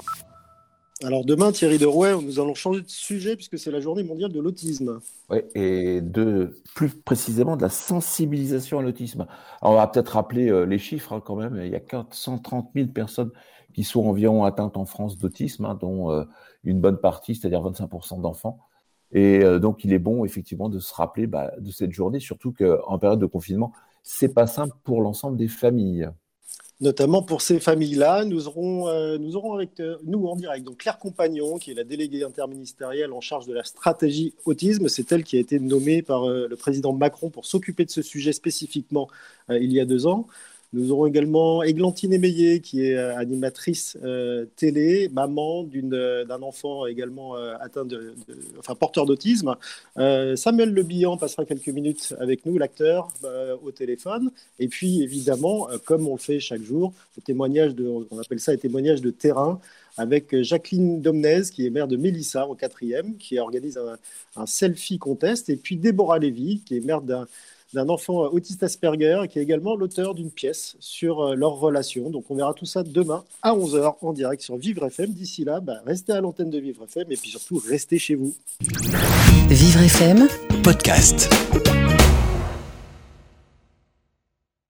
Alors 1.05 1.25
demain, 1.25 1.53
Thierry 1.53 1.79
Derouet, 1.79 2.21
nous 2.21 2.41
allons 2.41 2.55
changer 2.55 2.83
de 2.83 2.89
sujet 2.89 3.37
puisque 3.37 3.59
c'est 3.59 3.71
la 3.71 3.79
journée 3.79 4.03
mondiale 4.03 4.33
de 4.33 4.41
l'autisme. 4.41 4.99
Oui, 5.31 5.39
et 5.55 6.01
de 6.01 6.61
plus 6.75 6.89
précisément 6.89 7.57
de 7.57 7.63
la 7.63 7.69
sensibilisation 7.69 8.81
à 8.81 8.83
l'autisme. 8.83 9.27
On 9.63 9.75
va 9.75 9.87
peut-être 9.87 10.11
rappeler 10.11 10.51
euh, 10.51 10.65
les 10.65 10.79
chiffres 10.79 11.13
hein, 11.13 11.23
quand 11.25 11.37
même. 11.37 11.61
Il 11.63 11.71
y 11.71 11.77
a 11.77 11.81
430 11.81 12.71
000 12.75 12.89
personnes 12.89 13.31
qui 13.73 13.85
sont 13.85 14.05
environ 14.05 14.45
atteintes 14.45 14.77
en 14.77 14.87
France 14.87 15.17
d'autisme, 15.17 15.65
hein, 15.65 15.79
dont 15.81 16.11
euh, 16.11 16.25
une 16.65 16.81
bonne 16.81 16.99
partie, 16.99 17.37
c'est-à-dire 17.37 17.63
25% 17.63 18.21
d'enfants. 18.21 18.59
Et 19.13 19.45
euh, 19.45 19.61
donc, 19.61 19.85
il 19.85 19.93
est 19.93 20.01
bon 20.01 20.25
effectivement 20.25 20.69
de 20.69 20.81
se 20.81 20.93
rappeler 20.93 21.29
bah, 21.29 21.53
de 21.59 21.71
cette 21.71 21.93
journée, 21.93 22.19
surtout 22.19 22.53
qu'en 22.53 22.99
période 22.99 23.21
de 23.21 23.27
confinement, 23.27 23.73
c'est 24.05 24.33
pas 24.33 24.47
simple 24.47 24.77
pour 24.85 25.01
l'ensemble 25.01 25.37
des 25.37 25.49
familles 25.49 26.09
notamment 26.81 27.23
pour 27.23 27.41
ces 27.41 27.61
familles-là. 27.61 28.25
Nous 28.25 28.49
aurons, 28.49 28.89
euh, 28.89 29.19
nous 29.19 29.37
aurons 29.37 29.55
avec 29.55 29.81
euh, 29.81 29.97
nous 30.05 30.27
en 30.27 30.37
direct 30.37 30.65
donc 30.65 30.79
Claire 30.79 30.99
Compagnon, 30.99 31.59
qui 31.59 31.71
est 31.71 31.75
la 31.75 31.85
déléguée 31.85 32.25
interministérielle 32.25 33.13
en 33.13 33.21
charge 33.21 33.47
de 33.47 33.55
la 33.55 33.65
stratégie 33.65 34.35
autisme. 34.45 34.89
C'est 34.89 35.11
elle 35.13 35.25
qui 35.25 35.37
a 35.37 35.41
été 35.41 35.59
nommée 35.59 36.03
par 36.03 36.29
euh, 36.29 36.47
le 36.49 36.57
président 36.57 36.93
Macron 36.93 37.31
pour 37.31 37.47
s'occuper 37.47 37.85
de 37.85 37.91
ce 37.91 38.03
sujet 38.03 38.33
spécifiquement 38.33 39.09
il 39.49 39.73
y 39.73 39.81
a 39.81 39.85
deux 39.85 40.07
ans. 40.07 40.27
Nous 40.75 40.91
aurons 40.91 41.07
également 41.07 41.63
Églantine 41.63 42.13
Émeillé, 42.13 42.59
qui 42.59 42.85
est 42.85 42.97
euh, 42.97 43.17
animatrice 43.17 43.97
euh, 44.03 44.45
télé, 44.57 45.09
maman 45.13 45.65
euh, 45.73 46.25
d'un 46.25 46.43
enfant 46.43 46.87
également 46.87 47.35
atteint 47.61 47.85
de, 47.85 48.15
enfin, 48.59 48.75
porteur 48.75 49.07
d'autisme. 49.07 49.55
Samuel 49.97 50.73
Le 50.73 50.83
Bihan 50.83 51.17
passera 51.17 51.45
quelques 51.45 51.69
minutes 51.69 52.13
avec 52.19 52.45
nous, 52.45 52.59
l'acteur, 52.59 53.09
au 53.63 53.71
téléphone. 53.71 54.33
Et 54.59 54.67
puis, 54.67 55.03
évidemment, 55.03 55.69
comme 55.85 56.09
on 56.09 56.15
le 56.15 56.21
fait 56.21 56.41
chaque 56.41 56.63
jour, 56.63 56.93
le 57.17 57.23
témoignage 57.23 57.75
de, 57.75 57.87
on 58.11 58.19
appelle 58.19 58.41
ça 58.41 58.53
un 58.53 58.57
témoignage 58.57 59.01
de 59.01 59.11
terrain 59.11 59.61
avec 59.97 60.43
Jacqueline 60.43 61.01
Domnez, 61.01 61.43
qui 61.53 61.67
est 61.67 61.71
mère 61.71 61.87
de 61.87 61.97
Mélissa 61.97 62.49
en 62.49 62.55
quatrième, 62.55 63.17
qui 63.17 63.39
organise 63.39 63.79
un, 63.79 63.97
un 64.37 64.47
selfie 64.47 64.99
contest, 64.99 65.49
et 65.49 65.57
puis 65.57 65.77
Déborah 65.77 66.19
Lévy, 66.19 66.63
qui 66.65 66.77
est 66.77 66.81
mère 66.81 67.01
d'un 67.01 67.29
d'un 67.75 67.89
enfant 67.89 68.21
autiste 68.27 68.63
Asperger 68.63 69.23
qui 69.29 69.39
est 69.39 69.43
également 69.43 69.77
l'auteur 69.77 70.15
d'une 70.15 70.31
pièce 70.31 70.77
sur 70.81 71.21
euh, 71.21 71.35
leur 71.35 71.53
relation. 71.53 72.11
Donc 72.11 72.31
on 72.31 72.37
verra 72.37 72.55
tout 72.55 72.67
ça 72.67 72.83
demain 72.83 73.25
à 73.43 73.53
11h 73.53 73.95
en 74.01 74.13
direct 74.13 74.43
sur 74.43 74.57
Vivre 74.57 74.87
FM. 74.87 75.11
D'ici 75.11 75.45
là, 75.45 75.61
bah, 75.61 75.81
restez 75.85 76.13
à 76.13 76.21
l'antenne 76.21 76.51
de 76.51 76.59
Vivre 76.59 76.85
FM 76.85 77.11
et 77.11 77.17
puis 77.17 77.31
surtout 77.31 77.61
restez 77.69 77.99
chez 77.99 78.15
vous. 78.15 78.35
Vivre 79.49 79.81
FM, 79.81 80.27
podcast. 80.63 81.29